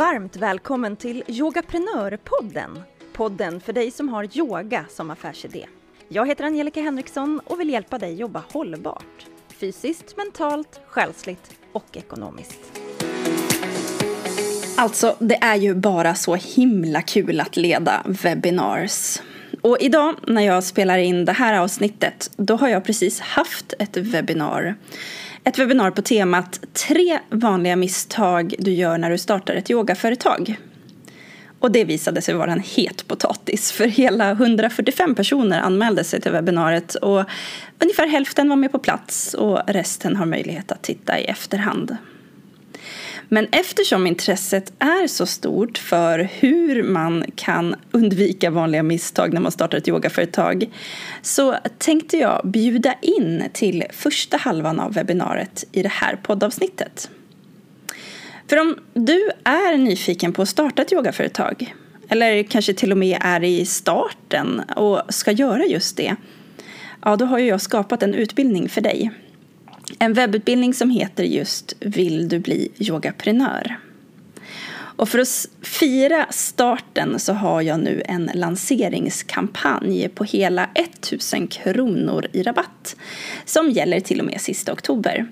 Varmt 0.00 0.36
välkommen 0.36 0.96
till 0.96 1.22
Yogaprenörpodden. 1.26 2.82
Podden 3.12 3.60
för 3.60 3.72
dig 3.72 3.90
som 3.90 4.08
har 4.08 4.38
yoga 4.38 4.84
som 4.88 5.10
affärsidé. 5.10 5.66
Jag 6.08 6.26
heter 6.26 6.44
Angelica 6.44 6.80
Henriksson 6.80 7.40
och 7.44 7.60
vill 7.60 7.70
hjälpa 7.70 7.98
dig 7.98 8.14
jobba 8.14 8.42
hållbart. 8.52 9.26
Fysiskt, 9.48 10.16
mentalt, 10.16 10.80
själsligt 10.86 11.50
och 11.72 11.96
ekonomiskt. 11.96 12.80
Alltså, 14.76 15.16
det 15.18 15.36
är 15.42 15.56
ju 15.56 15.74
bara 15.74 16.14
så 16.14 16.34
himla 16.34 17.02
kul 17.02 17.40
att 17.40 17.56
leda 17.56 18.02
webinars. 18.04 19.18
Och 19.62 19.76
idag 19.80 20.14
när 20.26 20.42
jag 20.42 20.64
spelar 20.64 20.98
in 20.98 21.24
det 21.24 21.32
här 21.32 21.60
avsnittet, 21.60 22.30
då 22.36 22.56
har 22.56 22.68
jag 22.68 22.84
precis 22.84 23.20
haft 23.20 23.74
ett 23.78 23.96
webbinar. 23.96 24.76
Ett 25.44 25.58
webbinar 25.58 25.90
på 25.90 26.02
temat 26.02 26.60
tre 26.72 27.18
vanliga 27.30 27.76
misstag 27.76 28.54
du 28.58 28.72
gör 28.72 28.98
när 28.98 29.10
du 29.10 29.18
startar 29.18 29.54
ett 29.54 29.70
yogaföretag. 29.70 30.56
Och 31.60 31.72
det 31.72 31.84
visade 31.84 32.22
sig 32.22 32.34
vara 32.34 32.52
en 32.52 32.60
het 32.60 33.06
potatis 33.06 33.72
för 33.72 33.86
hela 33.86 34.30
145 34.30 35.14
personer 35.14 35.60
anmälde 35.60 36.04
sig 36.04 36.20
till 36.20 36.32
webbinariet 36.32 36.94
och 36.94 37.24
ungefär 37.78 38.06
hälften 38.06 38.48
var 38.48 38.56
med 38.56 38.72
på 38.72 38.78
plats 38.78 39.34
och 39.34 39.60
resten 39.66 40.16
har 40.16 40.26
möjlighet 40.26 40.72
att 40.72 40.82
titta 40.82 41.18
i 41.18 41.24
efterhand. 41.24 41.96
Men 43.32 43.48
eftersom 43.52 44.06
intresset 44.06 44.72
är 44.78 45.06
så 45.06 45.26
stort 45.26 45.78
för 45.78 46.18
hur 46.18 46.82
man 46.82 47.24
kan 47.34 47.74
undvika 47.90 48.50
vanliga 48.50 48.82
misstag 48.82 49.32
när 49.32 49.40
man 49.40 49.52
startar 49.52 49.78
ett 49.78 49.88
yogaföretag 49.88 50.70
så 51.22 51.56
tänkte 51.78 52.16
jag 52.16 52.40
bjuda 52.44 52.94
in 53.02 53.44
till 53.52 53.84
första 53.90 54.36
halvan 54.36 54.80
av 54.80 54.92
webbinariet 54.92 55.64
i 55.72 55.82
det 55.82 55.88
här 55.88 56.16
poddavsnittet. 56.16 57.10
För 58.48 58.60
om 58.60 58.76
du 58.94 59.30
är 59.44 59.76
nyfiken 59.76 60.32
på 60.32 60.42
att 60.42 60.48
starta 60.48 60.82
ett 60.82 60.92
yogaföretag 60.92 61.74
eller 62.08 62.42
kanske 62.42 62.74
till 62.74 62.92
och 62.92 62.98
med 62.98 63.18
är 63.20 63.44
i 63.44 63.66
starten 63.66 64.60
och 64.60 65.02
ska 65.08 65.32
göra 65.32 65.64
just 65.64 65.96
det 65.96 66.16
ja, 67.04 67.16
då 67.16 67.24
har 67.24 67.38
ju 67.38 67.46
jag 67.46 67.60
skapat 67.60 68.02
en 68.02 68.14
utbildning 68.14 68.68
för 68.68 68.80
dig 68.80 69.10
en 69.98 70.12
webbutbildning 70.12 70.74
som 70.74 70.90
heter 70.90 71.24
just 71.24 71.72
Vill 71.80 72.28
du 72.28 72.38
bli 72.38 72.68
yogaprenör? 72.78 73.78
Och 75.00 75.08
för 75.08 75.18
att 75.18 75.48
fira 75.62 76.26
starten 76.30 77.18
så 77.18 77.32
har 77.32 77.62
jag 77.62 77.80
nu 77.80 78.02
en 78.04 78.30
lanseringskampanj 78.34 80.08
på 80.08 80.24
hela 80.24 80.68
1000 80.74 81.46
kronor 81.46 82.26
i 82.32 82.42
rabatt 82.42 82.96
som 83.44 83.70
gäller 83.70 84.00
till 84.00 84.20
och 84.20 84.26
med 84.26 84.40
sista 84.40 84.72
oktober. 84.72 85.26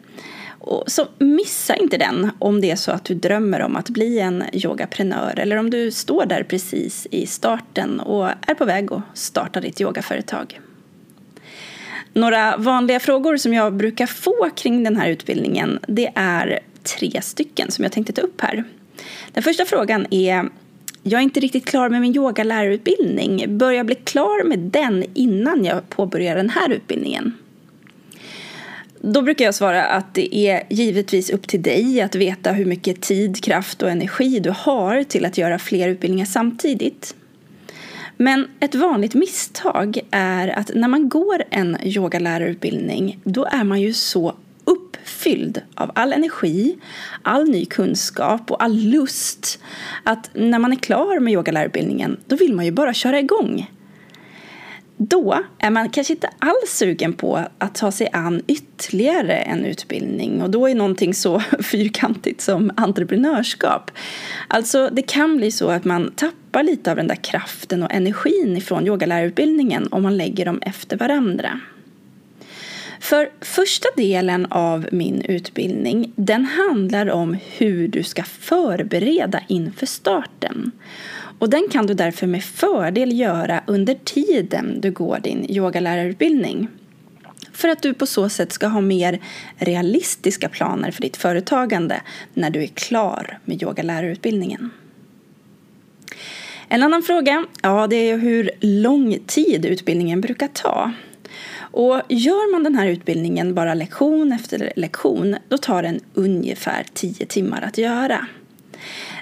Och 0.61 0.85
så 0.87 1.07
missa 1.19 1.77
inte 1.77 1.97
den 1.97 2.31
om 2.39 2.61
det 2.61 2.71
är 2.71 2.77
så 2.77 2.91
att 2.91 3.05
du 3.05 3.15
drömmer 3.15 3.61
om 3.61 3.77
att 3.77 3.91
bli 3.91 4.19
en 4.19 4.45
yogaprenör 4.53 5.39
eller 5.39 5.57
om 5.57 5.71
du 5.71 5.91
står 5.91 6.27
där 6.27 6.43
precis 6.43 7.07
i 7.11 7.27
starten 7.27 8.01
och 8.01 8.29
är 8.47 8.55
på 8.55 8.65
väg 8.65 8.93
att 8.93 9.03
starta 9.15 9.61
ditt 9.61 9.81
yogaföretag. 9.81 10.61
Några 12.13 12.57
vanliga 12.57 13.01
frågor 13.01 13.37
som 13.37 13.55
jag 13.55 13.75
brukar 13.75 14.07
få 14.07 14.51
kring 14.57 14.85
den 14.85 14.97
här 14.97 15.09
utbildningen 15.09 15.79
det 15.89 16.13
är 16.15 16.61
tre 16.83 17.23
stycken 17.23 17.71
som 17.71 17.83
jag 17.83 17.93
tänkte 17.93 18.13
ta 18.13 18.23
upp 18.23 18.41
här. 18.41 18.65
Den 19.33 19.43
första 19.43 19.65
frågan 19.65 20.07
är 20.11 20.49
jag 21.03 21.19
är 21.19 21.23
inte 21.23 21.41
riktigt 21.41 21.65
klar 21.65 21.89
med 21.89 22.01
min 22.01 22.17
yogalärarutbildning. 22.17 23.59
Bör 23.59 23.71
jag 23.71 23.87
bli 23.87 23.95
klar 23.95 24.45
med 24.45 24.59
den 24.59 25.05
innan 25.15 25.65
jag 25.65 25.89
påbörjar 25.89 26.37
den 26.37 26.51
här 26.51 26.71
utbildningen? 26.71 27.33
Då 29.01 29.23
brukar 29.23 29.45
jag 29.45 29.55
svara 29.55 29.85
att 29.85 30.15
det 30.15 30.37
är 30.37 30.63
givetvis 30.71 31.31
upp 31.31 31.49
till 31.49 31.63
dig 31.63 32.01
att 32.01 32.15
veta 32.15 32.53
hur 32.53 32.65
mycket 32.65 33.01
tid, 33.01 33.45
kraft 33.45 33.83
och 33.83 33.91
energi 33.91 34.41
du 34.41 34.51
har 34.51 35.03
till 35.03 35.25
att 35.25 35.39
göra 35.39 35.59
fler 35.59 35.89
utbildningar 35.89 36.27
samtidigt. 36.27 37.15
Men 38.21 38.49
ett 38.61 38.75
vanligt 38.75 39.15
misstag 39.15 39.99
är 40.11 40.49
att 40.49 40.71
när 40.75 40.89
man 40.89 41.09
går 41.09 41.45
en 41.51 41.77
yogalärarutbildning 41.83 43.21
då 43.25 43.45
är 43.45 43.65
man 43.65 43.81
ju 43.81 43.93
så 43.93 44.35
uppfylld 44.65 45.63
av 45.75 45.91
all 45.95 46.13
energi, 46.13 46.79
all 47.23 47.49
ny 47.49 47.65
kunskap 47.65 48.51
och 48.51 48.63
all 48.63 48.77
lust 48.79 49.61
att 50.05 50.31
när 50.35 50.59
man 50.59 50.73
är 50.73 50.77
klar 50.77 51.21
med 51.21 51.33
yogalärarutbildningen 51.33 52.17
då 52.27 52.37
vill 52.37 52.55
man 52.55 52.65
ju 52.65 52.71
bara 52.71 52.95
köra 52.95 53.19
igång 53.19 53.71
då 54.99 55.45
är 55.59 55.71
man 55.71 55.89
kanske 55.89 56.13
inte 56.13 56.31
alls 56.39 56.71
sugen 56.71 57.13
på 57.13 57.45
att 57.59 57.75
ta 57.75 57.93
sig 57.93 58.09
an 58.13 58.43
ytterligare 58.47 59.37
en 59.37 59.65
utbildning 59.65 60.43
och 60.43 60.51
då 60.51 60.69
är 60.69 60.75
någonting 60.75 61.15
så 61.15 61.41
fyrkantigt 61.63 62.41
som 62.41 62.71
entreprenörskap. 62.77 63.91
Alltså 64.49 64.89
det 64.93 65.03
kan 65.03 65.37
bli 65.37 65.51
så 65.51 65.71
att 65.71 65.85
man 65.85 66.13
tappar 66.17 66.63
lite 66.63 66.91
av 66.91 66.97
den 66.97 67.07
där 67.07 67.15
kraften 67.15 67.83
och 67.83 67.93
energin 67.93 68.57
ifrån 68.57 68.87
yogalärarutbildningen 68.87 69.89
om 69.91 70.03
man 70.03 70.17
lägger 70.17 70.45
dem 70.45 70.59
efter 70.63 70.97
varandra. 70.97 71.61
För 73.01 73.29
första 73.41 73.89
delen 73.97 74.47
av 74.47 74.89
min 74.93 75.23
utbildning 75.23 76.13
den 76.17 76.45
handlar 76.45 77.11
om 77.11 77.37
hur 77.57 77.89
du 77.89 78.03
ska 78.03 78.23
förbereda 78.23 79.41
inför 79.49 79.87
starten. 79.87 80.73
Och 81.39 81.51
den 81.51 81.69
kan 81.71 81.87
du 81.87 81.95
därför 81.95 82.27
med 82.27 82.45
fördel 82.45 83.21
göra 83.21 83.63
under 83.67 83.95
tiden 83.95 84.81
du 84.81 84.91
går 84.91 85.19
din 85.19 85.51
yogalärarutbildning. 85.51 86.69
För 87.53 87.69
att 87.69 87.83
du 87.83 87.95
på 87.95 88.07
så 88.07 88.29
sätt 88.29 88.53
ska 88.53 88.67
ha 88.67 88.81
mer 88.81 89.21
realistiska 89.57 90.49
planer 90.49 90.91
för 90.91 91.03
ditt 91.03 91.17
företagande 91.17 92.01
när 92.35 92.51
du 92.51 92.63
är 92.63 92.67
klar 92.67 93.39
med 93.45 93.63
yogalärarutbildningen. 93.63 94.71
En 96.69 96.83
annan 96.83 97.03
fråga 97.03 97.47
ja, 97.63 97.87
det 97.87 97.97
är 97.97 98.19
hur 98.19 98.51
lång 98.61 99.19
tid 99.27 99.65
utbildningen 99.65 100.21
brukar 100.21 100.49
ta. 100.49 100.93
Och 101.59 102.03
gör 102.09 102.53
man 102.53 102.65
den 102.65 102.75
här 102.75 102.87
utbildningen 102.87 103.55
bara 103.55 103.75
lektion 103.75 104.33
efter 104.33 104.73
lektion 104.77 105.37
då 105.49 105.59
tar 105.59 105.83
den 105.83 106.01
ungefär 106.15 106.87
10 106.95 107.27
timmar 107.27 107.63
att 107.63 107.79
göra. 107.79 108.27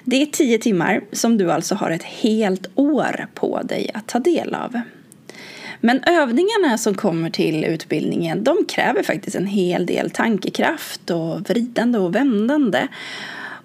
Det 0.08 0.22
är 0.22 0.26
tio 0.26 0.58
timmar 0.58 1.00
som 1.12 1.38
du 1.38 1.52
alltså 1.52 1.74
har 1.74 1.90
ett 1.90 2.02
helt 2.02 2.68
år 2.74 3.26
på 3.34 3.62
dig 3.62 3.90
att 3.94 4.06
ta 4.06 4.18
del 4.18 4.54
av. 4.54 4.80
Men 5.80 6.02
övningarna 6.04 6.78
som 6.78 6.94
kommer 6.94 7.30
till 7.30 7.64
utbildningen 7.64 8.44
de 8.44 8.64
kräver 8.68 9.02
faktiskt 9.02 9.36
en 9.36 9.46
hel 9.46 9.86
del 9.86 10.10
tankekraft 10.10 11.10
och 11.10 11.50
vridande 11.50 11.98
och 11.98 12.14
vändande. 12.14 12.88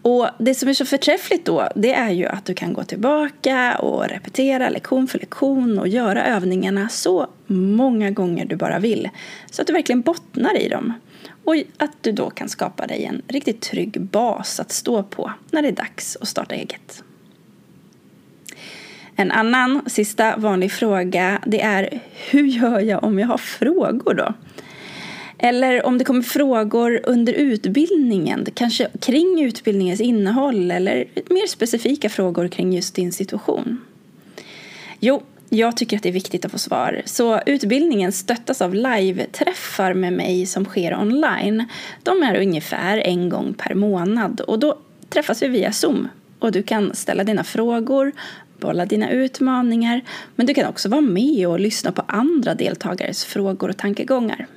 Och 0.01 0.27
det 0.37 0.55
som 0.55 0.69
är 0.69 0.73
så 0.73 0.85
förträffligt 0.85 1.45
då 1.45 1.67
det 1.75 1.93
är 1.93 2.09
ju 2.09 2.25
att 2.25 2.45
du 2.45 2.53
kan 2.53 2.73
gå 2.73 2.83
tillbaka 2.83 3.75
och 3.79 4.09
repetera 4.09 4.69
lektion 4.69 5.07
för 5.07 5.19
lektion 5.19 5.79
och 5.79 5.87
göra 5.87 6.25
övningarna 6.25 6.89
så 6.89 7.27
många 7.47 8.11
gånger 8.11 8.45
du 8.45 8.55
bara 8.55 8.79
vill 8.79 9.09
så 9.51 9.61
att 9.61 9.67
du 9.67 9.73
verkligen 9.73 10.01
bottnar 10.01 10.57
i 10.57 10.69
dem 10.69 10.93
och 11.43 11.55
att 11.77 12.03
du 12.03 12.11
då 12.11 12.29
kan 12.29 12.49
skapa 12.49 12.87
dig 12.87 13.05
en 13.05 13.21
riktigt 13.27 13.61
trygg 13.61 14.01
bas 14.01 14.59
att 14.59 14.71
stå 14.71 15.03
på 15.03 15.31
när 15.51 15.61
det 15.61 15.67
är 15.67 15.71
dags 15.71 16.17
att 16.21 16.27
starta 16.27 16.55
eget. 16.55 17.03
En 19.15 19.31
annan 19.31 19.81
sista 19.87 20.37
vanlig 20.37 20.71
fråga 20.71 21.41
det 21.45 21.61
är 21.61 22.01
hur 22.29 22.43
gör 22.43 22.79
jag 22.79 23.03
om 23.03 23.19
jag 23.19 23.27
har 23.27 23.37
frågor 23.37 24.13
då? 24.13 24.33
Eller 25.37 25.85
om 25.85 25.97
det 25.97 26.03
kommer 26.03 26.21
frågor 26.21 27.01
under 27.03 27.33
utbildningen, 27.33 28.47
kanske 28.53 28.87
kring 29.01 29.41
utbildningens 29.41 30.01
innehåll 30.01 30.71
eller 30.71 31.05
mer 31.29 31.47
specifika 31.47 32.09
frågor 32.09 32.47
kring 32.47 32.73
just 32.73 32.95
din 32.95 33.11
situation. 33.11 33.81
Jo, 34.99 35.23
jag 35.53 35.77
tycker 35.77 35.97
att 35.97 36.03
det 36.03 36.09
är 36.09 36.13
viktigt 36.13 36.45
att 36.45 36.51
få 36.51 36.57
svar. 36.57 37.01
Så 37.05 37.41
utbildningen 37.45 38.11
stöttas 38.11 38.61
av 38.61 38.75
live-träffar 38.75 39.93
med 39.93 40.13
mig 40.13 40.45
som 40.45 40.65
sker 40.65 40.99
online. 40.99 41.65
De 42.03 42.23
är 42.23 42.41
ungefär 42.41 42.97
en 42.97 43.29
gång 43.29 43.53
per 43.53 43.75
månad 43.75 44.41
och 44.41 44.59
då 44.59 44.77
träffas 45.09 45.41
vi 45.41 45.47
via 45.47 45.71
Zoom. 45.71 46.07
Och 46.39 46.51
du 46.51 46.63
kan 46.63 46.95
ställa 46.95 47.23
dina 47.23 47.43
frågor, 47.43 48.11
bolla 48.59 48.85
dina 48.85 49.11
utmaningar 49.11 50.01
men 50.35 50.45
du 50.45 50.53
kan 50.53 50.65
också 50.65 50.89
vara 50.89 51.01
med 51.01 51.47
och 51.47 51.59
lyssna 51.59 51.91
på 51.91 52.01
andra 52.07 52.55
deltagares 52.55 53.25
frågor 53.25 53.69
och 53.69 53.77
tankegångar. 53.77 54.47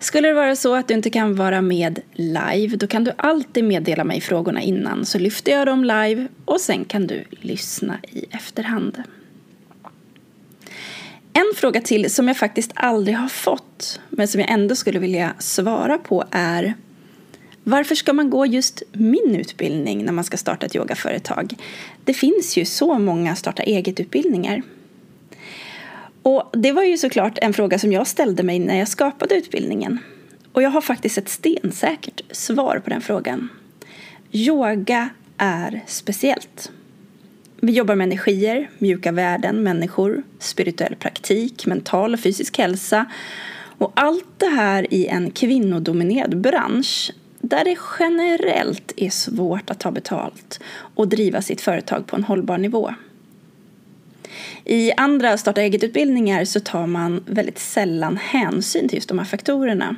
Skulle 0.00 0.28
det 0.28 0.34
vara 0.34 0.56
så 0.56 0.74
att 0.74 0.88
du 0.88 0.94
inte 0.94 1.10
kan 1.10 1.36
vara 1.36 1.62
med 1.62 2.00
live 2.12 2.76
då 2.76 2.86
kan 2.86 3.04
du 3.04 3.12
alltid 3.16 3.64
meddela 3.64 4.04
mig 4.04 4.20
frågorna 4.20 4.60
innan 4.60 5.04
så 5.04 5.18
lyfter 5.18 5.52
jag 5.52 5.66
dem 5.66 5.84
live 5.84 6.28
och 6.44 6.60
sen 6.60 6.84
kan 6.84 7.06
du 7.06 7.24
lyssna 7.30 7.98
i 8.12 8.24
efterhand. 8.30 9.02
En 11.38 11.54
fråga 11.56 11.80
till 11.80 12.10
som 12.10 12.28
jag 12.28 12.36
faktiskt 12.36 12.70
aldrig 12.74 13.16
har 13.16 13.28
fått 13.28 14.00
men 14.08 14.28
som 14.28 14.40
jag 14.40 14.50
ändå 14.50 14.74
skulle 14.74 14.98
vilja 14.98 15.34
svara 15.38 15.98
på 15.98 16.24
är 16.30 16.74
varför 17.62 17.94
ska 17.94 18.12
man 18.12 18.30
gå 18.30 18.46
just 18.46 18.82
min 18.92 19.36
utbildning 19.36 20.04
när 20.04 20.12
man 20.12 20.24
ska 20.24 20.36
starta 20.36 20.66
ett 20.66 20.76
yogaföretag? 20.76 21.54
Det 22.04 22.14
finns 22.14 22.56
ju 22.56 22.64
så 22.64 22.98
många 22.98 23.36
starta 23.36 23.62
eget-utbildningar. 23.62 24.62
Och 26.22 26.50
det 26.52 26.72
var 26.72 26.82
ju 26.82 26.98
såklart 26.98 27.38
en 27.38 27.52
fråga 27.52 27.78
som 27.78 27.92
jag 27.92 28.06
ställde 28.06 28.42
mig 28.42 28.58
när 28.58 28.78
jag 28.78 28.88
skapade 28.88 29.34
utbildningen. 29.34 29.98
Och 30.52 30.62
jag 30.62 30.70
har 30.70 30.80
faktiskt 30.80 31.18
ett 31.18 31.28
stensäkert 31.28 32.22
svar 32.30 32.80
på 32.84 32.90
den 32.90 33.00
frågan. 33.00 33.48
Yoga 34.32 35.08
är 35.36 35.84
speciellt. 35.86 36.70
Vi 37.60 37.72
jobbar 37.72 37.94
med 37.94 38.04
energier, 38.04 38.70
mjuka 38.78 39.12
värden, 39.12 39.62
människor, 39.62 40.22
spirituell 40.38 40.96
praktik, 40.96 41.66
mental 41.66 42.14
och 42.14 42.20
fysisk 42.20 42.58
hälsa 42.58 43.06
och 43.78 43.92
allt 43.94 44.24
det 44.36 44.46
här 44.46 44.94
i 44.94 45.06
en 45.06 45.30
kvinnodominerad 45.30 46.40
bransch 46.40 47.12
där 47.40 47.64
det 47.64 47.76
generellt 47.98 48.92
är 48.96 49.10
svårt 49.10 49.70
att 49.70 49.80
ta 49.80 49.90
betalt 49.90 50.60
och 50.70 51.08
driva 51.08 51.42
sitt 51.42 51.60
företag 51.60 52.06
på 52.06 52.16
en 52.16 52.24
hållbar 52.24 52.58
nivå. 52.58 52.94
I 54.64 54.92
andra 54.96 55.38
starta 55.38 55.60
eget-utbildningar 55.60 56.44
så 56.44 56.60
tar 56.60 56.86
man 56.86 57.24
väldigt 57.26 57.58
sällan 57.58 58.16
hänsyn 58.16 58.88
till 58.88 58.96
just 58.96 59.08
de 59.08 59.18
här 59.18 59.26
faktorerna. 59.26 59.96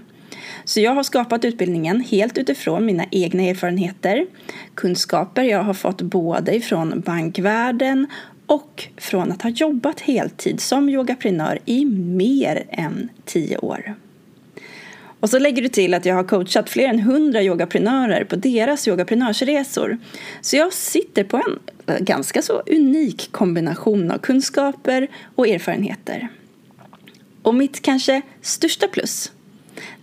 Så 0.71 0.81
jag 0.81 0.95
har 0.95 1.03
skapat 1.03 1.45
utbildningen 1.45 2.01
helt 2.01 2.39
utifrån 2.39 2.87
mina 2.87 3.05
egna 3.11 3.43
erfarenheter, 3.43 4.27
kunskaper 4.75 5.43
jag 5.43 5.63
har 5.63 5.75
fått 5.75 6.03
både 6.03 6.57
ifrån 6.57 7.01
bankvärlden 7.01 8.07
och 8.47 8.89
från 8.97 9.33
att 9.33 9.43
ha 9.43 9.51
jobbat 9.51 10.01
heltid 10.01 10.61
som 10.61 10.89
yogaprenör 10.89 11.59
i 11.65 11.85
mer 11.85 12.67
än 12.69 13.09
tio 13.25 13.59
år. 13.59 13.95
Och 15.21 15.31
så 15.31 15.39
lägger 15.39 15.63
du 15.63 15.69
till 15.69 15.95
att 15.95 16.05
jag 16.05 16.15
har 16.15 16.25
coachat 16.25 16.71
fler 16.71 16.89
än 16.89 17.01
hundra 17.01 17.43
yogaprenörer 17.43 18.25
på 18.25 18.37
deras 18.37 18.89
yogaprenörsresor. 18.89 19.99
Så 20.41 20.57
jag 20.57 20.73
sitter 20.73 21.25
på 21.25 21.37
en 21.37 21.59
eh, 21.87 22.01
ganska 22.01 22.43
så 22.43 22.63
unik 22.67 23.33
kombination 23.33 24.11
av 24.11 24.19
kunskaper 24.19 25.09
och 25.35 25.49
erfarenheter. 25.49 26.29
Och 27.43 27.55
mitt 27.55 27.83
kanske 27.83 28.23
största 28.41 28.89
plus 28.89 29.33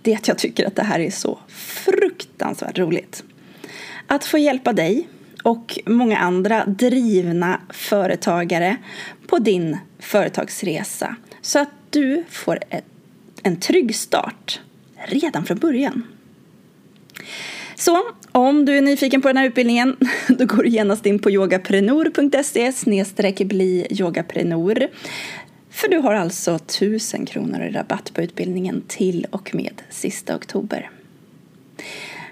det 0.08 0.14
är 0.14 0.18
att 0.18 0.28
jag 0.28 0.38
tycker 0.38 0.68
att 0.68 0.76
det 0.76 0.84
här 0.84 1.00
är 1.00 1.12
så 1.12 1.40
fruktansvärt 1.48 2.80
roligt. 2.80 3.24
Att 4.08 4.26
få 4.26 4.38
hjälpa 4.38 4.74
dig 4.74 5.08
och 5.44 5.80
många 5.86 6.18
andra 6.18 6.66
drivna 6.66 7.62
företagare 7.70 8.78
på 9.28 9.40
din 9.40 9.78
företagsresa 10.00 11.16
så 11.42 11.60
att 11.60 11.70
du 11.90 12.24
får 12.30 12.60
ett, 12.70 12.86
en 13.44 13.60
trygg 13.60 13.96
start 13.96 14.60
redan 15.08 15.46
från 15.46 15.58
början. 15.58 16.04
Så 17.76 18.04
om 18.32 18.66
du 18.66 18.78
är 18.78 18.82
nyfiken 18.82 19.22
på 19.22 19.28
den 19.28 19.38
här 19.38 19.46
utbildningen 19.46 19.98
då 20.28 20.46
går 20.46 20.64
du 20.64 20.70
genast 20.70 21.06
in 21.06 21.20
på 21.20 21.32
yogaprenor.se 21.32 22.74
bli 23.46 23.88
yogaprenor. 23.90 24.88
För 25.78 25.88
du 25.88 25.98
har 25.98 26.14
alltså 26.14 26.56
1000 26.56 27.26
kronor 27.26 27.62
i 27.62 27.70
rabatt 27.72 28.14
på 28.14 28.22
utbildningen 28.22 28.84
till 28.88 29.26
och 29.32 29.56
med 29.56 29.82
sista 29.90 30.36
oktober. 30.36 30.90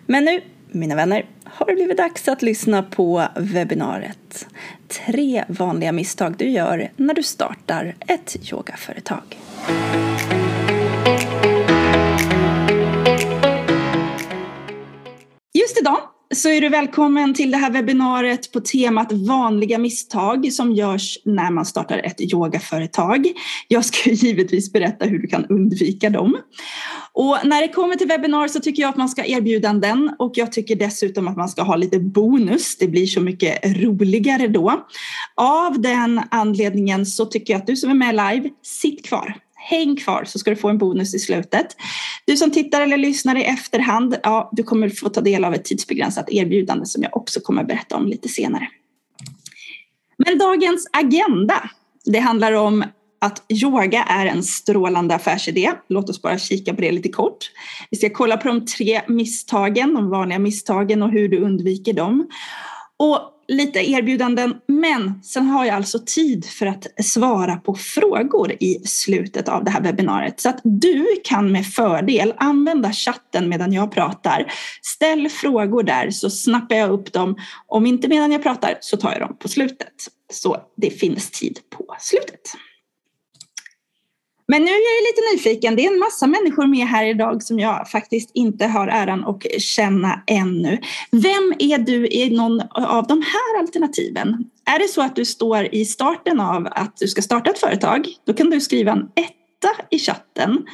Men 0.05 0.25
nu, 0.25 0.41
mina 0.71 0.95
vänner, 0.95 1.25
har 1.43 1.65
det 1.65 1.75
blivit 1.75 1.97
dags 1.97 2.27
att 2.27 2.41
lyssna 2.41 2.83
på 2.83 3.27
webbinariet. 3.35 4.47
Tre 4.87 5.43
vanliga 5.47 5.91
misstag 5.91 6.37
du 6.37 6.49
gör 6.49 6.91
när 6.95 7.13
du 7.13 7.23
startar 7.23 7.95
ett 7.99 8.51
yogaföretag. 8.51 9.37
Just 15.53 15.81
idag 15.81 16.14
så 16.33 16.49
är 16.49 16.61
du 16.61 16.69
välkommen 16.69 17.33
till 17.33 17.51
det 17.51 17.57
här 17.57 17.71
webbinariet 17.71 18.51
på 18.51 18.59
temat 18.59 19.11
vanliga 19.11 19.77
misstag 19.77 20.53
som 20.53 20.71
görs 20.71 21.17
när 21.25 21.51
man 21.51 21.65
startar 21.65 21.97
ett 21.97 22.33
yogaföretag. 22.33 23.27
Jag 23.67 23.85
ska 23.85 24.09
givetvis 24.11 24.73
berätta 24.73 25.05
hur 25.05 25.19
du 25.19 25.27
kan 25.27 25.45
undvika 25.45 26.09
dem. 26.09 26.37
Och 27.13 27.37
när 27.43 27.61
det 27.61 27.67
kommer 27.67 27.95
till 27.95 28.07
webbinar 28.07 28.47
så 28.47 28.59
tycker 28.59 28.81
jag 28.81 28.89
att 28.89 28.97
man 28.97 29.09
ska 29.09 29.25
erbjuda 29.25 29.73
den 29.73 30.15
och 30.19 30.31
jag 30.35 30.51
tycker 30.51 30.75
dessutom 30.75 31.27
att 31.27 31.37
man 31.37 31.49
ska 31.49 31.61
ha 31.61 31.75
lite 31.75 31.99
bonus. 31.99 32.77
Det 32.77 32.87
blir 32.87 33.05
så 33.05 33.21
mycket 33.21 33.65
roligare 33.65 34.47
då. 34.47 34.85
Av 35.35 35.81
den 35.81 36.21
anledningen 36.31 37.05
så 37.05 37.25
tycker 37.25 37.53
jag 37.53 37.59
att 37.59 37.67
du 37.67 37.75
som 37.75 37.89
är 37.89 37.93
med 37.93 38.15
live, 38.15 38.49
sitt 38.63 39.05
kvar 39.05 39.44
häng 39.69 39.95
kvar 39.95 40.23
så 40.25 40.39
ska 40.39 40.49
du 40.49 40.55
få 40.55 40.69
en 40.69 40.77
bonus 40.77 41.15
i 41.15 41.19
slutet. 41.19 41.67
Du 42.25 42.37
som 42.37 42.51
tittar 42.51 42.81
eller 42.81 42.97
lyssnar 42.97 43.35
i 43.35 43.43
efterhand, 43.43 44.15
ja, 44.23 44.49
du 44.51 44.63
kommer 44.63 44.89
få 44.89 45.09
ta 45.09 45.21
del 45.21 45.45
av 45.45 45.53
ett 45.53 45.65
tidsbegränsat 45.65 46.29
erbjudande 46.29 46.85
som 46.85 47.03
jag 47.03 47.17
också 47.17 47.39
kommer 47.39 47.63
berätta 47.63 47.95
om 47.95 48.07
lite 48.07 48.29
senare. 48.29 48.67
Men 50.17 50.37
dagens 50.37 50.87
agenda, 50.91 51.69
det 52.05 52.19
handlar 52.19 52.53
om 52.53 52.83
att 53.21 53.43
yoga 53.63 54.03
är 54.03 54.25
en 54.25 54.43
strålande 54.43 55.15
affärsidé. 55.15 55.71
Låt 55.87 56.09
oss 56.09 56.21
bara 56.21 56.37
kika 56.37 56.73
på 56.73 56.81
det 56.81 56.91
lite 56.91 57.09
kort. 57.09 57.51
Vi 57.89 57.97
ska 57.97 58.09
kolla 58.09 58.37
på 58.37 58.47
de 58.47 58.65
tre 58.65 59.01
misstagen, 59.07 59.93
de 59.93 60.09
vanliga 60.09 60.39
misstagen 60.39 61.03
och 61.03 61.11
hur 61.11 61.29
du 61.29 61.39
undviker 61.39 61.93
dem. 61.93 62.27
Och 62.97 63.34
lite 63.47 63.89
erbjudanden, 63.89 64.55
men 64.67 65.23
sen 65.23 65.47
har 65.47 65.65
jag 65.65 65.75
alltså 65.75 65.99
tid 66.05 66.45
för 66.45 66.65
att 66.65 66.87
svara 67.05 67.55
på 67.55 67.75
frågor 67.75 68.51
i 68.51 68.79
slutet 68.85 69.49
av 69.49 69.63
det 69.63 69.71
här 69.71 69.81
webbinariet. 69.81 70.39
Så 70.39 70.49
att 70.49 70.59
du 70.63 71.05
kan 71.23 71.51
med 71.51 71.65
fördel 71.65 72.33
använda 72.37 72.91
chatten 72.91 73.49
medan 73.49 73.73
jag 73.73 73.91
pratar. 73.91 74.51
Ställ 74.81 75.29
frågor 75.29 75.83
där 75.83 76.11
så 76.11 76.29
snappar 76.29 76.75
jag 76.75 76.91
upp 76.91 77.13
dem. 77.13 77.35
Om 77.67 77.85
inte 77.85 78.07
medan 78.07 78.31
jag 78.31 78.43
pratar 78.43 78.77
så 78.81 78.97
tar 78.97 79.11
jag 79.11 79.19
dem 79.19 79.37
på 79.39 79.47
slutet. 79.47 79.93
Så 80.33 80.57
det 80.77 80.89
finns 80.89 81.31
tid 81.31 81.59
på 81.77 81.95
slutet. 81.99 82.55
Men 84.47 84.61
nu 84.61 84.71
är 84.71 84.73
jag 84.73 85.03
lite 85.09 85.33
nyfiken. 85.33 85.75
Det 85.75 85.85
är 85.85 85.93
en 85.93 85.99
massa 85.99 86.27
människor 86.27 86.67
med 86.67 86.87
här 86.87 87.05
idag 87.05 87.43
som 87.43 87.59
jag 87.59 87.89
faktiskt 87.89 88.31
inte 88.33 88.67
har 88.67 88.87
äran 88.87 89.25
att 89.25 89.61
känna 89.61 90.23
ännu. 90.27 90.79
Vem 91.11 91.53
är 91.59 91.77
du 91.77 92.07
i 92.07 92.29
någon 92.29 92.61
av 92.71 93.07
de 93.07 93.21
här 93.21 93.59
alternativen? 93.59 94.37
Är 94.65 94.79
det 94.79 94.87
så 94.87 95.01
att 95.01 95.15
du 95.15 95.25
står 95.25 95.75
i 95.75 95.85
starten 95.85 96.39
av 96.39 96.67
att 96.71 96.97
du 96.97 97.07
ska 97.07 97.21
starta 97.21 97.49
ett 97.49 97.59
företag, 97.59 98.07
då 98.25 98.33
kan 98.33 98.49
du 98.49 98.61
skriva 98.61 98.91
en 98.91 99.09
etta 99.15 99.83
i 99.89 99.99
chatten. 99.99 100.65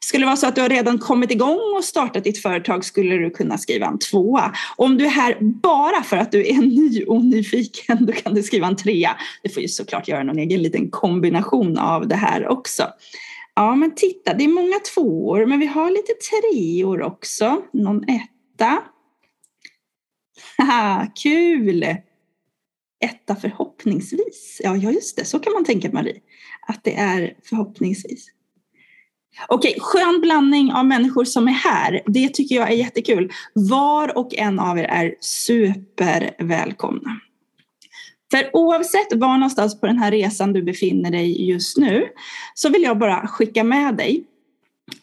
Skulle 0.00 0.22
det 0.22 0.26
vara 0.26 0.36
så 0.36 0.46
att 0.46 0.54
du 0.54 0.60
har 0.60 0.68
redan 0.68 0.98
kommit 0.98 1.30
igång 1.30 1.74
och 1.76 1.84
startat 1.84 2.24
ditt 2.24 2.42
företag 2.42 2.84
skulle 2.84 3.16
du 3.16 3.30
kunna 3.30 3.58
skriva 3.58 3.86
en 3.86 3.98
tvåa. 3.98 4.52
Om 4.76 4.98
du 4.98 5.04
är 5.04 5.10
här 5.10 5.38
bara 5.40 6.02
för 6.02 6.16
att 6.16 6.32
du 6.32 6.48
är 6.48 6.54
ny 6.54 7.04
och 7.04 7.24
nyfiken 7.24 8.06
då 8.06 8.12
kan 8.12 8.34
du 8.34 8.42
skriva 8.42 8.66
en 8.66 8.76
trea. 8.76 9.16
Du 9.42 9.50
får 9.50 9.62
ju 9.62 9.68
såklart 9.68 10.08
göra 10.08 10.22
någon 10.22 10.38
egen 10.38 10.62
liten 10.62 10.90
kombination 10.90 11.78
av 11.78 12.08
det 12.08 12.16
här 12.16 12.48
också. 12.48 12.82
Ja 13.54 13.74
men 13.74 13.94
titta, 13.94 14.34
det 14.34 14.44
är 14.44 14.48
många 14.48 14.78
tvåor 14.94 15.46
men 15.46 15.60
vi 15.60 15.66
har 15.66 15.90
lite 15.90 16.12
treor 16.12 17.02
också. 17.02 17.62
Någon 17.72 18.04
etta. 18.08 18.82
Haha, 20.58 21.06
kul! 21.22 21.86
Etta 23.04 23.36
förhoppningsvis. 23.36 24.60
Ja, 24.64 24.76
ja, 24.76 24.90
just 24.90 25.16
det, 25.16 25.24
så 25.24 25.38
kan 25.38 25.52
man 25.52 25.64
tänka 25.64 25.92
Marie. 25.92 26.20
Att 26.68 26.84
det 26.84 26.94
är 26.94 27.34
förhoppningsvis. 27.44 28.26
Okej, 29.48 29.76
skön 29.80 30.20
blandning 30.20 30.72
av 30.72 30.86
människor 30.86 31.24
som 31.24 31.48
är 31.48 31.52
här. 31.52 32.02
Det 32.06 32.28
tycker 32.28 32.54
jag 32.54 32.70
är 32.70 32.76
jättekul. 32.76 33.32
Var 33.52 34.18
och 34.18 34.34
en 34.34 34.58
av 34.58 34.78
er 34.78 34.84
är 34.84 35.14
supervälkomna. 35.20 37.20
För 38.30 38.50
oavsett 38.52 39.12
var 39.12 39.38
någonstans 39.38 39.80
på 39.80 39.86
den 39.86 39.98
här 39.98 40.10
resan 40.10 40.52
du 40.52 40.62
befinner 40.62 41.10
dig 41.10 41.48
just 41.48 41.76
nu 41.76 42.08
så 42.54 42.68
vill 42.68 42.82
jag 42.82 42.98
bara 42.98 43.26
skicka 43.26 43.64
med 43.64 43.96
dig 43.96 44.24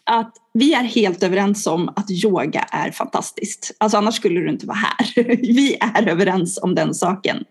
att 0.04 0.34
vi 0.54 0.74
är 0.74 0.82
helt 0.82 1.22
överens 1.22 1.66
om 1.66 1.88
att 1.88 2.10
yoga 2.10 2.60
är 2.60 2.90
fantastiskt. 2.90 3.76
Alltså 3.78 3.98
annars 3.98 4.14
skulle 4.14 4.40
du 4.40 4.50
inte 4.50 4.66
vara 4.66 4.76
här. 4.76 5.24
Vi 5.36 5.76
är 5.80 6.08
överens 6.08 6.58
om 6.62 6.74
den 6.74 6.94
saken. 6.94 7.44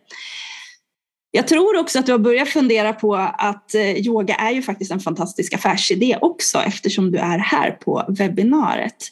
Jag 1.35 1.47
tror 1.47 1.79
också 1.79 1.99
att 1.99 2.05
du 2.05 2.11
har 2.11 2.19
börjat 2.19 2.49
fundera 2.49 2.93
på 2.93 3.15
att 3.37 3.75
eh, 3.75 3.97
yoga 3.97 4.35
är 4.35 4.51
ju 4.51 4.61
faktiskt 4.61 4.91
en 4.91 4.99
fantastisk 4.99 5.53
affärsidé 5.53 6.17
också 6.21 6.57
eftersom 6.57 7.11
du 7.11 7.17
är 7.17 7.37
här 7.37 7.71
på 7.71 8.05
webbinariet. 8.07 9.07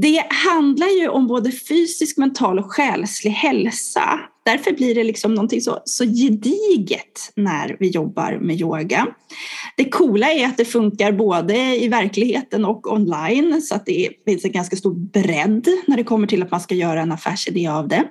Det 0.00 0.24
handlar 0.28 1.00
ju 1.00 1.08
om 1.08 1.26
både 1.26 1.52
fysisk, 1.52 2.16
mental 2.16 2.58
och 2.58 2.72
själslig 2.72 3.30
hälsa. 3.30 4.20
Därför 4.44 4.72
blir 4.72 4.94
det 4.94 5.04
liksom 5.04 5.34
någonting 5.34 5.60
så, 5.60 5.82
så 5.84 6.04
gediget 6.04 7.32
när 7.36 7.76
vi 7.80 7.88
jobbar 7.88 8.38
med 8.40 8.60
yoga. 8.60 9.06
Det 9.76 9.84
coola 9.84 10.30
är 10.30 10.46
att 10.46 10.56
det 10.56 10.64
funkar 10.64 11.12
både 11.12 11.56
i 11.76 11.88
verkligheten 11.88 12.64
och 12.64 12.92
online 12.92 13.62
så 13.62 13.74
att 13.74 13.86
det 13.86 14.08
finns 14.26 14.44
en 14.44 14.52
ganska 14.52 14.76
stor 14.76 14.94
bredd 14.94 15.68
när 15.86 15.96
det 15.96 16.04
kommer 16.04 16.26
till 16.26 16.42
att 16.42 16.50
man 16.50 16.60
ska 16.60 16.74
göra 16.74 17.00
en 17.00 17.12
affärsidé 17.12 17.66
av 17.66 17.88
det. 17.88 18.04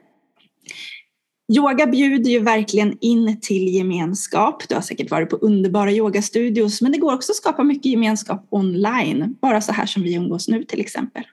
Yoga 1.58 1.88
bjuder 1.88 2.32
ju 2.32 2.40
verkligen 2.40 2.98
in 3.02 3.40
till 3.42 3.76
gemenskap. 3.76 4.70
Du 4.70 4.76
har 4.76 4.82
säkert 4.82 5.12
varit 5.12 5.30
på 5.30 5.36
underbara 5.36 5.92
yogastudios 5.92 6.82
men 6.82 6.92
det 6.92 6.98
går 6.98 7.14
också 7.14 7.32
att 7.32 7.36
skapa 7.36 7.64
mycket 7.64 7.86
gemenskap 7.86 8.48
online. 8.50 9.36
Bara 9.42 9.62
så 9.62 9.72
här 9.72 9.86
som 9.86 10.04
vi 10.04 10.14
umgås 10.14 10.48
nu 10.48 10.64
till 10.64 10.82
exempel. 10.82 11.24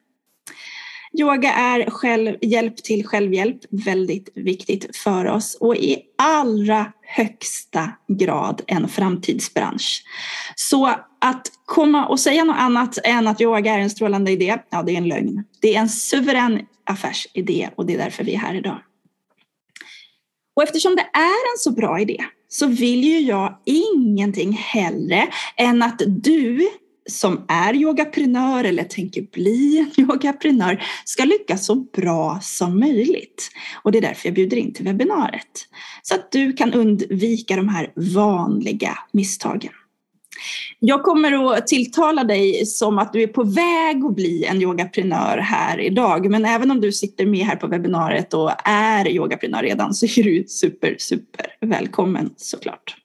Yoga 1.13 1.53
är 1.53 1.91
själv, 1.91 2.37
hjälp 2.43 2.77
till 2.77 3.07
självhjälp, 3.07 3.59
väldigt 3.71 4.29
viktigt 4.35 4.97
för 4.97 5.27
oss 5.27 5.57
och 5.61 5.77
i 5.77 6.03
allra 6.19 6.93
högsta 7.03 7.91
grad 8.09 8.63
en 8.67 8.89
framtidsbransch. 8.89 10.05
Så 10.57 10.87
att 11.21 11.53
komma 11.65 12.07
och 12.07 12.21
säga 12.21 12.45
något 12.45 12.57
annat 12.59 12.99
än 13.05 13.29
att 13.29 13.41
yoga 13.41 13.75
är 13.75 13.79
en 13.79 13.91
strålande 13.91 14.31
idé, 14.31 14.59
ja 14.71 14.83
det 14.83 14.93
är 14.93 14.97
en 14.97 15.09
lögn. 15.09 15.45
Det 15.61 15.75
är 15.75 15.81
en 15.81 15.89
suverän 15.89 16.61
affärsidé 16.85 17.71
och 17.77 17.87
det 17.87 17.95
är 17.95 17.99
därför 17.99 18.25
vi 18.25 18.35
är 18.35 18.39
här 18.39 18.55
idag. 18.55 18.79
Och 20.59 20.65
eftersom 20.65 20.97
det 20.97 21.09
är 21.13 21.53
en 21.55 21.59
så 21.59 21.71
bra 21.71 22.01
idé 22.01 22.25
så 22.49 22.67
vill 22.67 23.05
ju 23.05 23.19
jag 23.19 23.59
ingenting 23.65 24.53
hellre 24.53 25.29
än 25.57 25.83
att 25.83 26.03
du 26.07 26.69
som 27.11 27.45
är 27.49 27.75
yogaprenör 27.75 28.65
eller 28.65 28.85
tänker 28.85 29.23
bli 29.23 29.79
en 29.79 30.05
yogaprenör 30.05 30.85
ska 31.05 31.25
lyckas 31.25 31.67
så 31.67 31.75
bra 31.75 32.39
som 32.43 32.81
möjligt. 32.81 33.51
Och 33.83 33.93
det 33.93 33.99
är 33.99 34.03
därför 34.03 34.29
jag 34.29 34.35
bjuder 34.35 34.57
in 34.57 34.75
till 34.75 34.85
webbinariet. 34.85 35.69
Så 36.03 36.15
att 36.15 36.33
du 36.33 36.53
kan 36.53 36.73
undvika 36.73 37.57
de 37.57 37.69
här 37.69 37.93
vanliga 37.97 38.99
misstagen. 39.13 39.73
Jag 40.79 41.03
kommer 41.03 41.53
att 41.53 41.67
tilltala 41.67 42.25
dig 42.25 42.67
som 42.67 42.99
att 42.99 43.13
du 43.13 43.23
är 43.23 43.27
på 43.27 43.45
väg 43.45 44.05
att 44.05 44.15
bli 44.15 44.45
en 44.45 44.63
yogaprenör 44.63 45.39
här 45.39 45.81
idag. 45.81 46.31
Men 46.31 46.45
även 46.45 46.71
om 46.71 46.81
du 46.81 46.93
sitter 46.93 47.27
med 47.27 47.47
här 47.47 47.57
på 47.57 47.67
webbinariet 47.67 48.35
och 48.35 48.51
är 48.65 49.09
yogaprenör 49.09 49.63
redan 49.63 49.95
så 49.95 50.07
är 50.07 50.23
du 50.23 50.45
super, 50.49 50.97
super 50.99 51.47
välkommen 51.61 52.31
såklart. 52.37 52.97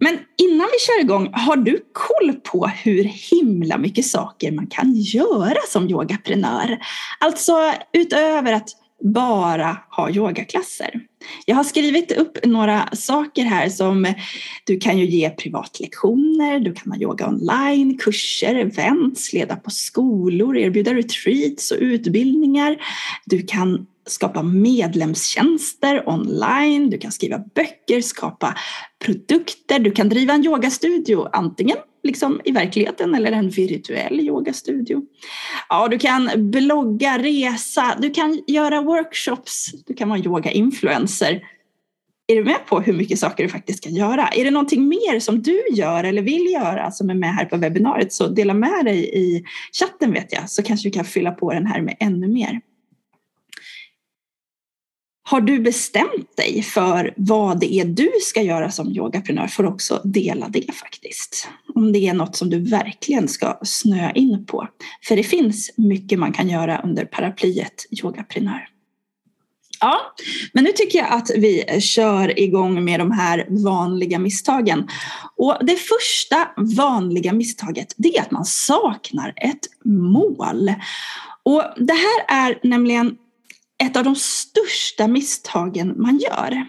Men 0.00 0.18
innan 0.36 0.68
vi 0.72 0.78
kör 0.78 1.00
igång, 1.00 1.30
har 1.32 1.56
du 1.56 1.84
koll 1.92 2.32
på 2.32 2.66
hur 2.66 3.04
himla 3.04 3.78
mycket 3.78 4.06
saker 4.06 4.52
man 4.52 4.66
kan 4.66 4.92
göra 4.94 5.58
som 5.68 5.90
yogaprenör? 5.90 6.78
Alltså 7.20 7.72
utöver 7.92 8.52
att 8.52 8.68
bara 9.00 9.76
ha 9.90 10.10
yogaklasser. 10.10 11.00
Jag 11.46 11.56
har 11.56 11.64
skrivit 11.64 12.12
upp 12.12 12.38
några 12.44 12.88
saker 12.92 13.44
här 13.44 13.68
som 13.68 14.14
du 14.64 14.78
kan 14.78 14.98
ju 14.98 15.06
ge 15.06 15.30
privatlektioner, 15.30 16.60
du 16.60 16.72
kan 16.72 16.92
ha 16.92 16.98
yoga 16.98 17.28
online, 17.28 17.98
kurser, 17.98 18.54
events, 18.54 19.32
leda 19.32 19.56
på 19.56 19.70
skolor, 19.70 20.56
erbjuda 20.56 20.94
retreats 20.94 21.70
och 21.70 21.78
utbildningar. 21.80 22.76
Du 23.24 23.42
kan 23.42 23.86
skapa 24.06 24.42
medlemstjänster 24.42 26.08
online, 26.08 26.90
du 26.90 26.98
kan 26.98 27.12
skriva 27.12 27.38
böcker, 27.54 28.00
skapa 28.00 28.54
produkter, 29.04 29.78
du 29.78 29.90
kan 29.90 30.08
driva 30.08 30.32
en 30.34 30.44
yogastudio 30.44 31.28
antingen 31.32 31.76
liksom 32.02 32.40
i 32.44 32.50
verkligheten 32.50 33.14
eller 33.14 33.32
en 33.32 33.50
virtuell 33.50 34.20
yogastudio. 34.20 35.02
Ja, 35.68 35.88
du 35.88 35.98
kan 35.98 36.30
blogga, 36.36 37.18
resa, 37.18 37.96
du 38.00 38.10
kan 38.10 38.42
göra 38.46 38.80
workshops, 38.80 39.70
du 39.86 39.94
kan 39.94 40.08
vara 40.08 40.18
yoga-influencer. 40.18 41.40
Är 42.26 42.36
du 42.36 42.44
med 42.44 42.66
på 42.66 42.80
hur 42.80 42.92
mycket 42.92 43.18
saker 43.18 43.42
du 43.42 43.48
faktiskt 43.48 43.84
kan 43.84 43.94
göra? 43.94 44.28
Är 44.28 44.44
det 44.44 44.50
någonting 44.50 44.88
mer 44.88 45.20
som 45.20 45.42
du 45.42 45.62
gör 45.72 46.04
eller 46.04 46.22
vill 46.22 46.52
göra 46.52 46.90
som 46.90 47.10
är 47.10 47.14
med 47.14 47.34
här 47.34 47.44
på 47.44 47.56
webbinariet 47.56 48.12
så 48.12 48.28
dela 48.28 48.54
med 48.54 48.84
dig 48.84 49.18
i 49.18 49.44
chatten 49.72 50.12
vet 50.12 50.32
jag 50.32 50.50
så 50.50 50.62
kanske 50.62 50.88
vi 50.88 50.92
kan 50.92 51.04
fylla 51.04 51.30
på 51.30 51.52
den 51.52 51.66
här 51.66 51.80
med 51.80 51.96
ännu 52.00 52.28
mer. 52.28 52.60
Har 55.30 55.40
du 55.40 55.60
bestämt 55.60 56.36
dig 56.36 56.62
för 56.62 57.14
vad 57.16 57.60
det 57.60 57.74
är 57.74 57.84
du 57.84 58.10
ska 58.22 58.42
göra 58.42 58.70
som 58.70 58.92
yogaprenör 58.92 59.46
får 59.46 59.66
också 59.66 60.00
dela 60.04 60.48
det 60.48 60.74
faktiskt. 60.74 61.48
Om 61.74 61.92
det 61.92 62.08
är 62.08 62.14
något 62.14 62.36
som 62.36 62.50
du 62.50 62.58
verkligen 62.58 63.28
ska 63.28 63.58
snöa 63.62 64.12
in 64.12 64.46
på. 64.46 64.68
För 65.04 65.16
det 65.16 65.22
finns 65.22 65.70
mycket 65.76 66.18
man 66.18 66.32
kan 66.32 66.48
göra 66.48 66.80
under 66.84 67.04
paraplyet 67.04 67.86
yogaprenör. 67.90 68.68
Ja, 69.80 70.00
men 70.52 70.64
nu 70.64 70.72
tycker 70.72 70.98
jag 70.98 71.12
att 71.12 71.30
vi 71.36 71.80
kör 71.80 72.38
igång 72.38 72.84
med 72.84 73.00
de 73.00 73.10
här 73.10 73.46
vanliga 73.48 74.18
misstagen. 74.18 74.88
Och 75.36 75.58
det 75.60 75.76
första 75.76 76.48
vanliga 76.76 77.32
misstaget 77.32 77.94
det 77.96 78.16
är 78.16 78.22
att 78.22 78.30
man 78.30 78.44
saknar 78.44 79.32
ett 79.36 79.84
mål. 79.84 80.74
Och 81.42 81.64
det 81.76 81.92
här 81.92 82.44
är 82.44 82.60
nämligen 82.62 83.16
ett 83.80 83.96
av 83.96 84.04
de 84.04 84.16
största 84.16 85.08
misstagen 85.08 85.94
man 85.96 86.18
gör. 86.18 86.66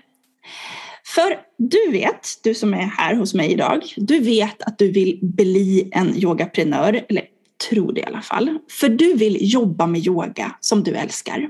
För 1.05 1.39
du 1.57 1.91
vet, 1.91 2.27
du 2.43 2.53
som 2.53 2.73
är 2.73 2.77
här 2.77 3.15
hos 3.15 3.33
mig 3.33 3.51
idag, 3.51 3.93
du 3.97 4.19
vet 4.19 4.61
att 4.61 4.79
du 4.79 4.91
vill 4.91 5.19
bli 5.21 5.89
en 5.91 6.17
yogaprenör, 6.17 7.05
eller 7.09 7.25
tror 7.69 7.93
det 7.93 8.01
i 8.01 8.05
alla 8.05 8.21
fall. 8.21 8.57
För 8.69 8.89
du 8.89 9.13
vill 9.13 9.53
jobba 9.53 9.87
med 9.87 10.07
yoga 10.07 10.55
som 10.59 10.83
du 10.83 10.95
älskar. 10.95 11.49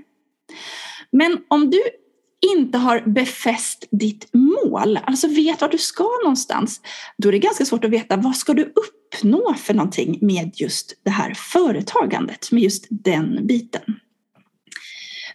Men 1.12 1.38
om 1.48 1.70
du 1.70 1.82
inte 2.56 2.78
har 2.78 3.02
befäst 3.02 3.88
ditt 3.92 4.30
mål, 4.34 5.00
alltså 5.04 5.28
vet 5.28 5.62
var 5.62 5.70
du 5.70 5.78
ska 5.78 6.10
någonstans, 6.24 6.82
då 7.18 7.28
är 7.28 7.32
det 7.32 7.40
ganska 7.40 7.66
svårt 7.66 7.86
att 7.86 7.92
veta 7.92 8.18
vad 8.18 8.36
ska 8.36 8.54
du 8.54 8.74
uppnå 8.76 9.54
för 9.54 9.74
någonting 9.74 10.18
med 10.22 10.52
just 10.56 10.94
det 11.04 11.10
här 11.10 11.34
företagandet, 11.34 12.52
med 12.52 12.64
just 12.64 12.88
den 12.90 13.48
biten. 13.48 13.84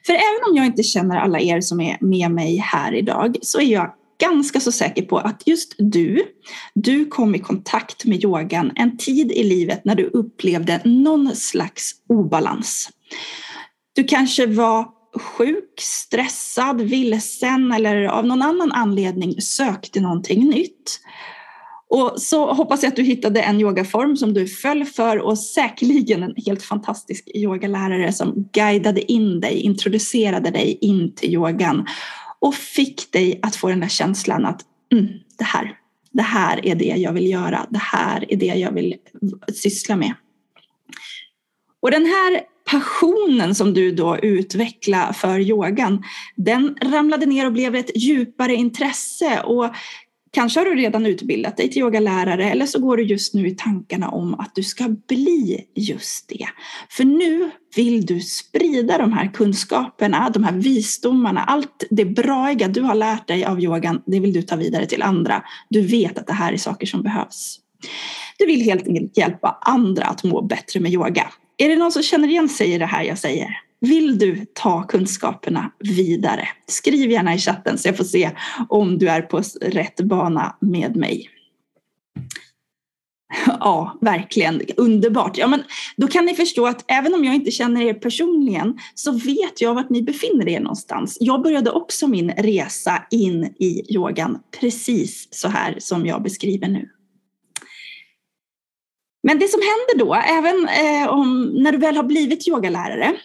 För 0.07 0.13
även 0.13 0.51
om 0.51 0.57
jag 0.57 0.67
inte 0.67 0.83
känner 0.83 1.17
alla 1.17 1.41
er 1.41 1.61
som 1.61 1.81
är 1.81 1.99
med 2.01 2.31
mig 2.31 2.57
här 2.57 2.95
idag 2.95 3.37
så 3.43 3.61
är 3.61 3.73
jag 3.73 3.95
ganska 4.21 4.61
så 4.61 4.73
säker 4.73 5.03
på 5.03 5.19
att 5.19 5.43
just 5.47 5.75
du, 5.79 6.23
du 6.75 7.07
kom 7.07 7.35
i 7.35 7.39
kontakt 7.39 8.05
med 8.05 8.25
yogan 8.25 8.73
en 8.75 8.97
tid 8.97 9.33
i 9.33 9.45
livet 9.45 9.85
när 9.85 9.95
du 9.95 10.05
upplevde 10.05 10.81
någon 10.85 11.37
slags 11.37 11.93
obalans. 12.09 12.89
Du 13.93 14.05
kanske 14.05 14.47
var 14.47 14.89
sjuk, 15.21 15.81
stressad, 15.81 16.81
vilsen 16.81 17.73
eller 17.73 18.05
av 18.05 18.27
någon 18.27 18.43
annan 18.43 18.73
anledning 18.73 19.41
sökte 19.41 20.01
någonting 20.01 20.49
nytt. 20.49 21.01
Och 21.89 22.15
så 22.17 22.53
hoppas 22.53 22.83
jag 22.83 22.91
att 22.91 22.97
du 22.97 23.03
hittade 23.03 23.41
en 23.41 23.61
yogaform 23.61 24.17
som 24.17 24.35
du 24.35 24.47
föll 24.47 24.85
för 24.85 25.19
och 25.19 25.39
säkerligen 25.39 26.23
en 26.23 26.35
helt 26.47 26.63
fantastisk 26.63 27.29
yogalärare 27.35 28.13
som 28.13 28.49
guidade 28.53 29.13
in 29.13 29.41
dig, 29.41 29.61
introducerade 29.61 30.51
dig 30.51 30.79
in 30.81 31.15
till 31.15 31.35
yogan 31.35 31.87
och 32.39 32.55
fick 32.55 33.13
dig 33.13 33.41
att 33.43 33.57
få 33.57 33.69
den 33.69 33.81
där 33.81 33.89
känslan 33.89 34.45
att 34.45 34.61
mm, 34.93 35.07
det 35.39 35.45
här, 35.45 35.79
det 36.13 36.23
här 36.23 36.67
är 36.67 36.75
det 36.75 36.95
jag 36.97 37.13
vill 37.13 37.31
göra, 37.31 37.67
det 37.71 37.83
här 37.83 38.33
är 38.33 38.37
det 38.37 38.47
jag 38.47 38.73
vill 38.73 38.95
syssla 39.55 39.97
med. 39.97 40.15
Och 41.81 41.91
den 41.91 42.07
här 42.07 42.41
passionen 42.71 43.55
som 43.55 43.75
du 43.75 43.93
då 43.93 44.19
utvecklade 44.19 45.15
för 45.15 45.39
yogan, 45.39 46.03
den 46.37 46.77
ramlade 46.83 47.27
ner 47.27 47.47
och 47.47 47.53
blev 47.53 47.75
ett 47.75 47.91
djupare 47.95 48.55
intresse 48.55 49.41
och 49.41 49.75
Kanske 50.37 50.61
har 50.61 50.65
du 50.65 50.75
redan 50.75 51.07
utbildat 51.07 51.57
dig 51.57 51.71
till 51.71 51.83
yogalärare 51.83 52.51
eller 52.51 52.67
så 52.67 52.79
går 52.79 52.97
du 52.97 53.03
just 53.03 53.35
nu 53.35 53.49
i 53.49 53.55
tankarna 53.55 54.09
om 54.09 54.35
att 54.35 54.55
du 54.55 54.63
ska 54.63 54.89
bli 55.09 55.67
just 55.75 56.29
det. 56.29 56.47
För 56.91 57.05
nu 57.05 57.51
vill 57.77 58.07
du 58.07 58.21
sprida 58.21 58.99
de 58.99 59.13
här 59.13 59.31
kunskaperna, 59.35 60.31
de 60.31 60.45
här 60.45 60.53
visdomarna, 60.53 61.41
allt 61.45 61.85
det 61.91 62.05
braiga 62.05 62.69
du 62.69 62.81
har 62.81 62.95
lärt 62.95 63.29
dig 63.29 63.45
av 63.45 63.61
yogan, 63.61 64.03
det 64.07 64.21
vill 64.21 64.33
du 64.33 64.43
ta 64.43 64.57
vidare 64.57 64.87
till 64.87 65.03
andra. 65.03 65.43
Du 65.69 65.81
vet 65.81 66.19
att 66.19 66.27
det 66.27 66.33
här 66.33 66.53
är 66.53 66.57
saker 66.57 66.87
som 66.87 67.03
behövs. 67.03 67.59
Du 68.39 68.47
vill 68.47 68.63
helt 68.63 68.89
enkelt 68.89 69.17
hjälpa 69.17 69.59
andra 69.61 70.05
att 70.05 70.25
må 70.25 70.43
bättre 70.43 70.81
med 70.81 70.93
yoga. 70.93 71.29
Är 71.57 71.69
det 71.69 71.77
någon 71.77 71.93
som 71.93 72.03
känner 72.03 72.29
igen 72.29 72.49
sig 72.49 72.73
i 72.73 72.79
det 72.79 72.87
här 72.87 73.03
jag 73.03 73.19
säger? 73.19 73.66
Vill 73.81 74.19
du 74.19 74.47
ta 74.55 74.83
kunskaperna 74.83 75.73
vidare? 75.79 76.49
Skriv 76.67 77.11
gärna 77.11 77.35
i 77.35 77.39
chatten 77.39 77.79
så 77.79 77.89
jag 77.89 77.97
får 77.97 78.05
se 78.05 78.31
om 78.69 78.99
du 78.99 79.09
är 79.09 79.23
på 79.23 79.43
rätt 79.61 80.01
bana 80.01 80.57
med 80.61 80.97
mig. 80.97 81.31
Ja, 83.47 83.99
verkligen 84.01 84.63
underbart. 84.77 85.39
Ja, 85.39 85.47
men 85.47 85.63
då 85.97 86.09
kan 86.09 86.25
ni 86.25 86.35
förstå 86.35 86.67
att 86.67 86.85
även 86.89 87.15
om 87.15 87.25
jag 87.25 87.35
inte 87.35 87.51
känner 87.51 87.83
er 87.83 87.95
personligen 87.95 88.79
så 88.95 89.13
vet 89.13 89.61
jag 89.61 89.75
vart 89.75 89.91
ni 89.91 90.03
befinner 90.03 90.49
er 90.49 90.61
någonstans. 90.61 91.17
Jag 91.21 91.43
började 91.43 91.71
också 91.71 92.07
min 92.07 92.31
resa 92.31 93.07
in 93.11 93.45
i 93.45 93.95
yogan 93.95 94.39
precis 94.61 95.29
så 95.31 95.49
här 95.49 95.77
som 95.79 96.07
jag 96.07 96.23
beskriver 96.23 96.69
nu. 96.69 96.91
Men 99.23 99.39
det 99.39 99.49
som 99.49 99.61
händer 99.61 100.07
då, 100.07 100.15
även 100.15 100.69
eh, 100.69 101.09
om, 101.09 101.45
när 101.45 101.73
du 101.73 101.79
väl 101.79 101.97
har 101.97 102.05
blivit 102.05 102.49
yogalärare, 102.49 103.17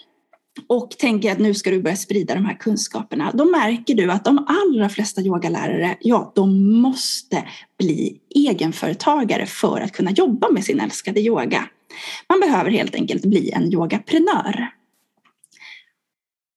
och 0.68 0.92
tänker 0.92 1.32
att 1.32 1.40
nu 1.40 1.54
ska 1.54 1.72
du 1.72 1.82
börja 1.82 1.96
sprida 1.96 2.34
de 2.36 2.46
här 2.46 2.58
kunskaperna, 2.60 3.32
då 3.34 3.46
märker 3.46 3.96
du 3.96 4.12
att 4.12 4.26
de 4.26 4.46
allra 4.48 4.90
flesta 4.90 5.22
yogalärare, 5.22 5.98
ja, 6.00 6.32
de 6.36 6.74
måste 6.82 7.44
bli 7.80 8.18
egenföretagare 8.36 9.46
för 9.46 9.82
att 9.82 9.92
kunna 9.92 10.12
jobba 10.12 10.50
med 10.50 10.64
sin 10.64 10.80
älskade 10.80 11.22
yoga. 11.22 11.70
Man 12.30 12.40
behöver 12.40 12.72
helt 12.72 12.96
enkelt 12.96 13.26
bli 13.26 13.52
en 13.52 13.74
yogaprenör. 13.74 14.70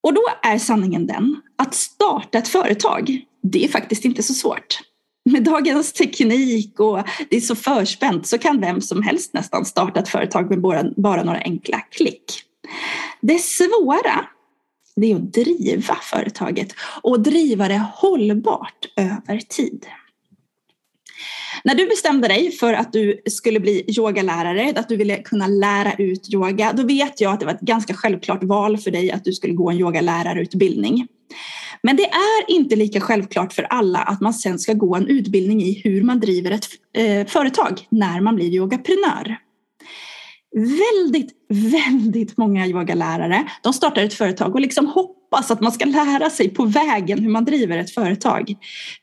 Och 0.02 0.14
då 0.14 0.22
är 0.42 0.58
sanningen 0.58 1.06
den 1.06 1.40
att 1.58 1.74
starta 1.74 2.38
ett 2.38 2.48
företag, 2.48 3.20
det 3.42 3.64
är 3.64 3.68
faktiskt 3.68 4.04
inte 4.04 4.22
så 4.22 4.34
svårt. 4.34 4.80
Med 5.30 5.44
dagens 5.44 5.92
teknik 5.92 6.80
och 6.80 6.98
det 7.30 7.36
är 7.36 7.40
så 7.40 7.54
förspänt 7.54 8.26
så 8.26 8.38
kan 8.38 8.60
vem 8.60 8.80
som 8.80 9.02
helst 9.02 9.34
nästan 9.34 9.64
starta 9.64 10.00
ett 10.00 10.08
företag 10.08 10.50
med 10.50 10.60
bara, 10.60 10.84
bara 10.96 11.22
några 11.22 11.38
enkla 11.38 11.80
klick. 11.80 12.44
Det 13.21 13.38
svåra 13.38 14.28
det 14.97 15.12
är 15.12 15.16
att 15.16 15.33
driva 15.33 15.94
företaget 16.02 16.75
och 17.02 17.21
driva 17.21 17.68
det 17.68 17.87
hållbart 17.94 18.87
över 18.97 19.38
tid. 19.38 19.87
När 21.64 21.75
du 21.75 21.87
bestämde 21.87 22.28
dig 22.28 22.52
för 22.52 22.73
att 22.75 22.92
du 22.92 23.23
skulle 23.26 23.61
bli 23.61 23.85
yogalärare, 23.99 24.73
att 24.76 24.88
du 24.88 24.97
ville 24.97 25.23
kunna 25.23 25.47
lära 25.47 25.92
ut 25.92 26.35
yoga, 26.35 26.73
då 26.73 26.83
vet 26.83 27.21
jag 27.21 27.33
att 27.33 27.40
det 27.40 27.47
var 27.47 27.52
ett 27.52 27.61
ganska 27.61 27.94
självklart 27.94 28.44
val 28.44 28.78
för 28.78 28.90
dig 28.90 29.11
att 29.11 29.25
du 29.25 29.33
skulle 29.33 29.54
gå 29.54 29.71
en 29.71 29.78
yogalärarutbildning. 29.78 31.09
Men 31.83 31.97
det 31.97 32.04
är 32.04 32.50
inte 32.50 32.76
lika 32.76 33.00
självklart 33.00 33.52
för 33.52 33.62
alla 33.62 33.99
att 33.99 34.21
man 34.21 34.35
sen 34.35 34.59
ska 34.59 34.73
gå 34.73 34.97
en 34.97 35.09
utbildning 35.09 35.62
i 35.62 35.80
hur 35.85 36.02
man 36.02 36.21
driver 36.21 36.50
ett 36.50 36.66
eh, 36.97 37.26
företag 37.26 37.87
när 37.90 38.21
man 38.21 38.35
blir 38.37 38.54
yogaprenör. 38.54 39.38
Väldigt, 40.56 41.32
väldigt 41.49 42.37
många 42.37 42.66
yogalärare, 42.66 43.49
de 43.62 43.73
startar 43.73 44.02
ett 44.02 44.14
företag 44.14 44.54
och 44.54 44.61
liksom 44.61 44.87
hoppas 44.87 45.50
att 45.50 45.61
man 45.61 45.73
ska 45.73 45.84
lära 45.84 46.30
sig 46.30 46.49
på 46.49 46.64
vägen 46.64 47.18
hur 47.18 47.30
man 47.30 47.44
driver 47.44 47.78
ett 47.78 47.90
företag. 47.90 48.54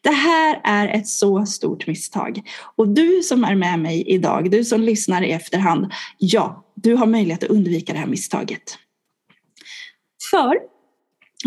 Det 0.02 0.12
här 0.12 0.62
är 0.64 0.88
ett 0.88 1.08
så 1.08 1.46
stort 1.46 1.88
misstag. 1.88 2.42
Och 2.76 2.88
du 2.88 3.22
som 3.24 3.44
är 3.44 3.56
med 3.56 3.80
mig 3.80 4.04
idag, 4.08 4.52
du 4.52 4.66
som 4.66 4.82
lyssnar 4.82 5.22
i 5.22 5.32
efterhand, 5.32 5.92
ja, 6.18 6.66
du 6.76 6.96
har 6.96 7.06
möjlighet 7.06 7.44
att 7.44 7.50
undvika 7.50 7.94
det 7.94 8.00
här 8.00 8.08
misstaget. 8.08 8.78
För 10.32 10.71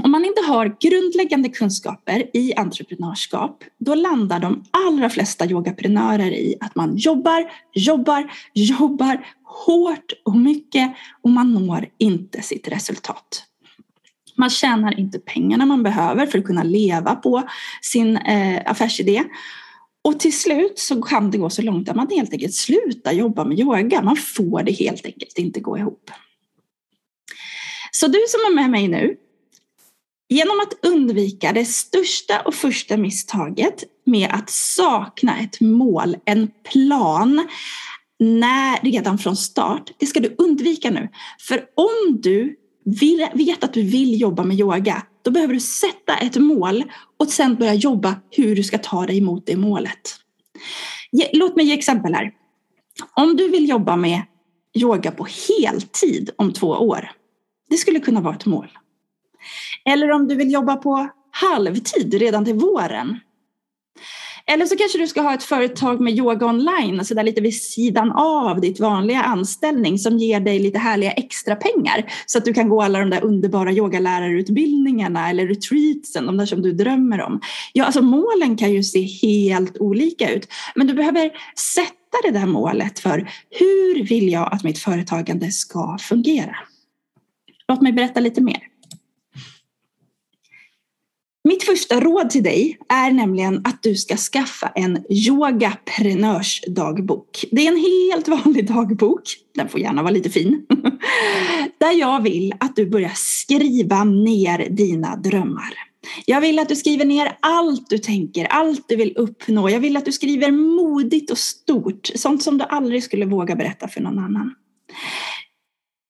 om 0.03 0.11
man 0.11 0.25
inte 0.25 0.41
har 0.41 0.77
grundläggande 0.81 1.49
kunskaper 1.49 2.37
i 2.37 2.55
entreprenörskap, 2.55 3.65
då 3.79 3.95
landar 3.95 4.41
de 4.41 4.65
allra 4.71 5.11
flesta 5.11 5.47
yogaprenörer 5.47 6.33
i 6.33 6.55
att 6.61 6.75
man 6.75 6.97
jobbar, 6.97 7.53
jobbar, 7.73 8.33
jobbar 8.55 9.27
hårt 9.45 10.13
och 10.25 10.37
mycket 10.37 10.95
och 11.23 11.31
man 11.31 11.55
når 11.55 11.87
inte 11.99 12.43
sitt 12.43 12.69
resultat. 12.69 13.45
Man 14.37 14.51
tjänar 14.51 15.01
inte 15.01 15.19
pengarna 15.19 15.67
man 15.67 15.83
behöver 15.83 16.27
för 16.27 16.39
att 16.39 16.45
kunna 16.45 16.63
leva 16.63 17.15
på 17.15 17.43
sin 17.83 18.17
eh, 18.17 18.63
affärsidé. 18.67 19.25
Och 20.03 20.21
till 20.21 20.39
slut 20.39 20.79
så 20.79 21.03
kan 21.03 21.31
det 21.31 21.39
gå 21.39 21.51
så 21.51 21.63
långt 21.63 21.89
att 21.89 21.97
man 21.97 22.11
helt 22.11 22.33
enkelt 22.33 22.55
slutar 22.55 23.13
jobba 23.13 23.45
med 23.45 23.59
yoga. 23.59 24.03
Man 24.03 24.17
får 24.17 24.63
det 24.63 24.73
helt 24.73 25.07
enkelt 25.07 25.39
inte 25.39 25.61
gå 25.61 25.79
ihop. 25.79 26.11
Så 27.91 28.07
du 28.07 28.19
som 28.29 28.41
är 28.41 28.55
med 28.55 28.71
mig 28.71 28.89
nu, 28.89 29.17
Genom 30.29 30.61
att 30.61 30.87
undvika 30.87 31.53
det 31.53 31.65
största 31.65 32.41
och 32.41 32.55
första 32.55 32.97
misstaget 32.97 33.85
med 34.07 34.29
att 34.33 34.51
sakna 34.51 35.41
ett 35.41 35.61
mål, 35.61 36.17
en 36.25 36.51
plan, 36.73 37.49
när, 38.19 38.81
redan 38.83 39.19
från 39.19 39.37
start, 39.37 39.91
det 39.99 40.07
ska 40.07 40.21
du 40.21 40.35
undvika 40.39 40.91
nu. 40.91 41.09
För 41.41 41.65
om 41.75 42.21
du 42.21 42.57
vill, 42.85 43.29
vet 43.35 43.65
att 43.65 43.73
du 43.73 43.83
vill 43.83 44.21
jobba 44.21 44.45
med 44.45 44.61
yoga, 44.61 45.03
då 45.23 45.31
behöver 45.31 45.55
du 45.55 45.61
sätta 45.61 46.17
ett 46.17 46.37
mål 46.37 46.85
och 47.17 47.29
sen 47.29 47.55
börja 47.55 47.75
jobba 47.75 48.17
hur 48.31 48.57
du 48.57 48.63
ska 48.63 48.79
ta 48.79 49.07
dig 49.07 49.21
mot 49.21 49.47
det 49.47 49.57
målet. 49.57 50.17
Låt 51.33 51.57
mig 51.57 51.67
ge 51.67 51.75
exempel 51.75 52.15
här. 52.15 52.33
Om 53.15 53.37
du 53.37 53.49
vill 53.49 53.69
jobba 53.69 53.97
med 53.97 54.23
yoga 54.77 55.11
på 55.11 55.27
heltid 55.49 56.31
om 56.37 56.53
två 56.53 56.69
år, 56.69 57.11
det 57.71 57.77
skulle 57.77 58.01
kunna 58.01 58.21
vara 58.21 58.35
ett 58.35 58.47
mål. 58.47 58.69
Eller 59.85 60.11
om 60.11 60.29
du 60.29 60.35
vill 60.35 60.53
jobba 60.53 60.77
på 60.77 61.09
halvtid 61.31 62.15
redan 62.15 62.45
till 62.45 62.55
våren. 62.55 63.21
Eller 64.47 64.67
så 64.67 64.77
kanske 64.77 64.99
du 64.99 65.07
ska 65.07 65.21
ha 65.21 65.35
ett 65.35 65.43
företag 65.43 66.01
med 66.01 66.19
yoga 66.19 66.47
online, 66.47 67.05
så 67.05 67.15
där 67.15 67.23
lite 67.23 67.41
vid 67.41 67.63
sidan 67.63 68.13
av 68.13 68.61
ditt 68.61 68.81
vanliga 68.81 69.23
anställning 69.23 69.99
som 69.99 70.19
ger 70.19 70.41
dig 70.41 70.59
lite 70.59 70.79
härliga 70.79 71.11
extra 71.13 71.57
pengar 71.57 72.13
så 72.27 72.39
att 72.39 72.45
du 72.45 72.55
kan 72.55 72.69
gå 72.69 72.83
alla 72.83 72.99
de 72.99 73.11
där 73.11 73.25
underbara 73.25 73.73
yogalärarutbildningarna 73.73 75.31
eller 75.31 75.47
retreatsen, 75.47 76.27
de 76.27 76.37
där 76.37 76.47
som 76.47 76.63
du 76.63 76.73
drömmer 76.73 77.21
om. 77.23 77.41
Ja, 77.73 77.85
alltså 77.85 78.03
målen 78.03 78.57
kan 78.57 78.73
ju 78.73 78.83
se 78.83 79.03
helt 79.03 79.79
olika 79.79 80.31
ut, 80.31 80.49
men 80.75 80.87
du 80.87 80.95
behöver 80.95 81.31
sätta 81.75 81.93
det 82.23 82.31
där 82.31 82.47
målet 82.47 82.99
för 82.99 83.31
hur 83.51 84.05
vill 84.05 84.33
jag 84.33 84.55
att 84.55 84.65
mitt 84.65 84.79
företagande 84.79 85.51
ska 85.51 85.99
fungera? 86.01 86.57
Låt 87.69 87.83
mig 87.83 87.93
berätta 87.93 88.21
lite 88.21 88.41
mer. 88.41 88.74
Mitt 91.49 91.63
första 91.63 92.01
råd 92.01 92.31
till 92.31 92.43
dig 92.43 92.79
är 92.89 93.11
nämligen 93.11 93.61
att 93.65 93.83
du 93.83 93.95
ska 93.95 94.17
skaffa 94.17 94.73
en 94.75 95.05
yogaprenörsdagbok. 95.11 97.45
Det 97.51 97.67
är 97.67 97.73
en 97.73 97.77
helt 97.77 98.29
vanlig 98.29 98.69
dagbok, 98.69 99.23
den 99.55 99.69
får 99.69 99.81
gärna 99.81 100.03
vara 100.03 100.13
lite 100.13 100.31
fin, 100.31 100.67
där 101.79 101.93
jag 101.93 102.23
vill 102.23 102.55
att 102.61 102.77
du 102.77 102.87
börjar 102.87 103.13
skriva 103.15 104.05
ner 104.05 104.69
dina 104.71 105.17
drömmar. 105.17 105.75
Jag 106.27 106.41
vill 106.41 106.59
att 106.59 106.69
du 106.69 106.77
skriver 106.77 107.05
ner 107.05 107.37
allt 107.41 107.91
du 107.91 107.99
tänker, 107.99 108.45
allt 108.45 108.89
du 108.89 108.97
vill 108.97 109.17
uppnå. 109.17 109.71
Jag 109.71 109.81
vill 109.81 109.97
att 109.97 110.05
du 110.05 110.13
skriver 110.13 110.51
modigt 110.51 111.31
och 111.31 111.39
stort, 111.39 112.11
sånt 112.15 112.43
som 112.43 112.59
du 112.59 112.65
aldrig 112.65 113.05
skulle 113.05 113.27
våga 113.27 113.57
berätta 113.57 113.89
för 113.89 114.01
någon 114.01 114.19
annan. 114.19 114.55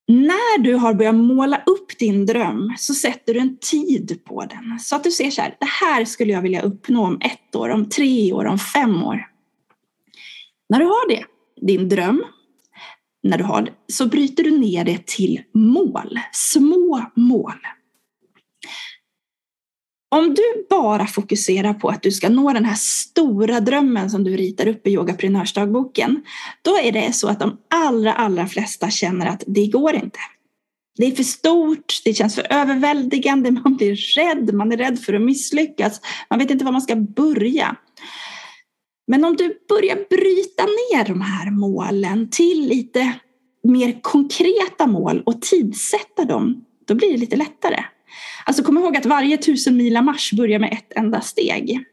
När 0.07 0.59
du 0.59 0.75
har 0.75 0.95
börjat 0.95 1.14
måla 1.14 1.62
upp 1.67 1.99
din 1.99 2.27
dröm 2.27 2.75
så 2.79 2.95
sätter 2.95 3.35
du 3.35 3.40
en 3.40 3.59
tid 3.59 4.21
på 4.25 4.45
den. 4.45 4.79
Så 4.81 4.97
att 4.97 5.05
du 5.05 5.11
ser 5.11 5.31
så 5.31 5.43
här, 5.43 5.57
det 5.61 5.67
här 5.67 6.05
skulle 6.05 6.33
jag 6.33 6.43
vilja 6.43 6.62
uppnå 6.62 7.05
om 7.05 7.19
ett 7.21 7.57
år, 7.57 7.69
om 7.69 7.88
tre 7.88 8.33
år, 8.33 8.45
om 8.45 8.59
fem 8.59 9.03
år. 9.03 9.27
När 10.69 10.79
du 10.79 10.85
har 10.85 11.09
det, 11.09 11.25
din 11.67 11.88
dröm, 11.88 12.25
när 13.23 13.38
du 13.38 13.45
har 13.45 13.62
det, 13.62 13.73
så 13.93 14.07
bryter 14.07 14.45
du 14.45 14.59
ner 14.59 14.85
det 14.85 15.07
till 15.07 15.40
mål, 15.55 16.19
små 16.33 17.05
mål. 17.17 17.59
Om 20.14 20.35
du 20.35 20.66
bara 20.70 21.07
fokuserar 21.07 21.74
på 21.74 21.88
att 21.88 22.03
du 22.03 22.11
ska 22.11 22.29
nå 22.29 22.53
den 22.53 22.64
här 22.64 22.74
stora 22.74 23.61
drömmen 23.61 24.11
som 24.11 24.24
du 24.24 24.37
ritar 24.37 24.68
upp 24.68 24.87
i 24.87 24.90
yogaprenörsdagboken, 24.90 26.22
då 26.62 26.79
är 26.79 26.92
det 26.92 27.12
så 27.12 27.29
att 27.29 27.40
de 27.40 27.59
allra, 27.70 28.12
allra 28.12 28.46
flesta 28.46 28.90
känner 28.90 29.27
att 29.27 29.44
det 29.46 29.66
går 29.66 29.94
inte. 29.94 30.18
Det 30.96 31.07
är 31.07 31.11
för 31.11 31.22
stort, 31.22 32.00
det 32.05 32.14
känns 32.14 32.35
för 32.35 32.46
överväldigande, 32.53 33.50
man 33.64 33.77
blir 33.77 33.96
rädd, 33.96 34.55
man 34.55 34.72
är 34.72 34.77
rädd 34.77 34.98
för 34.98 35.14
att 35.14 35.22
misslyckas, 35.22 36.00
man 36.31 36.38
vet 36.38 36.50
inte 36.50 36.64
var 36.64 36.72
man 36.72 36.83
ska 36.83 36.96
börja. 36.96 37.77
Men 39.07 39.24
om 39.24 39.37
du 39.37 39.59
börjar 39.68 39.96
bryta 40.11 40.62
ner 40.62 41.05
de 41.05 41.20
här 41.20 41.50
målen 41.50 42.31
till 42.31 42.68
lite 42.68 43.12
mer 43.62 43.98
konkreta 44.03 44.87
mål 44.87 45.22
och 45.27 45.42
tidsätta 45.42 46.24
dem, 46.24 46.64
då 46.87 46.94
blir 46.94 47.12
det 47.12 47.18
lite 47.18 47.37
lättare. 47.37 47.85
Alltså 48.44 48.62
kom 48.62 48.79
ihåg 48.79 48.96
att 48.96 49.07
varje 49.07 49.37
tusen 49.37 49.77
mila 49.77 50.03
marsch 50.03 50.35
börjar 50.35 50.59
med 50.59 50.72
ett 50.72 50.92
enda 50.96 51.20
steg. 51.20 51.85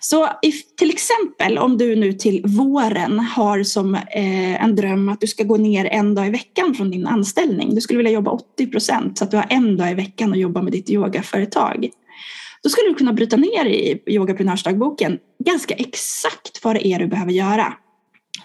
Så 0.00 0.28
if, 0.42 0.76
till 0.76 0.90
exempel 0.90 1.58
om 1.58 1.78
du 1.78 1.96
nu 1.96 2.12
till 2.12 2.42
våren 2.46 3.18
har 3.18 3.62
som 3.62 3.94
eh, 3.94 4.64
en 4.64 4.76
dröm 4.76 5.08
att 5.08 5.20
du 5.20 5.26
ska 5.26 5.44
gå 5.44 5.56
ner 5.56 5.84
en 5.84 6.14
dag 6.14 6.26
i 6.26 6.30
veckan 6.30 6.74
från 6.74 6.90
din 6.90 7.06
anställning. 7.06 7.74
Du 7.74 7.80
skulle 7.80 7.96
vilja 7.96 8.12
jobba 8.12 8.30
80 8.30 8.66
procent 8.66 9.18
så 9.18 9.24
att 9.24 9.30
du 9.30 9.36
har 9.36 9.46
en 9.50 9.76
dag 9.76 9.90
i 9.90 9.94
veckan 9.94 10.32
att 10.32 10.38
jobba 10.38 10.62
med 10.62 10.72
ditt 10.72 10.90
yogaföretag. 10.90 11.90
Då 12.62 12.70
skulle 12.70 12.88
du 12.88 12.94
kunna 12.94 13.12
bryta 13.12 13.36
ner 13.36 13.64
i 13.64 14.02
yogaprenörsdagboken 14.06 15.18
ganska 15.44 15.74
exakt 15.74 16.64
vad 16.64 16.76
det 16.76 16.86
är 16.86 16.98
du 16.98 17.06
behöver 17.06 17.32
göra. 17.32 17.74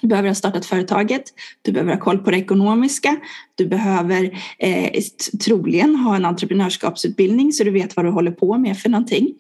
Du 0.02 0.08
behöver 0.08 0.30
ha 0.30 0.36
startat 0.36 0.66
företaget, 0.66 1.24
du 1.62 1.72
behöver 1.72 1.94
ha 1.94 2.00
koll 2.00 2.18
på 2.18 2.32
det 2.32 2.38
ekonomiska, 2.38 3.18
du 3.56 3.68
behöver 3.68 4.40
eh, 4.60 5.02
troligen 5.46 5.96
ha 5.96 6.16
en 6.16 6.26
entreprenörskapsutbildning 6.26 7.52
så 7.54 7.64
du 7.64 7.72
vet 7.72 7.96
vad 7.96 8.06
du 8.06 8.10
håller 8.10 8.32
på 8.32 8.58
med 8.58 8.78
för 8.78 8.90
någonting. 8.90 9.34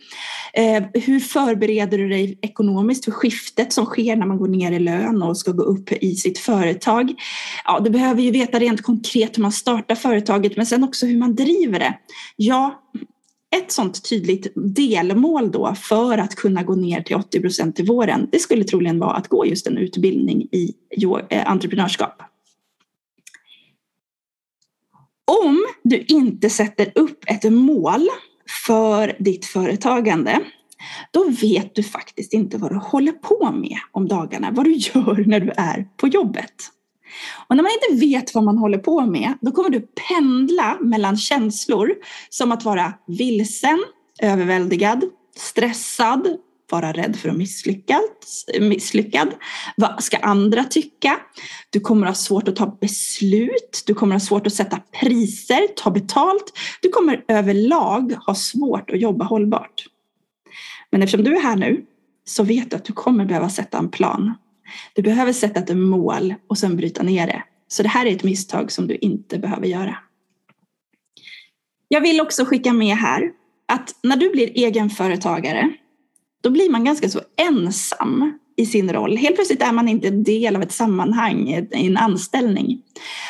Eh, 0.54 0.84
hur 0.94 1.20
förbereder 1.20 1.98
du 1.98 2.10
dig 2.10 2.40
ekonomiskt 2.42 3.06
för 3.06 3.12
skiftet 3.12 3.74
som 3.74 3.86
sker 3.86 4.16
när 4.16 4.26
man 4.26 4.38
går 4.38 4.48
ner 4.48 4.72
i 4.72 4.80
lön 4.80 5.24
och 5.24 5.38
ska 5.38 5.52
gå 5.52 5.64
upp 5.64 5.92
i 5.92 6.16
sitt 6.16 6.38
företag? 6.38 7.14
Ja, 7.66 7.80
du 7.80 7.90
behöver 7.90 8.22
ju 8.22 8.32
veta 8.32 8.60
rent 8.60 8.82
konkret 8.82 9.38
hur 9.38 9.42
man 9.42 9.52
startar 9.52 9.96
företaget 9.96 10.58
men 10.58 10.66
sen 10.66 10.84
också 10.84 11.06
hur 11.06 11.18
man 11.18 11.36
driver 11.36 11.80
det. 11.80 11.94
Ja, 12.36 12.82
ett 13.56 13.72
sånt 13.72 14.10
tydligt 14.10 14.52
delmål 14.56 15.52
då 15.52 15.76
för 15.76 16.18
att 16.18 16.36
kunna 16.36 16.64
gå 16.64 16.76
ner 16.76 17.02
till 17.02 17.16
80 17.16 17.42
procent 17.42 17.76
till 17.76 17.86
våren, 17.86 18.30
det 18.32 18.40
skulle 18.40 18.64
troligen 18.64 19.00
vara 19.00 19.14
att 19.14 19.28
gå 19.28 19.46
just 19.46 19.68
en 19.68 19.78
utbildning 19.78 20.42
i 20.42 20.74
eh, 21.30 21.52
entreprenörskap. 21.52 22.22
Om 25.46 25.66
du 25.84 25.98
inte 25.98 26.50
sätter 26.50 26.92
upp 26.96 27.24
ett 27.28 27.52
mål 27.52 28.08
för 28.66 29.16
ditt 29.20 29.46
företagande, 29.46 30.40
då 31.12 31.30
vet 31.42 31.76
du 31.76 31.84
faktiskt 31.84 32.34
inte 32.34 32.58
vad 32.58 32.72
du 32.72 32.78
håller 32.78 33.12
på 33.12 33.52
med 33.52 33.78
om 33.92 34.08
dagarna, 34.08 34.52
vad 34.52 34.66
du 34.66 34.74
gör 34.74 35.24
när 35.28 35.40
du 35.40 35.52
är 35.58 35.88
på 35.98 36.08
jobbet. 36.08 36.54
Och 37.48 37.56
när 37.56 37.64
man 37.64 37.72
inte 37.72 38.06
vet 38.06 38.36
vad 38.36 38.44
man 38.44 38.58
håller 38.58 38.78
på 38.78 39.06
med, 39.06 39.34
då 39.42 39.52
kommer 39.52 39.70
du 39.70 39.80
pendla 39.80 40.78
mellan 40.82 41.18
känslor 41.18 41.94
som 42.30 42.52
att 42.52 42.64
vara 42.64 42.94
vilsen, 43.08 43.84
överväldigad, 44.22 45.04
stressad, 45.36 46.38
vara 46.72 46.92
rädd 46.92 47.16
för 47.16 47.30
att 47.30 47.38
misslyckas, 47.38 48.46
misslyckad. 48.60 49.30
Vad 49.78 50.04
ska 50.04 50.18
andra 50.18 50.64
tycka? 50.64 51.20
Du 51.70 51.80
kommer 51.80 52.08
ha 52.08 52.14
svårt 52.14 52.48
att 52.48 52.56
ta 52.56 52.78
beslut. 52.82 53.84
Du 53.86 53.94
kommer 53.94 54.16
ha 54.16 54.20
svårt 54.20 54.48
att 54.48 54.54
sätta 54.54 54.80
priser, 55.02 55.68
ta 55.76 55.92
betalt. 55.92 56.54
Du 56.82 56.90
kommer 56.90 57.24
överlag 57.28 58.16
ha 58.26 58.36
svårt 58.36 58.90
att 58.90 59.02
jobba 59.02 59.26
hållbart. 59.26 59.86
Men 60.92 61.04
eftersom 61.04 61.24
du 61.24 61.36
är 61.36 61.42
här 61.42 61.56
nu 61.56 61.86
så 62.26 62.44
vet 62.44 62.70
du 62.70 62.76
att 62.76 62.86
du 62.86 62.94
kommer 62.94 63.26
behöva 63.26 63.50
sätta 63.50 63.78
en 63.78 63.90
plan 63.90 64.34
du 64.94 65.02
behöver 65.02 65.34
sätta 65.34 65.60
ett 65.60 65.78
mål 65.78 66.36
och 66.48 66.58
sen 66.58 66.76
bryta 66.78 67.04
ner 67.04 67.28
det. 67.28 67.44
Så 67.68 67.84
det 67.84 67.90
här 67.90 68.06
är 68.06 68.12
ett 68.16 68.24
misstag 68.24 68.72
som 68.72 68.88
du 68.88 68.96
inte 68.96 69.38
behöver 69.38 69.68
göra. 69.68 69.98
Jag 71.88 72.02
vill 72.02 72.22
också 72.22 72.46
skicka 72.46 72.74
med 72.74 72.96
här 72.96 73.32
att 73.68 73.96
när 74.04 74.16
du 74.16 74.30
blir 74.30 74.52
egenföretagare, 74.56 75.74
då 76.42 76.50
blir 76.50 76.70
man 76.70 76.84
ganska 76.84 77.10
så 77.10 77.22
ensam 77.38 78.40
i 78.58 78.66
sin 78.66 78.94
roll. 78.94 79.18
Helt 79.18 79.36
plötsligt 79.36 79.62
är 79.62 79.72
man 79.72 79.88
inte 79.88 80.08
en 80.08 80.24
del 80.24 80.56
av 80.56 80.62
ett 80.62 80.72
sammanhang, 80.72 81.50
i 81.50 81.88
en 81.88 81.98
anställning. 81.98 82.82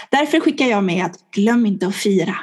Därför 0.10 0.40
skickar 0.40 0.66
jag 0.66 0.84
med 0.84 1.06
att 1.06 1.32
glöm 1.32 1.66
inte 1.66 1.88
att 1.88 1.96
fira. 1.96 2.36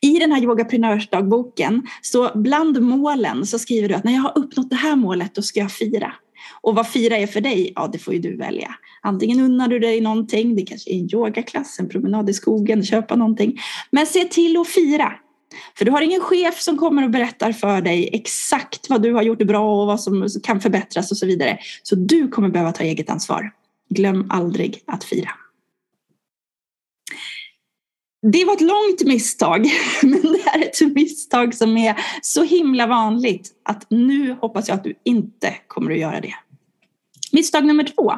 I 0.00 0.18
den 0.18 0.32
här 0.32 0.42
yogaprenörsdagboken, 0.42 1.82
så 2.02 2.30
bland 2.34 2.82
målen 2.82 3.46
så 3.46 3.58
skriver 3.58 3.88
du 3.88 3.94
att 3.94 4.04
när 4.04 4.12
jag 4.12 4.22
har 4.22 4.38
uppnått 4.38 4.70
det 4.70 4.76
här 4.76 4.96
målet, 4.96 5.34
då 5.34 5.42
ska 5.42 5.60
jag 5.60 5.72
fira. 5.72 6.12
Och 6.60 6.74
vad 6.74 6.88
fira 6.88 7.16
är 7.16 7.26
för 7.26 7.40
dig? 7.40 7.72
Ja, 7.74 7.88
det 7.92 7.98
får 7.98 8.14
ju 8.14 8.20
du 8.20 8.36
välja. 8.36 8.74
Antingen 9.02 9.40
unnar 9.40 9.68
du 9.68 9.78
dig 9.78 10.00
någonting, 10.00 10.56
det 10.56 10.62
kanske 10.62 10.90
är 10.90 10.94
en 10.94 11.14
yogaklass, 11.14 11.78
en 11.78 11.88
promenad 11.88 12.30
i 12.30 12.34
skogen, 12.34 12.84
köpa 12.84 13.16
någonting. 13.16 13.58
Men 13.90 14.06
se 14.06 14.24
till 14.24 14.56
att 14.56 14.68
fira. 14.68 15.12
För 15.78 15.84
du 15.84 15.90
har 15.90 16.02
ingen 16.02 16.20
chef 16.20 16.60
som 16.60 16.78
kommer 16.78 17.04
och 17.04 17.10
berättar 17.10 17.52
för 17.52 17.80
dig 17.80 18.10
exakt 18.12 18.90
vad 18.90 19.02
du 19.02 19.12
har 19.12 19.22
gjort 19.22 19.38
bra 19.38 19.80
och 19.80 19.86
vad 19.86 20.00
som 20.00 20.28
kan 20.42 20.60
förbättras 20.60 21.10
och 21.10 21.16
så 21.16 21.26
vidare. 21.26 21.58
Så 21.82 21.94
du 21.94 22.28
kommer 22.28 22.48
behöva 22.48 22.72
ta 22.72 22.84
eget 22.84 23.10
ansvar. 23.10 23.52
Glöm 23.90 24.26
aldrig 24.30 24.82
att 24.86 25.04
fira. 25.04 25.30
Det 28.22 28.44
var 28.44 28.54
ett 28.54 28.60
långt 28.60 29.04
misstag, 29.04 29.66
men 30.02 30.22
det 30.22 30.48
är 30.48 30.62
ett 30.62 30.94
misstag 30.94 31.54
som 31.54 31.76
är 31.76 31.96
så 32.22 32.42
himla 32.42 32.86
vanligt 32.86 33.50
att 33.64 33.86
nu 33.90 34.36
hoppas 34.40 34.68
jag 34.68 34.74
att 34.74 34.84
du 34.84 34.94
inte 35.04 35.54
kommer 35.66 35.90
att 35.90 35.98
göra 35.98 36.20
det. 36.20 36.34
Misstag 37.32 37.64
nummer 37.64 37.84
två. 37.84 38.12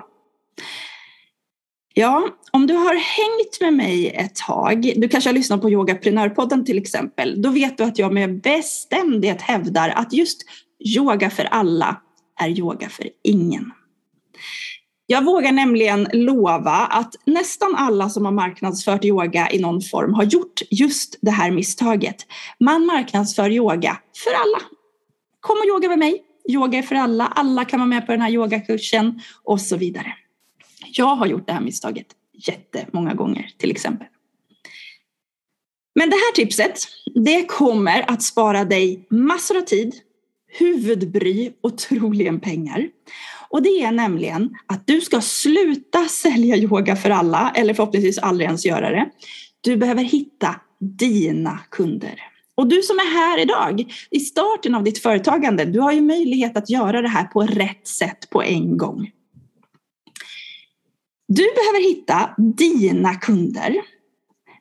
Ja, 1.94 2.28
om 2.50 2.66
du 2.66 2.74
har 2.74 2.94
hängt 2.94 3.60
med 3.60 3.74
mig 3.74 4.10
ett 4.10 4.34
tag, 4.34 4.92
du 4.96 5.08
kanske 5.08 5.30
har 5.30 5.34
lyssnat 5.34 5.62
på 5.62 5.70
Yogaprenörpodden 5.70 6.64
till 6.64 6.78
exempel, 6.78 7.42
då 7.42 7.50
vet 7.50 7.78
du 7.78 7.84
att 7.84 7.98
jag 7.98 8.12
med 8.12 8.40
bestämdhet 8.40 9.42
hävdar 9.42 9.88
att 9.88 10.12
just 10.12 10.42
yoga 10.96 11.30
för 11.30 11.44
alla 11.44 12.00
är 12.40 12.48
yoga 12.48 12.88
för 12.88 13.08
ingen. 13.22 13.72
Jag 15.06 15.24
vågar 15.24 15.52
nämligen 15.52 16.08
lova 16.12 16.70
att 16.70 17.14
nästan 17.24 17.74
alla 17.74 18.08
som 18.08 18.24
har 18.24 18.32
marknadsfört 18.32 19.04
yoga 19.04 19.50
i 19.50 19.58
någon 19.58 19.80
form 19.80 20.14
har 20.14 20.24
gjort 20.24 20.62
just 20.70 21.18
det 21.20 21.30
här 21.30 21.50
misstaget. 21.50 22.16
Man 22.60 22.86
marknadsför 22.86 23.50
yoga 23.50 23.98
för 24.24 24.30
alla. 24.30 24.62
Kom 25.40 25.58
och 25.58 25.66
yoga 25.66 25.88
med 25.88 25.98
mig. 25.98 26.22
Yoga 26.48 26.78
är 26.78 26.82
för 26.82 26.94
alla. 26.94 27.26
Alla 27.26 27.64
kan 27.64 27.80
vara 27.80 27.88
med 27.88 28.06
på 28.06 28.12
den 28.12 28.20
här 28.20 28.30
yogakursen 28.30 29.20
och 29.42 29.60
så 29.60 29.76
vidare. 29.76 30.14
Jag 30.92 31.16
har 31.16 31.26
gjort 31.26 31.46
det 31.46 31.52
här 31.52 31.60
misstaget 31.60 32.06
jättemånga 32.32 33.14
gånger 33.14 33.50
till 33.58 33.70
exempel. 33.70 34.06
Men 35.94 36.10
det 36.10 36.16
här 36.16 36.32
tipset, 36.32 36.78
det 37.24 37.44
kommer 37.44 38.10
att 38.10 38.22
spara 38.22 38.64
dig 38.64 39.06
massor 39.10 39.56
av 39.56 39.60
tid, 39.62 39.94
huvudbry 40.58 41.52
och 41.60 41.78
troligen 41.78 42.40
pengar. 42.40 42.88
Och 43.54 43.62
det 43.62 43.82
är 43.82 43.92
nämligen 43.92 44.56
att 44.66 44.86
du 44.86 45.00
ska 45.00 45.20
sluta 45.20 46.04
sälja 46.08 46.56
yoga 46.56 46.96
för 46.96 47.10
alla, 47.10 47.52
eller 47.56 47.74
förhoppningsvis 47.74 48.18
aldrig 48.18 48.46
ens 48.46 48.66
göra 48.66 48.90
det. 48.90 49.10
Du 49.60 49.76
behöver 49.76 50.02
hitta 50.02 50.60
dina 50.80 51.58
kunder. 51.70 52.20
Och 52.54 52.68
du 52.68 52.82
som 52.82 52.98
är 52.98 53.14
här 53.14 53.40
idag, 53.40 53.92
i 54.10 54.20
starten 54.20 54.74
av 54.74 54.84
ditt 54.84 54.98
företagande, 54.98 55.64
du 55.64 55.80
har 55.80 55.92
ju 55.92 56.00
möjlighet 56.00 56.56
att 56.56 56.70
göra 56.70 57.02
det 57.02 57.08
här 57.08 57.24
på 57.24 57.42
rätt 57.42 57.86
sätt 57.88 58.30
på 58.30 58.42
en 58.42 58.76
gång. 58.76 59.10
Du 61.28 61.42
behöver 61.42 61.88
hitta 61.88 62.34
dina 62.38 63.14
kunder. 63.14 63.76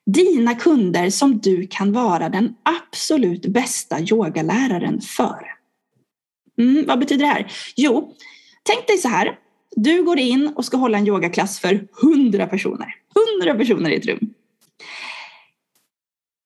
Dina 0.05 0.55
kunder 0.55 1.09
som 1.09 1.39
du 1.39 1.67
kan 1.67 1.93
vara 1.93 2.29
den 2.29 2.55
absolut 2.63 3.45
bästa 3.45 3.99
yogaläraren 3.99 5.01
för. 5.01 5.53
Mm, 6.59 6.85
vad 6.87 6.99
betyder 6.99 7.25
det 7.25 7.31
här? 7.31 7.51
Jo, 7.75 8.13
tänk 8.63 8.87
dig 8.87 8.97
så 8.97 9.07
här. 9.07 9.39
Du 9.75 10.03
går 10.03 10.19
in 10.19 10.53
och 10.55 10.65
ska 10.65 10.77
hålla 10.77 10.97
en 10.97 11.07
yogaklass 11.07 11.59
för 11.59 11.87
100 12.03 12.47
personer. 12.47 12.95
100 13.41 13.57
personer 13.57 13.89
i 13.89 13.95
ett 13.95 14.05
rum. 14.05 14.33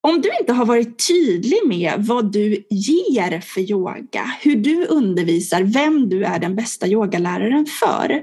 Om 0.01 0.21
du 0.21 0.30
inte 0.39 0.53
har 0.53 0.65
varit 0.65 1.08
tydlig 1.08 1.60
med 1.65 1.93
vad 1.97 2.32
du 2.32 2.65
ger 2.69 3.39
för 3.39 3.62
yoga, 3.62 4.32
hur 4.41 4.56
du 4.56 4.86
undervisar, 4.86 5.62
vem 5.63 6.10
du 6.10 6.23
är 6.23 6.39
den 6.39 6.56
bästa 6.56 6.88
yogaläraren 6.88 7.65
för, 7.65 8.21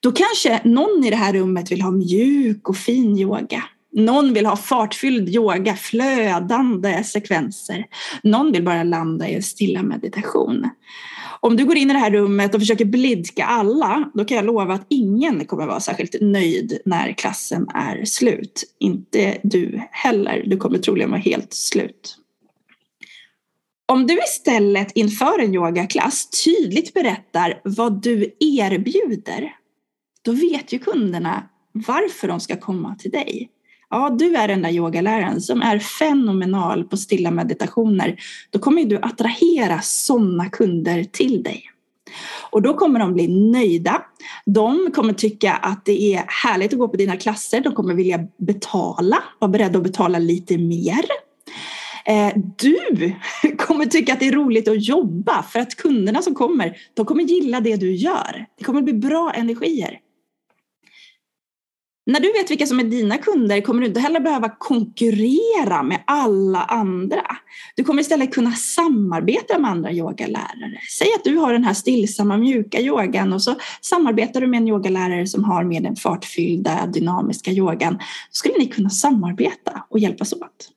då 0.00 0.12
kanske 0.12 0.60
någon 0.64 1.04
i 1.04 1.10
det 1.10 1.16
här 1.16 1.32
rummet 1.32 1.72
vill 1.72 1.82
ha 1.82 1.90
mjuk 1.90 2.68
och 2.68 2.76
fin 2.76 3.18
yoga. 3.18 3.62
Någon 3.92 4.32
vill 4.34 4.46
ha 4.46 4.56
fartfylld 4.56 5.28
yoga, 5.28 5.76
flödande 5.76 7.04
sekvenser. 7.04 7.84
Någon 8.22 8.52
vill 8.52 8.64
bara 8.64 8.82
landa 8.82 9.28
i 9.28 9.34
en 9.34 9.42
stilla 9.42 9.82
meditation. 9.82 10.70
Om 11.42 11.56
du 11.56 11.64
går 11.64 11.76
in 11.76 11.90
i 11.90 11.92
det 11.92 11.98
här 11.98 12.10
rummet 12.10 12.54
och 12.54 12.60
försöker 12.60 12.84
blidka 12.84 13.44
alla, 13.44 14.10
då 14.14 14.24
kan 14.24 14.36
jag 14.36 14.46
lova 14.46 14.74
att 14.74 14.86
ingen 14.88 15.44
kommer 15.44 15.66
vara 15.66 15.80
särskilt 15.80 16.16
nöjd 16.20 16.78
när 16.84 17.12
klassen 17.12 17.68
är 17.74 18.04
slut. 18.04 18.64
Inte 18.78 19.38
du 19.42 19.82
heller. 19.90 20.44
Du 20.46 20.56
kommer 20.56 20.78
troligen 20.78 21.10
vara 21.10 21.20
helt 21.20 21.52
slut. 21.52 22.16
Om 23.88 24.06
du 24.06 24.18
istället 24.18 24.92
inför 24.94 25.38
en 25.38 25.54
yogaklass 25.54 26.44
tydligt 26.44 26.94
berättar 26.94 27.60
vad 27.64 28.02
du 28.02 28.36
erbjuder, 28.40 29.54
då 30.22 30.32
vet 30.32 30.72
ju 30.72 30.78
kunderna 30.78 31.48
varför 31.72 32.28
de 32.28 32.40
ska 32.40 32.56
komma 32.56 32.96
till 32.96 33.10
dig. 33.10 33.50
Ja, 33.90 34.10
du 34.18 34.36
är 34.36 34.48
den 34.48 34.62
där 34.62 34.70
yogaläraren 34.70 35.40
som 35.40 35.62
är 35.62 35.78
fenomenal 35.78 36.84
på 36.84 36.96
stilla 36.96 37.30
meditationer. 37.30 38.20
Då 38.50 38.58
kommer 38.58 38.84
du 38.84 38.96
attrahera 38.96 39.80
sådana 39.82 40.48
kunder 40.48 41.04
till 41.04 41.42
dig. 41.42 41.64
Och 42.50 42.62
då 42.62 42.74
kommer 42.74 43.00
de 43.00 43.14
bli 43.14 43.28
nöjda. 43.28 44.02
De 44.46 44.90
kommer 44.94 45.12
tycka 45.12 45.52
att 45.52 45.84
det 45.84 46.14
är 46.14 46.24
härligt 46.44 46.72
att 46.72 46.78
gå 46.78 46.88
på 46.88 46.96
dina 46.96 47.16
klasser. 47.16 47.60
De 47.60 47.74
kommer 47.74 47.94
vilja 47.94 48.20
betala, 48.38 49.22
vara 49.38 49.50
beredda 49.50 49.78
att 49.78 49.84
betala 49.84 50.18
lite 50.18 50.58
mer. 50.58 51.04
Eh, 52.06 52.32
du 52.56 53.14
kommer 53.58 53.86
tycka 53.86 54.12
att 54.12 54.20
det 54.20 54.28
är 54.28 54.32
roligt 54.32 54.68
att 54.68 54.88
jobba 54.88 55.42
för 55.42 55.60
att 55.60 55.74
kunderna 55.74 56.22
som 56.22 56.34
kommer, 56.34 56.76
de 56.94 57.06
kommer 57.06 57.22
gilla 57.22 57.60
det 57.60 57.76
du 57.76 57.94
gör. 57.94 58.46
Det 58.58 58.64
kommer 58.64 58.82
bli 58.82 58.92
bra 58.92 59.32
energier. 59.34 59.98
När 62.06 62.20
du 62.20 62.32
vet 62.32 62.50
vilka 62.50 62.66
som 62.66 62.80
är 62.80 62.84
dina 62.84 63.18
kunder 63.18 63.60
kommer 63.60 63.80
du 63.80 63.86
inte 63.86 64.00
heller 64.00 64.20
behöva 64.20 64.48
konkurrera 64.58 65.82
med 65.82 66.02
alla 66.06 66.62
andra. 66.62 67.22
Du 67.76 67.84
kommer 67.84 68.00
istället 68.00 68.34
kunna 68.34 68.52
samarbeta 68.52 69.58
med 69.58 69.70
andra 69.70 69.92
yogalärare. 69.92 70.80
Säg 70.98 71.08
att 71.16 71.24
du 71.24 71.36
har 71.36 71.52
den 71.52 71.64
här 71.64 71.74
stillsamma 71.74 72.36
mjuka 72.36 72.80
yogan 72.80 73.32
och 73.32 73.42
så 73.42 73.54
samarbetar 73.80 74.40
du 74.40 74.46
med 74.46 74.58
en 74.58 74.68
yogalärare 74.68 75.26
som 75.26 75.44
har 75.44 75.64
med 75.64 75.82
den 75.82 75.96
fartfyllda 75.96 76.86
dynamiska 76.86 77.50
yogan. 77.50 77.94
Då 77.94 78.00
skulle 78.30 78.58
ni 78.58 78.66
kunna 78.66 78.90
samarbeta 78.90 79.84
och 79.90 79.98
hjälpas 79.98 80.32
åt. 80.32 80.70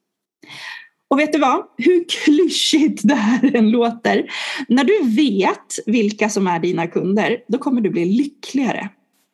Och 1.09 1.19
vet 1.19 1.33
du 1.33 1.39
vad? 1.39 1.63
Hur 1.77 2.05
klyschigt 2.09 3.01
det 3.03 3.15
här 3.15 3.55
än 3.55 3.71
låter. 3.71 4.25
När 4.67 4.83
du 4.83 4.99
vet 5.15 5.79
vilka 5.85 6.29
som 6.29 6.47
är 6.47 6.59
dina 6.59 6.87
kunder, 6.87 7.37
då 7.47 7.57
kommer 7.57 7.81
du 7.81 7.89
bli 7.89 8.05
lyckligare 8.05 8.89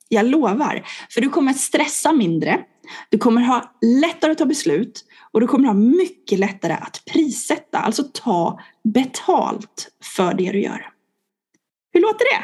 jag 0.09 0.25
lovar. 0.25 0.87
För 1.09 1.21
du 1.21 1.29
kommer 1.29 1.53
stressa 1.53 2.13
mindre, 2.13 2.65
du 3.09 3.17
kommer 3.17 3.41
ha 3.41 3.77
lättare 4.01 4.31
att 4.31 4.37
ta 4.37 4.45
beslut 4.45 5.05
och 5.31 5.41
du 5.41 5.47
kommer 5.47 5.67
ha 5.67 5.73
mycket 5.73 6.39
lättare 6.39 6.73
att 6.73 7.01
prissätta, 7.13 7.79
alltså 7.79 8.03
ta 8.13 8.59
betalt 8.83 9.89
för 10.15 10.33
det 10.33 10.51
du 10.51 10.61
gör. 10.61 10.89
Hur 11.93 12.01
låter 12.01 12.25
det? 12.25 12.43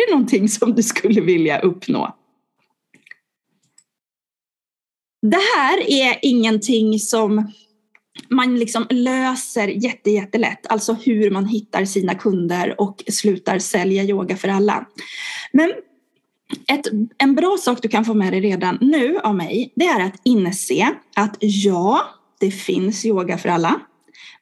Är 0.00 0.06
det 0.06 0.12
någonting 0.12 0.48
som 0.48 0.74
du 0.74 0.82
skulle 0.82 1.20
vilja 1.20 1.60
uppnå? 1.60 2.16
Det 5.22 5.40
här 5.56 5.90
är 5.90 6.18
ingenting 6.22 6.98
som 6.98 7.52
man 8.28 8.58
liksom 8.58 8.86
löser 8.90 9.68
jätte, 9.68 10.10
jättelätt, 10.10 10.66
alltså 10.66 10.92
hur 10.92 11.30
man 11.30 11.46
hittar 11.46 11.84
sina 11.84 12.14
kunder 12.14 12.80
och 12.80 13.04
slutar 13.08 13.58
sälja 13.58 14.02
yoga 14.02 14.36
för 14.36 14.48
alla. 14.48 14.86
Men 15.52 15.72
ett, 16.68 16.86
en 17.18 17.34
bra 17.34 17.56
sak 17.60 17.82
du 17.82 17.88
kan 17.88 18.04
få 18.04 18.14
med 18.14 18.32
dig 18.32 18.40
redan 18.40 18.78
nu 18.80 19.18
av 19.18 19.34
mig, 19.34 19.72
det 19.76 19.84
är 19.84 20.06
att 20.06 20.20
inse 20.24 20.94
att 21.16 21.36
ja, 21.40 22.00
det 22.40 22.50
finns 22.50 23.04
yoga 23.04 23.38
för 23.38 23.48
alla, 23.48 23.80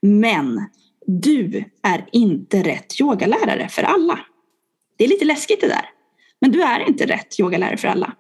men 0.01 0.61
du 1.07 1.65
är 1.83 2.05
inte 2.13 2.63
rätt 2.63 3.01
yogalärare 3.01 3.69
för 3.69 3.83
alla. 3.83 4.19
Det 4.97 5.05
är 5.05 5.09
lite 5.09 5.25
läskigt 5.25 5.61
det 5.61 5.69
där. 5.69 5.91
Men 6.41 6.53
du 6.53 6.63
är 6.63 6.89
inte 6.89 7.07
rätt 7.07 7.41
yogalärare 7.41 7.77
för 7.77 7.89
alla. 7.89 8.13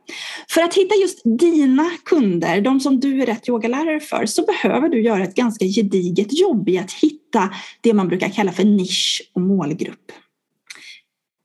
För 0.48 0.60
att 0.62 0.74
hitta 0.74 0.94
just 0.94 1.20
dina 1.24 1.90
kunder, 2.04 2.60
de 2.60 2.80
som 2.80 3.00
du 3.00 3.22
är 3.22 3.26
rätt 3.26 3.48
yogalärare 3.48 4.00
för, 4.00 4.26
så 4.26 4.44
behöver 4.44 4.88
du 4.88 5.02
göra 5.02 5.22
ett 5.22 5.34
ganska 5.34 5.64
gediget 5.64 6.40
jobb 6.40 6.68
i 6.68 6.78
att 6.78 6.92
hitta 6.92 7.50
det 7.80 7.94
man 7.94 8.08
brukar 8.08 8.28
kalla 8.28 8.52
för 8.52 8.64
nisch 8.64 9.30
och 9.34 9.40
målgrupp. 9.40 10.12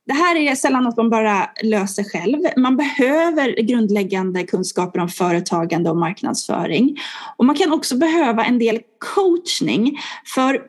Det 0.06 0.12
här 0.12 0.36
är 0.36 0.54
sällan 0.54 0.84
något 0.84 0.96
man 0.96 1.10
bara 1.10 1.50
löser 1.62 2.04
själv. 2.04 2.38
Man 2.56 2.76
behöver 2.76 3.62
grundläggande 3.62 4.44
kunskaper 4.44 5.00
om 5.00 5.08
företagande 5.08 5.90
och 5.90 5.96
marknadsföring. 5.96 6.96
Och 7.36 7.44
man 7.44 7.56
kan 7.56 7.72
också 7.72 7.96
behöva 7.96 8.44
en 8.44 8.58
del 8.58 8.80
coachning. 9.14 9.98
För 10.34 10.62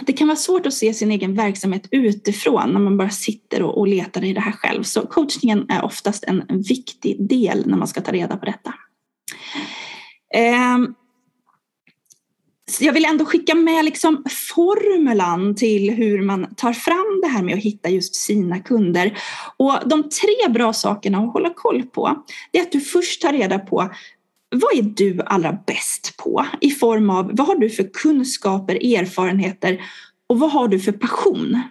det 0.00 0.12
kan 0.12 0.28
vara 0.28 0.36
svårt 0.36 0.66
att 0.66 0.74
se 0.74 0.94
sin 0.94 1.10
egen 1.10 1.34
verksamhet 1.34 1.88
utifrån 1.90 2.72
när 2.72 2.80
man 2.80 2.96
bara 2.96 3.10
sitter 3.10 3.62
och, 3.62 3.86
letar 3.86 4.24
i 4.24 4.32
det 4.32 4.40
här 4.40 4.52
själv. 4.52 4.82
Så 4.82 5.06
coachningen 5.06 5.66
är 5.68 5.84
oftast 5.84 6.24
en, 6.24 6.42
en 6.48 6.62
viktig 6.62 7.28
del 7.28 7.66
när 7.66 7.76
man 7.76 7.88
ska 7.88 8.00
ta 8.00 8.12
reda 8.12 8.36
på 8.36 8.46
detta. 8.46 8.74
Ehm, 10.34 10.94
jag 12.80 12.92
vill 12.92 13.04
ändå 13.04 13.24
skicka 13.24 13.54
med 13.54 13.84
liksom 13.84 14.24
formulan 14.54 15.54
till 15.54 15.90
hur 15.90 16.22
man 16.22 16.54
tar 16.54 16.72
fram 16.72 17.20
det 17.22 17.28
här 17.28 17.42
med 17.42 17.54
att 17.54 17.62
hitta 17.62 17.88
just 17.88 18.14
sina 18.14 18.58
kunder. 18.58 19.18
Och 19.56 19.78
de 19.86 20.02
tre 20.02 20.52
bra 20.52 20.72
sakerna 20.72 21.18
att 21.18 21.32
hålla 21.32 21.50
koll 21.54 21.82
på 21.82 22.24
det 22.52 22.58
är 22.58 22.62
att 22.62 22.72
du 22.72 22.80
först 22.80 23.22
tar 23.22 23.32
reda 23.32 23.58
på 23.58 23.90
vad 24.50 24.78
är 24.78 24.82
du 24.82 25.20
allra 25.26 25.58
bäst 25.66 26.16
på 26.16 26.46
i 26.60 26.70
form 26.70 27.10
av 27.10 27.30
vad 27.34 27.46
har 27.46 27.56
du 27.56 27.70
för 27.70 27.90
kunskaper, 27.92 28.74
erfarenheter 28.74 29.80
och 30.28 30.38
vad 30.38 30.52
har 30.52 30.68
du 30.68 30.80
för 30.80 30.92
passion? 30.92 31.62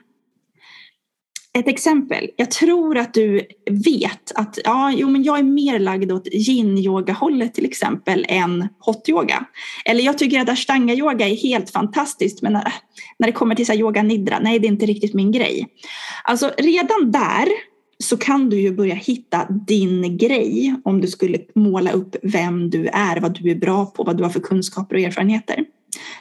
Ett 1.58 1.68
exempel. 1.68 2.30
Jag 2.36 2.52
tror 2.52 2.98
att 2.98 3.14
du 3.14 3.42
vet 3.72 4.32
att 4.36 4.60
ja, 4.64 4.92
jo, 4.92 5.10
men 5.10 5.24
jag 5.24 5.40
är 5.40 5.44
mer 5.44 5.80
lagd 5.80 6.12
åt 6.12 6.28
yin-yoga-hållet 6.28 7.54
till 7.54 7.66
exempel 7.66 8.26
än 8.30 8.68
hot-yoga. 8.80 9.46
Eller 9.86 10.04
jag 10.04 10.18
tycker 10.18 10.40
att 10.40 10.50
ashtanga-yoga 10.50 11.28
är 11.28 11.36
helt 11.36 11.70
fantastiskt 11.70 12.42
men 12.42 12.54
när, 12.54 12.74
när 13.18 13.28
det 13.28 13.32
kommer 13.32 13.56
till 13.56 13.66
så 13.66 13.74
yoga 13.74 14.04
nidra, 14.04 14.40
nej 14.40 14.60
det 14.60 14.68
är 14.68 14.72
inte 14.72 14.86
riktigt 14.86 15.14
min 15.14 15.32
grej. 15.32 15.68
Alltså 16.24 16.52
redan 16.58 17.12
där 17.12 17.48
så 18.04 18.18
kan 18.18 18.50
du 18.50 18.62
ju 18.62 18.72
börja 18.72 18.96
hitta 18.96 19.48
din 19.68 20.18
grej 20.18 20.76
om 20.84 21.02
du 21.02 21.08
skulle 21.08 21.40
måla 21.56 21.92
upp 21.92 22.16
vem 22.24 22.70
du 22.70 22.88
är, 22.88 23.20
vad 23.20 23.34
du 23.34 23.52
är 23.52 23.56
bra 23.56 23.86
på, 23.86 24.04
vad 24.04 24.18
du 24.18 24.24
har 24.24 24.32
för 24.32 24.40
kunskaper 24.40 24.96
och 24.96 25.02
erfarenheter. 25.02 25.66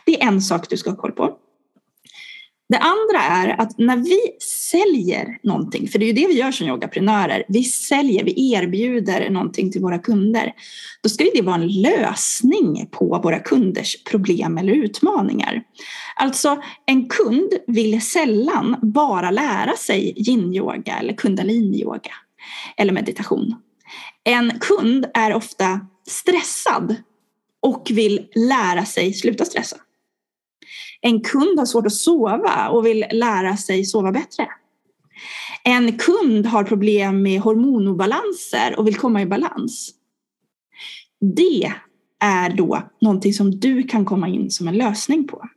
Det 0.07 0.23
är 0.23 0.29
en 0.29 0.43
sak 0.43 0.71
du 0.71 0.77
ska 0.77 0.91
ha 0.91 0.97
koll 0.97 1.13
på. 1.13 1.39
Det 2.69 2.79
andra 2.79 3.19
är 3.19 3.61
att 3.61 3.79
när 3.79 3.97
vi 3.97 4.21
säljer 4.71 5.39
någonting, 5.43 5.89
för 5.89 5.99
det 5.99 6.05
är 6.05 6.07
ju 6.07 6.13
det 6.13 6.27
vi 6.27 6.35
gör 6.35 6.53
som 6.53 6.69
yogaprenörer, 6.69 7.45
vi 7.49 7.65
säljer, 7.65 8.25
vi 8.25 8.53
erbjuder 8.53 9.31
någonting 9.31 9.73
till 9.73 9.81
våra 9.81 9.99
kunder, 9.99 10.53
då 11.03 11.09
ska 11.09 11.25
det 11.35 11.43
vara 11.43 11.55
en 11.55 11.69
lösning 11.69 12.89
på 12.91 13.21
våra 13.25 13.39
kunders 13.39 14.05
problem 14.05 14.59
eller 14.59 14.73
utmaningar. 14.73 15.63
Alltså 16.17 16.63
en 16.87 17.09
kund 17.09 17.53
vill 17.67 18.01
sällan 18.01 18.77
bara 18.83 19.31
lära 19.31 19.77
sig 19.77 20.15
yin-yoga 20.17 20.99
eller 20.99 21.13
kundalini-yoga 21.13 22.13
eller 22.77 22.93
meditation. 22.93 23.55
En 24.25 24.59
kund 24.59 25.07
är 25.15 25.35
ofta 25.35 25.81
stressad 26.09 26.97
och 27.63 27.91
vill 27.91 28.27
lära 28.35 28.85
sig 28.85 29.13
sluta 29.13 29.45
stressa. 29.45 29.77
En 31.07 31.21
kund 31.21 31.59
har 31.59 31.67
svårt 31.67 31.87
att 31.87 31.93
sova 31.93 32.69
och 32.69 32.87
vill 32.87 33.05
lära 33.11 33.57
sig 33.57 33.85
sova 33.85 34.13
bättre. 34.13 34.49
En 35.65 35.99
kund 35.99 36.47
har 36.47 36.65
problem 36.65 37.23
med 37.23 37.41
hormonobalanser 37.41 38.79
och 38.79 38.87
vill 38.87 38.97
komma 38.97 39.23
i 39.23 39.27
balans. 39.27 39.91
Det 41.21 41.73
är 42.21 42.57
då 42.57 42.83
någonting 43.01 43.33
som 43.33 43.61
du 43.61 43.83
kan 43.83 44.05
komma 44.05 44.29
in 44.29 44.51
som 44.51 44.69
en 44.69 44.77
lösning 44.77 45.29
på. 45.29 45.49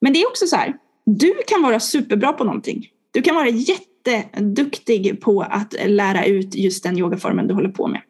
Men 0.00 0.12
det 0.12 0.22
är 0.22 0.28
också 0.28 0.46
så 0.46 0.56
här, 0.56 0.76
du 1.06 1.34
kan 1.46 1.62
vara 1.62 1.80
superbra 1.80 2.32
på 2.32 2.44
någonting. 2.44 2.88
Du 3.10 3.22
kan 3.22 3.34
vara 3.34 3.48
jätteduktig 3.48 5.20
på 5.20 5.42
att 5.42 5.74
lära 5.86 6.24
ut 6.24 6.54
just 6.54 6.82
den 6.82 6.98
yogaformen 6.98 7.46
du 7.46 7.54
håller 7.54 7.68
på 7.68 7.86
med. 7.86 8.02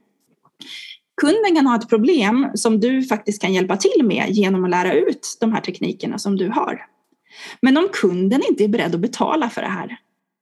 Kunden 1.20 1.54
kan 1.56 1.66
ha 1.66 1.76
ett 1.76 1.88
problem 1.88 2.50
som 2.54 2.80
du 2.80 3.02
faktiskt 3.02 3.42
kan 3.42 3.52
hjälpa 3.52 3.76
till 3.76 4.04
med 4.04 4.30
genom 4.30 4.64
att 4.64 4.70
lära 4.70 4.94
ut 4.94 5.36
de 5.40 5.52
här 5.52 5.60
teknikerna 5.60 6.18
som 6.18 6.36
du 6.36 6.48
har. 6.48 6.86
Men 7.60 7.76
om 7.76 7.88
kunden 7.92 8.42
inte 8.48 8.64
är 8.64 8.68
beredd 8.68 8.94
att 8.94 9.00
betala 9.00 9.50
för 9.50 9.62
det 9.62 9.68
här, 9.68 9.96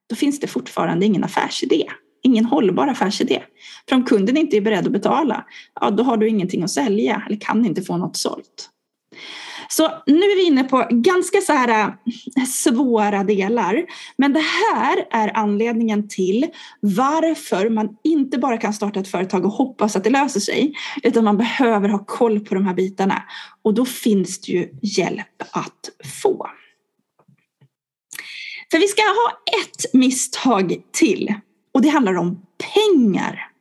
då 0.09 0.15
finns 0.15 0.39
det 0.39 0.47
fortfarande 0.47 1.05
ingen 1.05 1.23
affärsidé. 1.23 1.85
Ingen 2.23 2.45
hållbar 2.45 2.87
affärsidé. 2.87 3.43
För 3.89 3.95
om 3.95 4.05
kunden 4.05 4.37
inte 4.37 4.57
är 4.57 4.61
beredd 4.61 4.85
att 4.85 4.93
betala, 4.93 5.45
ja, 5.81 5.89
då 5.89 6.03
har 6.03 6.17
du 6.17 6.29
ingenting 6.29 6.63
att 6.63 6.71
sälja 6.71 7.23
eller 7.27 7.39
kan 7.39 7.65
inte 7.65 7.81
få 7.81 7.97
något 7.97 8.17
sålt. 8.17 8.69
Så 9.75 9.89
nu 10.05 10.21
är 10.21 10.35
vi 10.35 10.43
inne 10.43 10.63
på 10.63 10.87
ganska 10.89 11.41
så 11.41 11.53
här 11.53 11.95
eh, 12.37 12.45
svåra 12.45 13.23
delar. 13.23 13.85
Men 14.17 14.33
det 14.33 14.39
här 14.39 15.07
är 15.11 15.37
anledningen 15.37 16.09
till 16.09 16.47
varför 16.79 17.69
man 17.69 17.97
inte 18.03 18.37
bara 18.37 18.57
kan 18.57 18.73
starta 18.73 18.99
ett 18.99 19.07
företag 19.07 19.45
och 19.45 19.51
hoppas 19.51 19.95
att 19.95 20.03
det 20.03 20.09
löser 20.09 20.39
sig. 20.39 20.73
Utan 21.03 21.23
man 21.23 21.37
behöver 21.37 21.89
ha 21.89 22.05
koll 22.05 22.39
på 22.39 22.55
de 22.55 22.65
här 22.65 22.73
bitarna. 22.73 23.23
Och 23.61 23.73
då 23.73 23.85
finns 23.85 24.41
det 24.41 24.51
ju 24.51 24.69
hjälp 24.81 25.41
att 25.51 25.89
få. 26.21 26.47
För 28.71 28.79
vi 28.79 28.87
ska 28.87 29.01
ha 29.01 29.59
ett 29.61 29.93
misstag 29.93 30.75
till. 30.91 31.33
Och 31.73 31.81
det 31.81 31.89
handlar 31.89 32.17
om 32.17 32.45
pengar. 32.73 33.52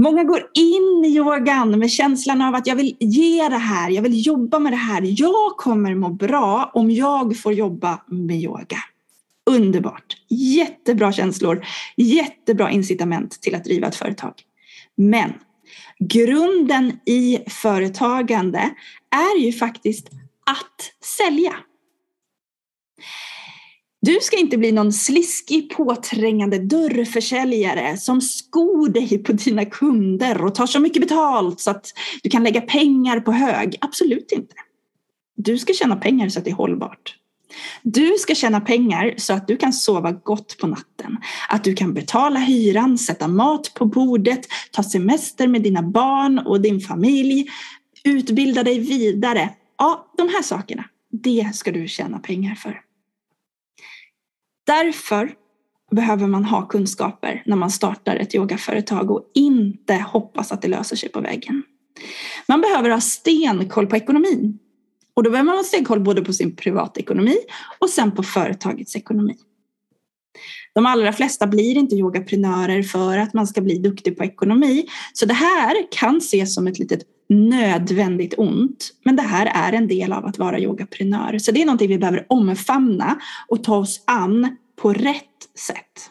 Många 0.00 0.24
går 0.24 0.50
in 0.54 1.04
i 1.04 1.08
yogan 1.08 1.78
med 1.78 1.90
känslan 1.90 2.42
av 2.42 2.54
att 2.54 2.66
jag 2.66 2.76
vill 2.76 2.96
ge 3.00 3.48
det 3.48 3.56
här, 3.56 3.90
jag 3.90 4.02
vill 4.02 4.26
jobba 4.26 4.58
med 4.58 4.72
det 4.72 4.76
här. 4.76 5.02
Jag 5.20 5.56
kommer 5.56 5.94
må 5.94 6.08
bra 6.08 6.70
om 6.74 6.90
jag 6.90 7.40
får 7.40 7.52
jobba 7.52 8.02
med 8.06 8.36
yoga. 8.36 8.76
Underbart! 9.50 10.16
Jättebra 10.28 11.12
känslor, 11.12 11.64
jättebra 11.96 12.70
incitament 12.70 13.40
till 13.40 13.54
att 13.54 13.64
driva 13.64 13.88
ett 13.88 13.96
företag. 13.96 14.32
Men 14.96 15.32
grunden 15.98 17.00
i 17.06 17.38
företagande 17.48 18.70
är 19.10 19.40
ju 19.40 19.52
faktiskt 19.52 20.10
att 20.46 21.04
sälja. 21.18 21.52
Du 24.02 24.18
ska 24.20 24.36
inte 24.36 24.58
bli 24.58 24.72
någon 24.72 24.92
sliskig 24.92 25.70
påträngande 25.70 26.58
dörrförsäljare 26.58 27.96
som 27.96 28.20
skor 28.20 28.88
dig 28.88 29.18
på 29.18 29.32
dina 29.32 29.64
kunder 29.64 30.44
och 30.44 30.54
tar 30.54 30.66
så 30.66 30.80
mycket 30.80 31.02
betalt 31.02 31.60
så 31.60 31.70
att 31.70 31.86
du 32.22 32.30
kan 32.30 32.44
lägga 32.44 32.60
pengar 32.60 33.20
på 33.20 33.32
hög. 33.32 33.76
Absolut 33.80 34.32
inte. 34.32 34.54
Du 35.36 35.58
ska 35.58 35.72
tjäna 35.72 35.96
pengar 35.96 36.28
så 36.28 36.38
att 36.38 36.44
det 36.44 36.50
är 36.50 36.54
hållbart. 36.54 37.16
Du 37.82 38.14
ska 38.18 38.34
tjäna 38.34 38.60
pengar 38.60 39.14
så 39.16 39.32
att 39.32 39.48
du 39.48 39.56
kan 39.56 39.72
sova 39.72 40.12
gott 40.12 40.56
på 40.58 40.66
natten. 40.66 41.16
Att 41.48 41.64
du 41.64 41.74
kan 41.74 41.94
betala 41.94 42.40
hyran, 42.40 42.98
sätta 42.98 43.28
mat 43.28 43.74
på 43.74 43.84
bordet, 43.84 44.40
ta 44.70 44.82
semester 44.82 45.48
med 45.48 45.62
dina 45.62 45.82
barn 45.82 46.38
och 46.38 46.60
din 46.60 46.80
familj, 46.80 47.46
utbilda 48.04 48.62
dig 48.62 48.78
vidare. 48.78 49.50
Ja, 49.78 50.12
de 50.16 50.28
här 50.28 50.42
sakerna, 50.42 50.84
det 51.10 51.50
ska 51.54 51.72
du 51.72 51.88
tjäna 51.88 52.18
pengar 52.18 52.54
för. 52.54 52.89
Därför 54.70 55.32
behöver 55.90 56.26
man 56.26 56.44
ha 56.44 56.68
kunskaper 56.68 57.42
när 57.46 57.56
man 57.56 57.70
startar 57.70 58.16
ett 58.16 58.34
yogaföretag 58.34 59.10
och 59.10 59.30
inte 59.34 59.94
hoppas 59.94 60.52
att 60.52 60.62
det 60.62 60.68
löser 60.68 60.96
sig 60.96 61.08
på 61.08 61.20
vägen. 61.20 61.62
Man 62.48 62.60
behöver 62.60 62.90
ha 62.90 63.00
stenkoll 63.00 63.86
på 63.86 63.96
ekonomin. 63.96 64.58
Och 65.14 65.22
då 65.22 65.30
behöver 65.30 65.46
man 65.46 65.56
ha 65.56 65.64
stenkoll 65.64 66.00
både 66.00 66.22
på 66.22 66.32
sin 66.32 66.56
privatekonomi 66.56 67.36
och 67.78 67.90
sen 67.90 68.12
på 68.12 68.22
företagets 68.22 68.96
ekonomi. 68.96 69.36
De 70.74 70.86
allra 70.86 71.12
flesta 71.12 71.46
blir 71.46 71.76
inte 71.76 71.94
yogaprenörer 71.94 72.82
för 72.82 73.18
att 73.18 73.34
man 73.34 73.46
ska 73.46 73.60
bli 73.60 73.78
duktig 73.78 74.18
på 74.18 74.24
ekonomi. 74.24 74.86
Så 75.12 75.26
det 75.26 75.34
här 75.34 75.86
kan 75.90 76.16
ses 76.16 76.54
som 76.54 76.66
ett 76.66 76.78
litet 76.78 77.02
nödvändigt 77.30 78.34
ont. 78.36 78.90
Men 79.04 79.16
det 79.16 79.22
här 79.22 79.46
är 79.46 79.72
en 79.72 79.88
del 79.88 80.12
av 80.12 80.26
att 80.26 80.38
vara 80.38 80.58
yogaprenör. 80.58 81.38
Så 81.38 81.52
det 81.52 81.62
är 81.62 81.66
någonting 81.66 81.88
vi 81.88 81.98
behöver 81.98 82.26
omfamna 82.28 83.20
och 83.48 83.64
ta 83.64 83.76
oss 83.76 84.02
an 84.04 84.56
på 84.82 84.92
rätt 84.92 85.24
sätt. 85.58 86.10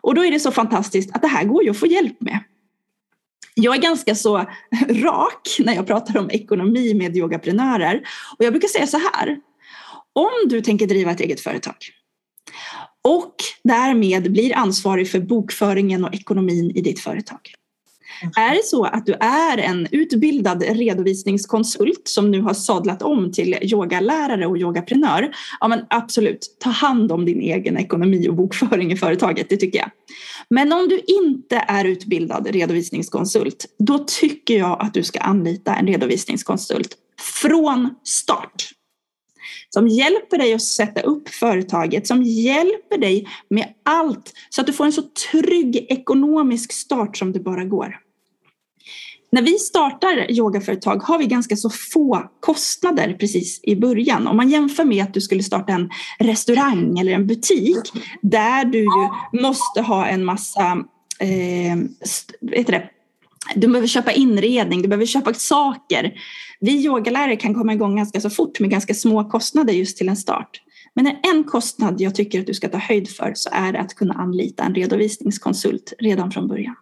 Och 0.00 0.14
då 0.14 0.24
är 0.24 0.30
det 0.30 0.40
så 0.40 0.50
fantastiskt 0.50 1.14
att 1.14 1.22
det 1.22 1.28
här 1.28 1.44
går 1.44 1.64
ju 1.64 1.70
att 1.70 1.78
få 1.78 1.86
hjälp 1.86 2.20
med. 2.20 2.38
Jag 3.54 3.76
är 3.76 3.80
ganska 3.80 4.14
så 4.14 4.36
rak 4.88 5.48
när 5.58 5.74
jag 5.74 5.86
pratar 5.86 6.18
om 6.18 6.30
ekonomi 6.30 6.94
med 6.94 7.16
yogaprenörer. 7.16 8.02
Och 8.38 8.44
jag 8.44 8.52
brukar 8.52 8.68
säga 8.68 8.86
så 8.86 8.98
här. 9.12 9.36
Om 10.12 10.48
du 10.48 10.60
tänker 10.60 10.86
driva 10.86 11.10
ett 11.10 11.20
eget 11.20 11.40
företag 11.40 11.76
och 13.08 13.34
därmed 13.64 14.32
blir 14.32 14.56
ansvarig 14.56 15.10
för 15.10 15.20
bokföringen 15.20 16.04
och 16.04 16.14
ekonomin 16.14 16.70
i 16.70 16.80
ditt 16.80 17.00
företag. 17.00 17.54
Mm. 18.22 18.32
Är 18.36 18.54
det 18.54 18.64
så 18.64 18.84
att 18.84 19.06
du 19.06 19.12
är 19.20 19.58
en 19.58 19.88
utbildad 19.90 20.62
redovisningskonsult 20.62 22.02
som 22.04 22.30
nu 22.30 22.40
har 22.40 22.54
sadlat 22.54 23.02
om 23.02 23.32
till 23.32 23.58
yogalärare 23.62 24.46
och 24.46 24.58
yogaprenör, 24.58 25.30
ja 25.60 25.68
men 25.68 25.80
absolut, 25.90 26.56
ta 26.60 26.70
hand 26.70 27.12
om 27.12 27.24
din 27.24 27.40
egen 27.40 27.76
ekonomi 27.76 28.28
och 28.28 28.34
bokföring 28.34 28.92
i 28.92 28.96
företaget, 28.96 29.48
det 29.48 29.56
tycker 29.56 29.78
jag. 29.78 29.90
Men 30.50 30.72
om 30.72 30.88
du 30.88 31.00
inte 31.06 31.64
är 31.68 31.84
utbildad 31.84 32.46
redovisningskonsult, 32.46 33.66
då 33.78 33.98
tycker 33.98 34.58
jag 34.58 34.76
att 34.80 34.94
du 34.94 35.02
ska 35.02 35.20
anlita 35.20 35.74
en 35.74 35.86
redovisningskonsult 35.86 36.96
från 37.42 37.94
start 38.04 38.72
som 39.70 39.88
hjälper 39.88 40.38
dig 40.38 40.54
att 40.54 40.62
sätta 40.62 41.00
upp 41.00 41.28
företaget, 41.28 42.06
som 42.06 42.22
hjälper 42.22 42.98
dig 42.98 43.28
med 43.50 43.74
allt 43.82 44.32
så 44.50 44.60
att 44.60 44.66
du 44.66 44.72
får 44.72 44.84
en 44.84 44.92
så 44.92 45.02
trygg 45.30 45.76
ekonomisk 45.88 46.72
start 46.72 47.16
som 47.16 47.32
det 47.32 47.40
bara 47.40 47.64
går 47.64 47.96
när 49.30 49.42
vi 49.42 49.58
startar 49.58 50.30
yogaföretag 50.30 50.96
har 50.96 51.18
vi 51.18 51.26
ganska 51.26 51.56
så 51.56 51.70
få 51.70 52.30
kostnader 52.40 53.16
precis 53.20 53.60
i 53.62 53.76
början. 53.76 54.26
Om 54.26 54.36
man 54.36 54.48
jämför 54.48 54.84
med 54.84 55.04
att 55.04 55.14
du 55.14 55.20
skulle 55.20 55.42
starta 55.42 55.72
en 55.72 55.90
restaurang 56.18 56.98
eller 56.98 57.12
en 57.12 57.26
butik 57.26 57.92
där 58.22 58.64
du 58.64 58.78
ju 58.78 59.08
måste 59.42 59.80
ha 59.80 60.06
en 60.06 60.24
massa 60.24 60.84
eh, 61.20 61.76
vet 62.40 62.66
det, 62.66 62.90
du 63.54 63.68
behöver 63.68 63.86
köpa 63.86 64.12
inredning, 64.12 64.82
du 64.82 64.88
behöver 64.88 65.06
köpa 65.06 65.34
saker. 65.34 66.12
Vi 66.60 66.84
yogalärare 66.84 67.36
kan 67.36 67.54
komma 67.54 67.72
igång 67.72 67.96
ganska 67.96 68.20
så 68.20 68.30
fort 68.30 68.60
med 68.60 68.70
ganska 68.70 68.94
små 68.94 69.30
kostnader 69.30 69.72
just 69.72 69.98
till 69.98 70.08
en 70.08 70.16
start. 70.16 70.62
Men 70.94 71.06
en 71.06 71.44
kostnad 71.44 72.00
jag 72.00 72.14
tycker 72.14 72.40
att 72.40 72.46
du 72.46 72.54
ska 72.54 72.68
ta 72.68 72.78
höjd 72.78 73.08
för 73.08 73.32
så 73.34 73.48
är 73.52 73.72
det 73.72 73.80
att 73.80 73.94
kunna 73.94 74.14
anlita 74.14 74.64
en 74.64 74.74
redovisningskonsult 74.74 75.92
redan 75.98 76.30
från 76.30 76.48
början. 76.48 76.74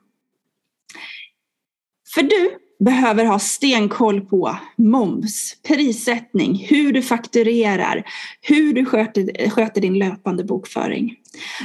För 2.16 2.22
du 2.22 2.50
behöver 2.85 3.24
ha 3.24 3.38
stenkoll 3.38 4.20
på 4.20 4.57
moms, 4.76 5.57
prissättning, 5.68 6.66
hur 6.68 6.92
du 6.92 7.02
fakturerar, 7.02 8.05
hur 8.40 8.74
du 8.74 8.85
sköter, 8.85 9.50
sköter 9.50 9.81
din 9.81 9.98
löpande 9.98 10.44
bokföring. 10.44 11.14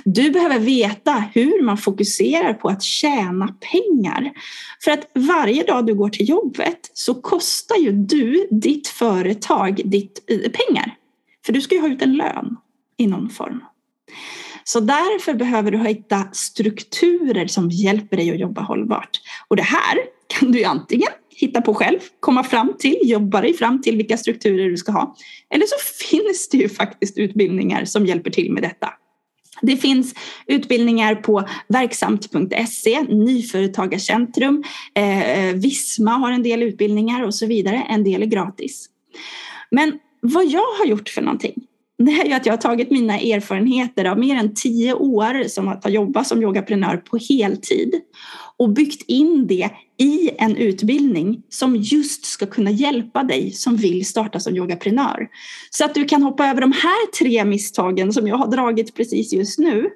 Du 0.06 0.32
behöver 0.32 0.60
veta 0.60 1.24
hur 1.34 1.64
man 1.64 1.78
fokuserar 1.78 2.54
på 2.54 2.70
att 2.70 2.84
tjäna 2.84 3.56
pengar. 3.72 4.32
För 4.84 4.92
att 4.92 5.12
varje 5.14 5.64
dag 5.64 5.86
du 5.86 5.96
går 5.96 6.10
till 6.10 6.30
jobbet 6.30 6.92
så 6.94 7.14
kostar 7.14 7.76
ju 7.76 7.92
du, 7.92 8.48
ditt 8.52 8.88
företag, 8.88 9.82
ditt, 9.86 10.24
eh, 10.28 10.38
pengar. 10.38 10.96
För 11.46 11.54
du 11.54 11.62
ska 11.62 11.76
ju 11.76 11.82
ha 11.82 11.88
ut 11.88 12.02
en 12.02 12.14
lön 12.14 12.58
i 12.98 13.08
någon 13.08 13.30
form. 13.30 13.64
Så 14.64 14.80
därför 14.80 15.34
behöver 15.34 15.72
du 15.72 15.78
hitta 15.78 16.28
strukturer 16.32 17.48
som 17.48 17.70
hjälper 17.70 18.18
dig 18.18 18.32
att 18.32 18.40
jobba 18.40 18.62
hållbart. 18.62 19.22
Och 19.48 19.56
det 19.56 19.64
här 19.64 19.98
kan 20.40 20.52
du 20.52 20.64
antingen 20.64 21.10
hitta 21.36 21.62
på 21.62 21.74
själv, 21.74 22.00
komma 22.20 22.44
fram 22.44 22.74
till, 22.80 22.98
jobba 23.04 23.42
dig 23.42 23.54
fram 23.54 23.82
till 23.82 23.98
vilka 23.98 24.18
strukturer 24.18 24.70
du 24.70 24.78
ska 24.78 24.92
ha. 24.92 25.16
Eller 25.50 25.66
så 25.66 25.76
finns 26.10 26.50
det 26.50 26.58
ju 26.58 26.70
faktiskt 26.70 27.18
utbildningar 27.18 27.86
som 27.86 28.06
hjälper 28.06 28.32
till 28.32 28.52
med 28.52 28.64
detta. 28.64 28.90
Det 29.62 29.78
finns 29.78 30.14
utbildningar 30.48 31.16
på 31.16 31.44
verksamt.se, 31.68 33.02
Nyföretagarcentrum, 33.02 34.64
eh, 34.96 35.56
Visma 35.56 36.12
har 36.12 36.32
en 36.32 36.44
del 36.44 36.64
utbildningar 36.64 37.24
och 37.24 37.36
så 37.36 37.46
vidare. 37.46 37.86
En 37.90 38.04
del 38.04 38.22
är 38.22 38.26
gratis. 38.26 38.90
Men 39.72 40.00
vad 40.22 40.46
jag 40.46 40.74
har 40.80 40.86
gjort 40.86 41.10
för 41.10 41.22
någonting, 41.22 41.54
det 41.98 42.12
är 42.12 42.26
ju 42.26 42.34
att 42.34 42.46
jag 42.46 42.54
har 42.54 42.58
tagit 42.58 42.92
mina 42.92 43.20
erfarenheter 43.20 44.06
av 44.06 44.20
mer 44.20 44.36
än 44.36 44.56
tio 44.56 44.94
år 44.94 45.48
som 45.48 45.68
att 45.68 45.84
ha 45.84 45.92
jobbat 45.92 46.28
som 46.28 46.42
yogaprenör 46.42 46.98
på 46.98 47.18
heltid 47.30 48.02
och 48.58 48.70
byggt 48.70 49.04
in 49.08 49.48
det 49.48 49.70
i 50.02 50.30
en 50.38 50.56
utbildning 50.58 51.44
som 51.50 51.76
just 51.76 52.26
ska 52.26 52.46
kunna 52.46 52.72
hjälpa 52.72 53.24
dig 53.24 53.52
som 53.52 53.76
vill 53.76 54.06
starta 54.06 54.40
som 54.40 54.56
yogaprenör. 54.56 55.28
Så 55.70 55.86
att 55.86 55.94
du 55.94 56.06
kan 56.06 56.24
hoppa 56.24 56.48
över 56.48 56.62
de 56.62 56.72
här 56.72 57.12
tre 57.12 57.46
misstagen 57.46 58.14
som 58.14 58.28
jag 58.28 58.36
har 58.36 58.48
dragit 58.48 58.96
precis 58.96 59.34
just 59.34 59.60
nu. 59.60 59.90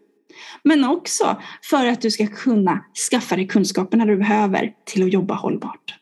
Men 0.63 0.85
också 0.85 1.41
för 1.63 1.85
att 1.85 2.01
du 2.01 2.11
ska 2.11 2.27
kunna 2.27 2.85
skaffa 3.11 3.35
dig 3.35 3.47
kunskaperna 3.47 4.05
du 4.05 4.17
behöver 4.17 4.73
till 4.85 5.03
att 5.03 5.13
jobba 5.13 5.33
hållbart. 5.33 5.95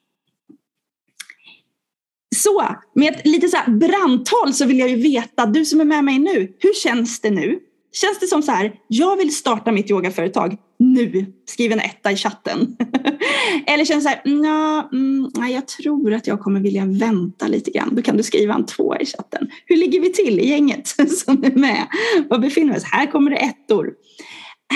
Så 2.35 2.75
med 2.95 3.13
ett 3.13 3.27
lite 3.27 3.47
så 3.47 3.57
brandtal 3.67 4.53
så 4.53 4.65
vill 4.65 4.79
jag 4.79 4.89
ju 4.89 4.95
veta, 4.95 5.45
du 5.45 5.65
som 5.65 5.81
är 5.81 5.85
med 5.85 6.03
mig 6.03 6.19
nu, 6.19 6.55
hur 6.59 6.73
känns 6.73 7.21
det 7.21 7.31
nu? 7.31 7.59
Känns 7.93 8.19
det 8.19 8.27
som 8.27 8.43
så 8.43 8.51
här, 8.51 8.73
jag 8.88 9.17
vill 9.17 9.36
starta 9.36 9.71
mitt 9.71 9.91
yogaföretag 9.91 10.58
nu, 10.79 11.25
skriv 11.45 11.71
en 11.71 11.79
etta 11.79 12.12
i 12.12 12.15
chatten. 12.15 12.77
Eller 13.67 13.86
känns 13.86 14.03
det 14.03 14.10
så 14.10 14.15
här, 14.15 14.21
Nja, 14.25 14.89
mm, 14.91 15.51
jag 15.51 15.67
tror 15.67 16.13
att 16.13 16.27
jag 16.27 16.39
kommer 16.39 16.60
vilja 16.60 16.86
vänta 16.86 17.47
lite 17.47 17.71
grann. 17.71 17.95
Då 17.95 18.01
kan 18.01 18.17
du 18.17 18.23
skriva 18.23 18.53
en 18.53 18.65
två 18.65 18.95
i 18.95 19.06
chatten. 19.06 19.49
Hur 19.65 19.77
ligger 19.77 19.99
vi 19.99 20.13
till 20.13 20.39
i 20.39 20.49
gänget 20.49 20.88
som 21.17 21.43
är 21.43 21.60
med? 21.60 21.88
Var 22.29 22.39
befinner 22.39 22.73
vi 22.73 22.79
oss? 22.79 22.84
Här 22.84 23.12
kommer 23.12 23.32
det 23.32 23.38
ettor. 23.38 23.93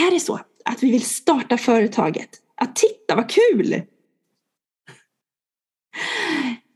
Är 0.08 0.12
det 0.12 0.20
så 0.20 0.40
att 0.66 0.84
vi 0.84 0.92
vill 0.92 1.06
starta 1.06 1.58
företaget? 1.58 2.30
Att 2.62 2.76
titta 2.76 3.16
vad 3.16 3.30
kul! 3.30 3.82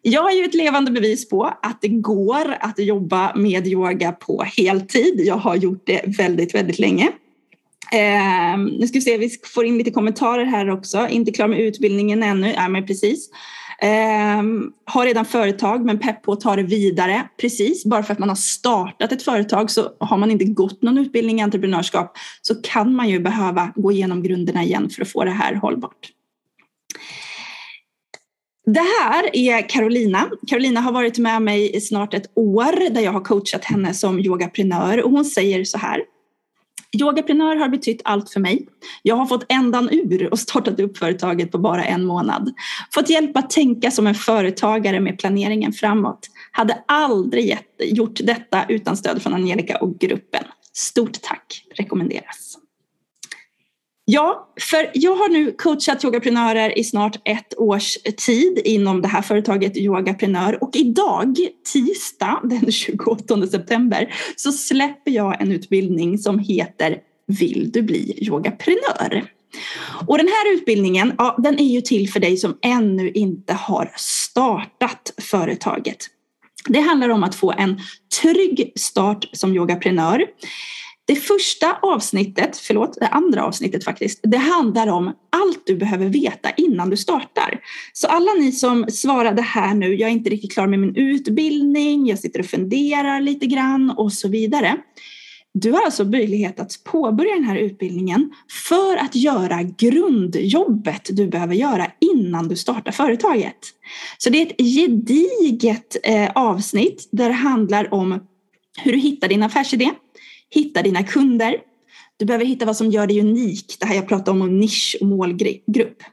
Jag 0.01 0.31
är 0.31 0.37
ju 0.37 0.45
ett 0.45 0.53
levande 0.53 0.91
bevis 0.91 1.29
på 1.29 1.43
att 1.61 1.81
det 1.81 1.87
går 1.87 2.55
att 2.59 2.79
jobba 2.79 3.35
med 3.35 3.67
yoga 3.67 4.11
på 4.11 4.43
heltid. 4.57 5.21
Jag 5.25 5.35
har 5.35 5.55
gjort 5.55 5.83
det 5.85 6.17
väldigt, 6.17 6.55
väldigt 6.55 6.79
länge. 6.79 7.11
Eh, 7.91 8.57
nu 8.79 8.87
ska 8.87 8.97
vi 8.97 9.01
se, 9.01 9.17
vi 9.17 9.29
får 9.53 9.65
in 9.65 9.77
lite 9.77 9.91
kommentarer 9.91 10.45
här 10.45 10.69
också. 10.69 11.07
Inte 11.09 11.31
klar 11.31 11.47
med 11.47 11.59
utbildningen 11.59 12.23
ännu. 12.23 12.53
Ja, 12.55 12.69
men 12.69 12.85
precis. 12.85 13.29
Eh, 13.81 14.43
har 14.85 15.05
redan 15.05 15.25
företag 15.25 15.85
men 15.85 15.99
pepp 15.99 16.21
på 16.21 16.31
att 16.31 16.41
ta 16.41 16.55
det 16.55 16.63
vidare. 16.63 17.23
Precis, 17.41 17.85
bara 17.85 18.03
för 18.03 18.13
att 18.13 18.19
man 18.19 18.29
har 18.29 18.35
startat 18.35 19.11
ett 19.11 19.23
företag 19.23 19.71
så 19.71 19.89
har 19.99 20.17
man 20.17 20.31
inte 20.31 20.45
gått 20.45 20.81
någon 20.81 20.97
utbildning 20.97 21.39
i 21.39 21.43
entreprenörskap 21.43 22.17
så 22.41 22.55
kan 22.55 22.95
man 22.95 23.09
ju 23.09 23.19
behöva 23.19 23.71
gå 23.75 23.91
igenom 23.91 24.23
grunderna 24.23 24.63
igen 24.63 24.89
för 24.89 25.01
att 25.01 25.11
få 25.11 25.23
det 25.23 25.31
här 25.31 25.55
hållbart. 25.55 26.11
Det 28.65 28.85
här 29.01 29.35
är 29.35 29.69
Carolina. 29.69 30.29
Carolina 30.47 30.81
har 30.81 30.91
varit 30.91 31.17
med 31.17 31.41
mig 31.41 31.75
i 31.75 31.81
snart 31.81 32.13
ett 32.13 32.31
år 32.35 32.89
där 32.93 33.01
jag 33.01 33.11
har 33.11 33.21
coachat 33.21 33.63
henne 33.63 33.93
som 33.93 34.19
yogaprenör 34.19 35.03
och 35.03 35.11
hon 35.11 35.25
säger 35.25 35.63
så 35.63 35.77
här. 35.77 36.01
Yogaprenör 36.99 37.55
har 37.55 37.69
betytt 37.69 38.01
allt 38.03 38.29
för 38.29 38.39
mig. 38.39 38.67
Jag 39.03 39.15
har 39.15 39.25
fått 39.25 39.45
ändan 39.49 39.89
ur 39.91 40.31
och 40.31 40.39
startat 40.39 40.79
upp 40.79 40.97
företaget 40.97 41.51
på 41.51 41.57
bara 41.57 41.83
en 41.83 42.05
månad. 42.05 42.53
Fått 42.93 43.09
hjälp 43.09 43.37
att 43.37 43.49
tänka 43.49 43.91
som 43.91 44.07
en 44.07 44.15
företagare 44.15 44.99
med 44.99 45.19
planeringen 45.19 45.73
framåt. 45.73 46.27
Hade 46.51 46.83
aldrig 46.87 47.59
gjort 47.79 48.19
detta 48.23 48.65
utan 48.69 48.97
stöd 48.97 49.21
från 49.21 49.33
Angelica 49.33 49.77
och 49.77 49.99
gruppen. 49.99 50.43
Stort 50.73 51.21
tack 51.21 51.65
rekommenderas. 51.75 52.50
Ja, 54.13 54.53
för 54.61 54.91
jag 54.93 55.15
har 55.15 55.29
nu 55.29 55.51
coachat 55.51 56.03
yogaprenörer 56.03 56.79
i 56.79 56.83
snart 56.83 57.15
ett 57.25 57.59
års 57.59 57.97
tid 58.17 58.61
inom 58.65 59.01
det 59.01 59.07
här 59.07 59.21
företaget 59.21 59.77
Yogaprenör 59.77 60.63
och 60.63 60.75
idag, 60.75 61.37
tisdag 61.73 62.39
den 62.43 62.71
28 62.71 63.47
september, 63.47 64.13
så 64.35 64.51
släpper 64.51 65.11
jag 65.11 65.41
en 65.41 65.51
utbildning 65.51 66.17
som 66.17 66.39
heter 66.39 66.97
Vill 67.27 67.71
du 67.71 67.81
bli 67.81 68.27
yogaprenör? 68.27 69.31
Och 70.07 70.17
den 70.17 70.27
här 70.27 70.53
utbildningen, 70.53 71.13
ja, 71.17 71.35
den 71.43 71.59
är 71.59 71.73
ju 71.73 71.81
till 71.81 72.09
för 72.09 72.19
dig 72.19 72.37
som 72.37 72.57
ännu 72.61 73.11
inte 73.11 73.53
har 73.53 73.91
startat 73.95 75.13
företaget. 75.21 75.97
Det 76.67 76.79
handlar 76.79 77.09
om 77.09 77.23
att 77.23 77.35
få 77.35 77.51
en 77.51 77.79
trygg 78.21 78.73
start 78.75 79.29
som 79.33 79.55
yogaprenör. 79.55 80.25
Det 81.05 81.15
första 81.15 81.77
avsnittet, 81.81 82.57
förlåt, 82.57 82.97
det 82.99 83.07
andra 83.07 83.45
avsnittet 83.45 83.83
faktiskt, 83.83 84.19
det 84.23 84.37
handlar 84.37 84.87
om 84.87 85.07
allt 85.29 85.65
du 85.65 85.75
behöver 85.75 86.05
veta 86.05 86.51
innan 86.51 86.89
du 86.89 86.97
startar. 86.97 87.59
Så 87.93 88.07
alla 88.07 88.33
ni 88.33 88.51
som 88.51 88.85
svarade 88.89 89.41
här 89.41 89.73
nu, 89.73 89.95
jag 89.95 90.09
är 90.09 90.13
inte 90.13 90.29
riktigt 90.29 90.53
klar 90.53 90.67
med 90.67 90.79
min 90.79 90.95
utbildning, 90.95 92.07
jag 92.07 92.19
sitter 92.19 92.39
och 92.39 92.45
funderar 92.45 93.21
lite 93.21 93.45
grann 93.45 93.89
och 93.89 94.13
så 94.13 94.27
vidare. 94.27 94.77
Du 95.53 95.71
har 95.71 95.81
alltså 95.81 96.03
möjlighet 96.03 96.59
att 96.59 96.71
påbörja 96.83 97.35
den 97.35 97.43
här 97.43 97.55
utbildningen 97.55 98.31
för 98.69 98.97
att 98.97 99.15
göra 99.15 99.63
grundjobbet 99.63 101.09
du 101.11 101.27
behöver 101.27 101.55
göra 101.55 101.87
innan 101.99 102.47
du 102.47 102.55
startar 102.55 102.91
företaget. 102.91 103.57
Så 104.17 104.29
det 104.29 104.41
är 104.41 104.45
ett 104.45 104.57
gediget 104.57 105.97
eh, 106.03 106.31
avsnitt 106.35 107.09
där 107.11 107.27
det 107.27 107.35
handlar 107.35 107.93
om 107.93 108.19
hur 108.77 108.91
du 108.91 108.97
hittar 108.97 109.27
din 109.27 109.43
affärsidé, 109.43 109.91
hitta 110.51 110.81
dina 110.81 111.03
kunder. 111.03 111.57
Du 112.17 112.25
behöver 112.25 112.45
hitta 112.45 112.65
vad 112.65 112.77
som 112.77 112.91
gör 112.91 113.07
dig 113.07 113.19
unik. 113.19 113.75
Det 113.79 113.85
här 113.85 113.95
jag 113.95 114.07
pratade 114.07 114.31
om, 114.31 114.41
om 114.41 114.59
nisch 114.59 114.97
och 115.01 115.07
målgrupp. 115.07 116.03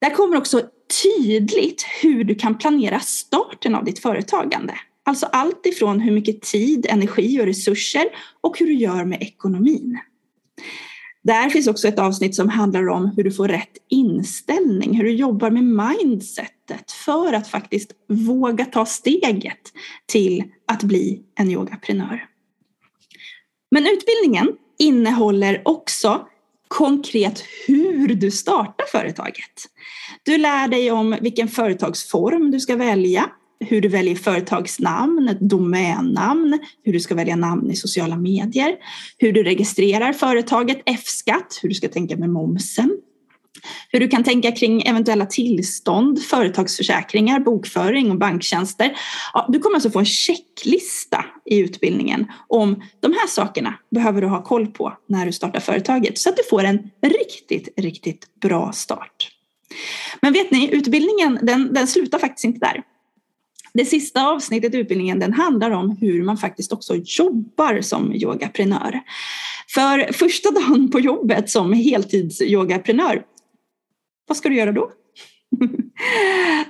Där 0.00 0.14
kommer 0.14 0.36
också 0.36 0.62
tydligt 1.02 1.86
hur 2.02 2.24
du 2.24 2.34
kan 2.34 2.58
planera 2.58 3.00
starten 3.00 3.74
av 3.74 3.84
ditt 3.84 3.98
företagande. 3.98 4.74
Alltså 5.04 5.26
allt 5.26 5.66
ifrån 5.66 6.00
hur 6.00 6.12
mycket 6.12 6.42
tid, 6.42 6.86
energi 6.88 7.40
och 7.40 7.46
resurser 7.46 8.04
och 8.40 8.58
hur 8.58 8.66
du 8.66 8.74
gör 8.74 9.04
med 9.04 9.22
ekonomin. 9.22 9.98
Där 11.24 11.50
finns 11.50 11.66
också 11.66 11.88
ett 11.88 11.98
avsnitt 11.98 12.34
som 12.34 12.48
handlar 12.48 12.88
om 12.88 13.12
hur 13.16 13.24
du 13.24 13.30
får 13.30 13.48
rätt 13.48 13.76
inställning, 13.88 14.96
hur 14.96 15.04
du 15.04 15.12
jobbar 15.12 15.50
med 15.50 15.64
mindsetet 15.64 16.92
för 17.04 17.32
att 17.32 17.48
faktiskt 17.48 17.92
våga 18.08 18.64
ta 18.64 18.86
steget 18.86 19.72
till 20.06 20.44
att 20.66 20.82
bli 20.82 21.22
en 21.34 21.50
yogaprenör. 21.50 22.31
Men 23.72 23.86
utbildningen 23.86 24.48
innehåller 24.78 25.62
också 25.64 26.26
konkret 26.68 27.44
hur 27.66 28.08
du 28.14 28.30
startar 28.30 28.86
företaget. 28.92 29.52
Du 30.22 30.38
lär 30.38 30.68
dig 30.68 30.90
om 30.90 31.16
vilken 31.20 31.48
företagsform 31.48 32.50
du 32.50 32.60
ska 32.60 32.76
välja, 32.76 33.30
hur 33.60 33.80
du 33.80 33.88
väljer 33.88 34.14
företagsnamn, 34.14 35.36
domännamn, 35.40 36.58
hur 36.84 36.92
du 36.92 37.00
ska 37.00 37.14
välja 37.14 37.36
namn 37.36 37.70
i 37.70 37.76
sociala 37.76 38.16
medier, 38.16 38.76
hur 39.18 39.32
du 39.32 39.42
registrerar 39.42 40.12
företaget, 40.12 40.82
F-skatt, 40.86 41.58
hur 41.62 41.68
du 41.68 41.74
ska 41.74 41.88
tänka 41.88 42.16
med 42.16 42.30
momsen, 42.30 42.90
hur 43.88 44.00
du 44.00 44.08
kan 44.08 44.24
tänka 44.24 44.52
kring 44.52 44.82
eventuella 44.82 45.26
tillstånd, 45.26 46.22
företagsförsäkringar, 46.22 47.40
bokföring 47.40 48.10
och 48.10 48.18
banktjänster. 48.18 48.96
Ja, 49.32 49.46
du 49.48 49.58
kommer 49.58 49.76
alltså 49.76 49.90
få 49.90 49.98
en 49.98 50.04
checklista 50.04 51.24
i 51.44 51.58
utbildningen 51.58 52.26
om 52.48 52.82
de 53.00 53.12
här 53.12 53.26
sakerna 53.26 53.74
behöver 53.90 54.20
du 54.20 54.26
ha 54.26 54.42
koll 54.42 54.66
på 54.66 54.92
när 55.08 55.26
du 55.26 55.32
startar 55.32 55.60
företaget 55.60 56.18
så 56.18 56.28
att 56.28 56.36
du 56.36 56.42
får 56.50 56.64
en 56.64 56.90
riktigt, 57.02 57.68
riktigt 57.76 58.40
bra 58.40 58.72
start. 58.72 59.28
Men 60.20 60.32
vet 60.32 60.50
ni, 60.50 60.70
utbildningen 60.72 61.38
den, 61.42 61.74
den 61.74 61.86
slutar 61.86 62.18
faktiskt 62.18 62.44
inte 62.44 62.58
där. 62.58 62.82
Det 63.74 63.84
sista 63.84 64.26
avsnittet 64.26 64.74
i 64.74 64.78
utbildningen 64.78 65.18
den 65.18 65.32
handlar 65.32 65.70
om 65.70 65.96
hur 66.00 66.22
man 66.22 66.36
faktiskt 66.36 66.72
också 66.72 66.94
jobbar 67.04 67.80
som 67.80 68.14
yogaprenör. 68.14 69.00
För 69.68 70.12
första 70.12 70.50
dagen 70.50 70.90
på 70.90 71.00
jobbet 71.00 71.50
som 71.50 71.72
heltidsyogaprenör, 71.72 73.22
vad 74.28 74.36
ska 74.36 74.48
du 74.48 74.56
göra 74.56 74.72
då? 74.72 74.90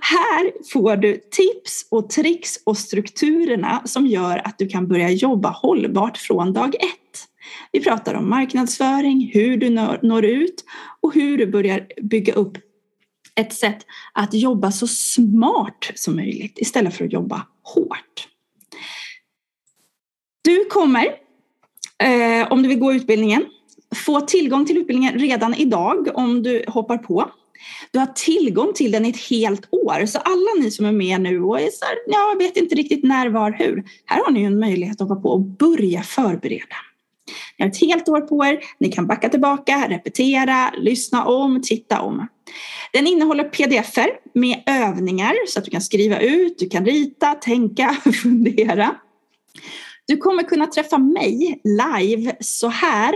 Här 0.01 0.71
får 0.73 0.97
du 0.97 1.17
tips 1.31 1.89
och 1.91 2.11
tricks 2.11 2.57
och 2.67 2.79
strukturerna 2.79 3.83
som 3.85 4.07
gör 4.07 4.47
att 4.47 4.59
du 4.59 4.69
kan 4.69 4.89
börja 4.89 5.11
jobba 5.11 5.51
hållbart 5.51 6.17
från 6.17 6.53
dag 6.53 6.75
ett. 6.75 7.29
Vi 7.73 7.81
pratar 7.81 8.15
om 8.15 8.31
marknadsföring, 8.31 9.31
hur 9.35 9.57
du 9.57 9.71
når 10.09 10.25
ut 10.25 10.65
och 11.01 11.15
hur 11.15 11.39
du 11.39 11.47
börjar 11.47 11.87
bygga 12.03 12.33
upp 12.33 12.59
ett 13.35 13.53
sätt 13.53 13.79
att 14.13 14.35
jobba 14.35 14.73
så 14.73 14.87
smart 14.87 15.93
som 15.95 16.17
möjligt 16.17 16.59
istället 16.59 16.95
för 16.95 17.05
att 17.05 17.13
jobba 17.13 17.47
hårt. 17.63 18.29
Du 20.43 20.65
kommer, 20.65 21.07
eh, 21.99 22.53
om 22.53 22.63
du 22.63 22.69
vill 22.69 22.79
gå 22.79 22.93
utbildningen, 22.93 23.45
få 23.95 24.21
tillgång 24.21 24.67
till 24.67 24.79
utbildningen 24.79 25.19
redan 25.19 25.55
idag 25.55 26.09
om 26.15 26.43
du 26.43 26.65
hoppar 26.69 26.99
på. 26.99 27.31
Du 27.91 27.99
har 27.99 28.07
tillgång 28.07 28.73
till 28.75 28.93
den 28.93 29.07
i 29.07 29.09
ett 29.09 29.29
helt 29.31 29.69
år. 29.71 30.07
Så 30.07 30.19
alla 30.19 30.63
ni 30.63 30.71
som 30.71 30.87
är 30.87 30.93
med 30.93 31.21
nu 31.21 31.43
och 31.43 31.61
är 31.61 31.71
så 31.71 31.85
här, 31.85 31.97
jag 32.07 32.39
vet 32.39 32.57
inte 32.57 32.75
riktigt 32.75 33.05
när, 33.05 33.29
var, 33.29 33.53
hur. 33.53 33.85
Här 34.07 34.25
har 34.25 34.33
ni 34.33 34.43
en 34.43 34.59
möjlighet 34.59 35.01
att 35.01 35.09
hoppa 35.09 35.23
på 35.23 35.29
och 35.29 35.41
börja 35.41 36.03
förbereda. 36.03 36.77
Ni 37.59 37.65
har 37.65 37.71
ett 37.71 37.81
helt 37.81 38.09
år 38.09 38.21
på 38.21 38.45
er. 38.45 38.59
Ni 38.81 38.93
kan 38.93 39.07
backa 39.07 39.29
tillbaka, 39.29 39.87
repetera, 39.89 40.71
lyssna 40.79 41.25
om, 41.25 41.63
titta 41.63 42.01
om. 42.01 42.27
Den 42.93 43.07
innehåller 43.07 43.45
pdf-er 43.45 44.11
med 44.35 44.63
övningar 44.67 45.35
så 45.49 45.59
att 45.59 45.65
du 45.65 45.71
kan 45.71 45.83
skriva 45.83 46.21
ut, 46.21 46.59
du 46.59 46.69
kan 46.69 46.87
rita, 46.87 47.35
tänka, 47.35 47.97
fundera. 48.23 48.95
Du 50.13 50.19
kommer 50.19 50.43
kunna 50.43 50.67
träffa 50.67 50.99
mig 50.99 51.61
live 51.65 52.37
så 52.41 52.69
här. 52.69 53.15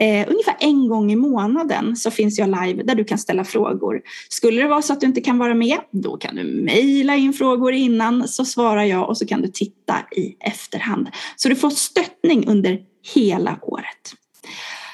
Eh, 0.00 0.28
ungefär 0.30 0.56
en 0.60 0.88
gång 0.88 1.12
i 1.12 1.16
månaden 1.16 1.96
så 1.96 2.10
finns 2.10 2.38
jag 2.38 2.48
live 2.48 2.82
där 2.82 2.94
du 2.94 3.04
kan 3.04 3.18
ställa 3.18 3.44
frågor. 3.44 4.00
Skulle 4.28 4.62
det 4.62 4.68
vara 4.68 4.82
så 4.82 4.92
att 4.92 5.00
du 5.00 5.06
inte 5.06 5.20
kan 5.20 5.38
vara 5.38 5.54
med, 5.54 5.78
då 5.90 6.16
kan 6.16 6.36
du 6.36 6.44
mejla 6.44 7.16
in 7.16 7.32
frågor 7.32 7.72
innan 7.72 8.28
så 8.28 8.44
svarar 8.44 8.84
jag 8.84 9.08
och 9.08 9.18
så 9.18 9.26
kan 9.26 9.42
du 9.42 9.48
titta 9.48 9.94
i 10.16 10.36
efterhand. 10.40 11.08
Så 11.36 11.48
du 11.48 11.56
får 11.56 11.70
stöttning 11.70 12.46
under 12.48 12.78
hela 13.14 13.58
året. 13.62 14.14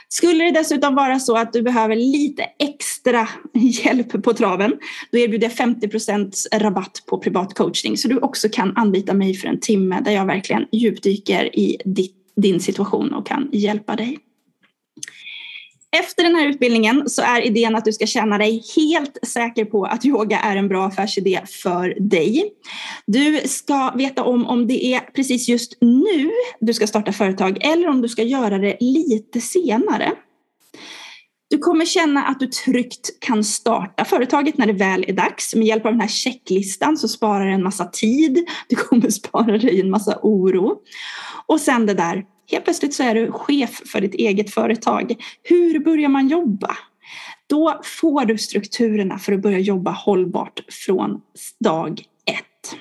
Skulle 0.09 0.45
det 0.45 0.51
dessutom 0.51 0.95
vara 0.95 1.19
så 1.19 1.37
att 1.37 1.53
du 1.53 1.63
behöver 1.63 1.97
lite 1.97 2.43
extra 2.43 3.29
hjälp 3.55 4.23
på 4.23 4.33
traven, 4.33 4.73
då 5.11 5.19
erbjuder 5.19 5.53
jag 5.57 5.69
50% 5.69 6.59
rabatt 6.59 7.03
på 7.07 7.19
privat 7.19 7.55
coachning 7.55 7.97
så 7.97 8.09
du 8.09 8.19
också 8.19 8.49
kan 8.49 8.77
anlita 8.77 9.15
mig 9.15 9.35
för 9.35 9.49
en 9.49 9.61
timme 9.61 10.01
där 10.01 10.13
jag 10.13 10.27
verkligen 10.27 10.67
djupdyker 10.73 11.59
i 11.59 11.77
din 12.37 12.61
situation 12.61 13.15
och 13.15 13.27
kan 13.27 13.49
hjälpa 13.53 13.97
dig. 13.97 14.19
Efter 16.01 16.23
den 16.23 16.35
här 16.35 16.47
utbildningen 16.47 17.09
så 17.09 17.23
är 17.23 17.41
idén 17.41 17.77
att 17.77 17.85
du 17.85 17.93
ska 17.93 18.07
känna 18.07 18.39
dig 18.39 18.63
helt 18.77 19.19
säker 19.23 19.65
på 19.65 19.85
att 19.85 20.05
yoga 20.05 20.41
är 20.41 20.57
en 20.57 20.69
bra 20.69 20.87
affärsidé 20.87 21.41
för 21.47 22.11
dig. 22.11 22.53
Du 23.07 23.41
ska 23.45 23.91
veta 23.91 24.25
om 24.25 24.47
om 24.47 24.67
det 24.67 24.85
är 24.85 25.01
precis 25.01 25.49
just 25.49 25.79
nu 25.81 26.31
du 26.61 26.75
ska 26.75 26.87
starta 26.87 27.13
företag 27.13 27.65
eller 27.65 27.89
om 27.89 28.03
du 28.03 28.09
ska 28.09 28.23
göra 28.23 28.59
det 28.59 28.77
lite 28.81 29.41
senare. 29.41 30.13
Du 31.51 31.59
kommer 31.59 31.85
känna 31.85 32.23
att 32.23 32.41
du 32.41 32.47
tryggt 32.47 33.21
kan 33.21 33.45
starta 33.45 34.05
företaget 34.05 34.59
när 34.59 34.67
det 34.67 34.73
väl 34.73 35.05
är 35.09 35.13
dags. 35.13 35.55
Med 35.55 35.67
hjälp 35.67 35.87
av 35.87 35.93
den 35.93 36.01
här 36.01 36.09
checklistan 36.09 36.97
så 36.97 37.09
sparar 37.09 37.47
det 37.47 37.53
en 37.53 37.63
massa 37.63 37.85
tid. 37.85 38.47
Du 38.69 38.77
kommer 38.77 39.11
spara 39.11 39.59
dig 39.59 39.81
en 39.81 39.91
massa 39.91 40.19
oro. 40.23 40.77
Och 41.47 41.61
sen 41.61 41.87
det 41.87 41.95
där 41.95 42.25
Helt 42.51 42.65
plötsligt 42.65 42.95
så 42.95 43.03
är 43.03 43.15
du 43.15 43.33
chef 43.33 43.83
för 43.87 44.01
ditt 44.01 44.15
eget 44.15 44.51
företag. 44.51 45.15
Hur 45.43 45.79
börjar 45.79 46.09
man 46.09 46.29
jobba? 46.29 46.77
Då 47.47 47.81
får 47.85 48.25
du 48.25 48.39
strukturerna 48.39 49.19
för 49.19 49.33
att 49.33 49.43
börja 49.43 49.59
jobba 49.59 49.91
hållbart 49.91 50.61
från 50.69 51.21
dag 51.61 52.03
ett. 52.31 52.77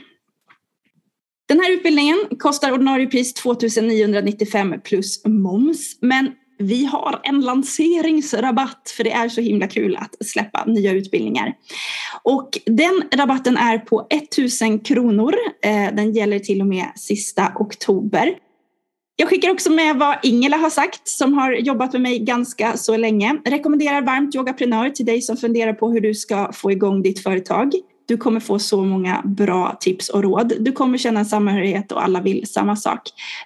Den 1.47 1.59
här 1.59 1.71
utbildningen 1.71 2.17
kostar 2.39 2.71
ordinarie 2.71 3.07
pris 3.07 3.33
2995 3.33 4.75
plus 4.83 5.25
moms. 5.25 5.97
Men 6.01 6.31
vi 6.57 6.85
har 6.85 7.19
en 7.23 7.41
lanseringsrabatt 7.41 8.93
för 8.97 9.03
det 9.03 9.11
är 9.11 9.29
så 9.29 9.41
himla 9.41 9.67
kul 9.67 9.95
att 9.95 10.25
släppa 10.25 10.65
nya 10.65 10.91
utbildningar. 10.91 11.53
Och 12.23 12.59
den 12.65 13.03
rabatten 13.15 13.57
är 13.57 13.77
på 13.77 14.07
1000 14.09 14.79
kronor. 14.79 15.33
Eh, 15.63 15.95
den 15.95 16.13
gäller 16.13 16.39
till 16.39 16.61
och 16.61 16.67
med 16.67 16.85
sista 16.95 17.51
oktober. 17.55 18.35
Jag 19.17 19.29
skickar 19.29 19.51
också 19.51 19.71
med 19.71 19.95
vad 19.95 20.17
Ingela 20.23 20.57
har 20.57 20.69
sagt 20.69 21.07
som 21.07 21.33
har 21.33 21.51
jobbat 21.51 21.93
med 21.93 22.01
mig 22.01 22.19
ganska 22.19 22.77
så 22.77 22.97
länge. 22.97 23.41
Rekommenderar 23.45 24.01
varmt 24.01 24.35
Yogaprenör 24.35 24.89
till 24.89 25.05
dig 25.05 25.21
som 25.21 25.37
funderar 25.37 25.73
på 25.73 25.91
hur 25.91 26.01
du 26.01 26.13
ska 26.13 26.51
få 26.53 26.71
igång 26.71 27.01
ditt 27.01 27.23
företag. 27.23 27.73
Du 28.05 28.17
kommer 28.17 28.39
få 28.39 28.59
så 28.59 28.83
många 28.83 29.21
bra 29.25 29.77
tips 29.79 30.09
och 30.09 30.23
råd. 30.23 30.53
Du 30.59 30.71
kommer 30.71 30.97
känna 30.97 31.19
en 31.19 31.25
samhörighet 31.25 31.91
och 31.91 32.03
alla 32.03 32.21
vill 32.21 32.47
samma 32.47 32.75
sak. 32.75 33.01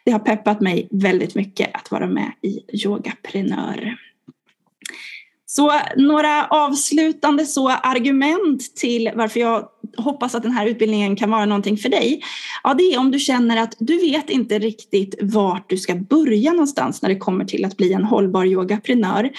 Det 0.06 0.12
har 0.12 0.20
peppat 0.20 0.62
mig 0.62 0.88
väldigt 0.92 1.36
mycket 1.36 1.70
att 1.74 1.92
vara 1.92 2.08
med 2.08 2.32
i 2.42 2.60
Yogaprenör. 2.86 3.98
Så 5.60 5.72
några 5.96 6.46
avslutande 6.46 7.46
så 7.46 7.70
argument 7.70 8.76
till 8.76 9.12
varför 9.16 9.40
jag 9.40 9.68
hoppas 9.98 10.36
att 10.36 10.44
den 10.44 10.52
här 10.52 10.66
utbildningen 10.66 11.16
kan 11.16 11.32
vara 11.32 11.46
någonting 11.46 11.78
för 11.78 11.90
dig. 11.90 12.22
Ja, 12.64 12.74
det 12.74 12.84
är 12.84 13.00
om 13.00 13.12
du 13.12 13.20
känner 13.20 13.58
att 13.58 13.76
du 13.80 13.98
vet 13.98 14.30
inte 14.30 14.60
riktigt 14.60 15.16
vart 15.22 15.70
du 15.70 15.78
ska 15.78 15.96
börja 15.96 16.52
någonstans 16.52 17.02
när 17.02 17.10
det 17.10 17.16
kommer 17.16 17.46
till 17.46 17.66
att 17.66 17.78
bli 17.78 17.94
en 17.94 18.04
hållbar 18.04 18.46
yogaprenör. 18.46 19.30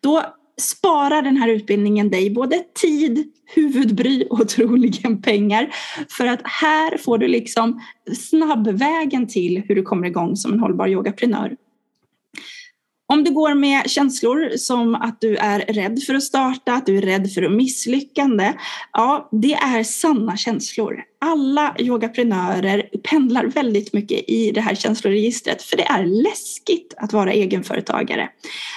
Då 0.00 0.22
sparar 0.60 1.22
den 1.22 1.36
här 1.36 1.48
utbildningen 1.48 2.10
dig 2.10 2.30
både 2.30 2.62
tid, 2.80 3.32
huvudbry 3.54 4.26
och 4.30 4.48
troligen 4.48 5.22
pengar. 5.22 5.70
För 6.08 6.26
att 6.26 6.40
här 6.44 6.98
får 6.98 7.18
du 7.18 7.28
liksom 7.28 7.80
snabbvägen 8.18 9.26
till 9.26 9.62
hur 9.68 9.74
du 9.74 9.82
kommer 9.82 10.06
igång 10.06 10.36
som 10.36 10.52
en 10.52 10.60
hållbar 10.60 10.88
yogaprenör. 10.88 11.56
Om 13.12 13.24
du 13.24 13.30
går 13.30 13.54
med 13.54 13.90
känslor 13.90 14.56
som 14.56 14.94
att 14.94 15.20
du 15.20 15.36
är 15.36 15.58
rädd 15.58 16.02
för 16.06 16.14
att 16.14 16.22
starta, 16.22 16.72
att 16.72 16.86
du 16.86 16.98
är 16.98 17.02
rädd 17.02 17.32
för 17.32 17.42
att 17.42 17.52
misslyckande, 17.52 18.52
ja, 18.92 19.28
det 19.32 19.54
är 19.54 19.82
sanna 19.82 20.36
känslor 20.36 21.04
alla 21.20 21.74
yogaprenörer 21.78 22.88
pendlar 23.02 23.44
väldigt 23.44 23.92
mycket 23.92 24.28
i 24.28 24.50
det 24.50 24.60
här 24.60 24.74
känsloregistret 24.74 25.62
för 25.62 25.76
det 25.76 25.82
är 25.82 26.04
läskigt 26.04 26.94
att 26.96 27.12
vara 27.12 27.32
egenföretagare. 27.32 28.28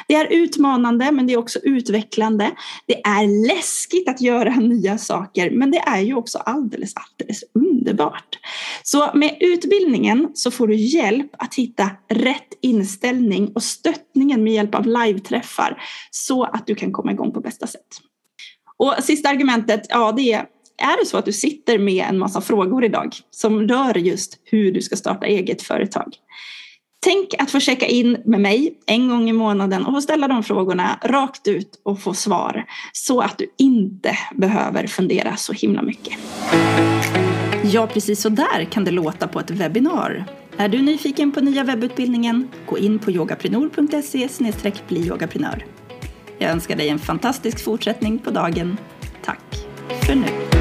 Det 0.08 0.14
är 0.14 0.28
utmanande 0.34 1.12
men 1.12 1.28
det 1.28 1.34
är 1.34 1.38
också 1.38 1.60
utvecklande. 1.60 2.52
Det 2.86 3.02
är 3.02 3.48
läskigt 3.48 4.10
att 4.10 4.22
göra 4.22 4.56
nya 4.56 4.98
saker 4.98 5.52
men 5.52 5.72
det 5.72 5.80
är 5.80 6.02
ju 6.02 6.16
också 6.16 6.38
alldeles, 6.38 6.94
alldeles 6.96 7.44
underbart. 7.84 8.40
Så 8.84 9.12
med 9.14 9.38
utbildningen 9.40 10.32
så 10.34 10.52
får 10.52 10.68
du 10.68 10.76
hjälp 10.76 11.32
att 11.38 11.56
hitta 11.56 11.90
rätt 12.10 12.48
inställning 12.62 13.52
och 13.56 13.64
stöttningen 13.64 14.44
med 14.44 14.54
hjälp 14.54 14.76
av 14.76 14.86
live-träffar 14.86 15.82
så 16.12 16.44
att 16.44 16.68
du 16.68 16.76
kan 16.76 16.92
komma 16.92 17.12
igång 17.12 17.32
på 17.32 17.40
bästa 17.40 17.68
sätt. 17.68 17.88
Och 18.78 18.96
sista 19.04 19.30
argumentet, 19.30 19.86
ja 19.90 20.12
det 20.12 20.34
är 20.34 20.46
är 20.78 21.00
det 21.00 21.06
så 21.06 21.18
att 21.18 21.26
du 21.26 21.34
sitter 21.34 21.80
med 21.80 22.06
en 22.10 22.18
massa 22.18 22.42
frågor 22.42 22.84
idag 22.84 23.16
som 23.32 23.68
rör 23.68 23.98
just 23.98 24.40
hur 24.44 24.72
du 24.72 24.82
ska 24.82 24.96
starta 24.96 25.26
eget 25.26 25.62
företag. 25.62 26.16
Tänk 27.04 27.34
att 27.40 27.52
få 27.52 27.60
checka 27.60 27.86
in 27.86 28.18
med 28.26 28.40
mig 28.42 28.78
en 28.86 29.10
gång 29.10 29.30
i 29.30 29.34
månaden 29.34 29.86
och 29.86 29.94
få 29.94 30.02
ställa 30.02 30.28
de 30.28 30.44
frågorna 30.44 31.00
rakt 31.04 31.48
ut 31.48 31.82
och 31.84 32.02
få 32.02 32.14
svar 32.14 32.66
så 32.94 33.22
att 33.22 33.38
du 33.38 33.48
inte 33.58 34.18
behöver 34.36 34.88
fundera 34.88 35.36
så 35.36 35.54
himla 35.54 35.82
mycket. 35.82 36.18
Ja, 37.74 37.88
precis 37.88 38.22
så 38.22 38.30
där 38.30 38.66
kan 38.66 38.84
det 38.84 38.92
låta 38.92 39.28
på 39.28 39.40
ett 39.40 39.52
webbinar. 39.52 40.26
Är 40.58 40.70
du 40.70 40.82
nyfiken 40.82 41.32
på 41.32 41.42
nya 41.42 41.64
webbutbildningen? 41.64 42.48
Gå 42.66 42.78
in 42.78 43.00
på 43.00 43.12
yogaprenor.se 43.12 44.30
bliyogaprenör. 44.88 45.66
Jag 46.38 46.52
önskar 46.52 46.76
dig 46.76 46.90
en 46.90 47.00
fantastisk 47.00 47.64
fortsättning 47.64 48.20
på 48.20 48.32
dagen. 48.32 48.78
Tack 49.24 49.66
för 50.06 50.16
nu. 50.16 50.53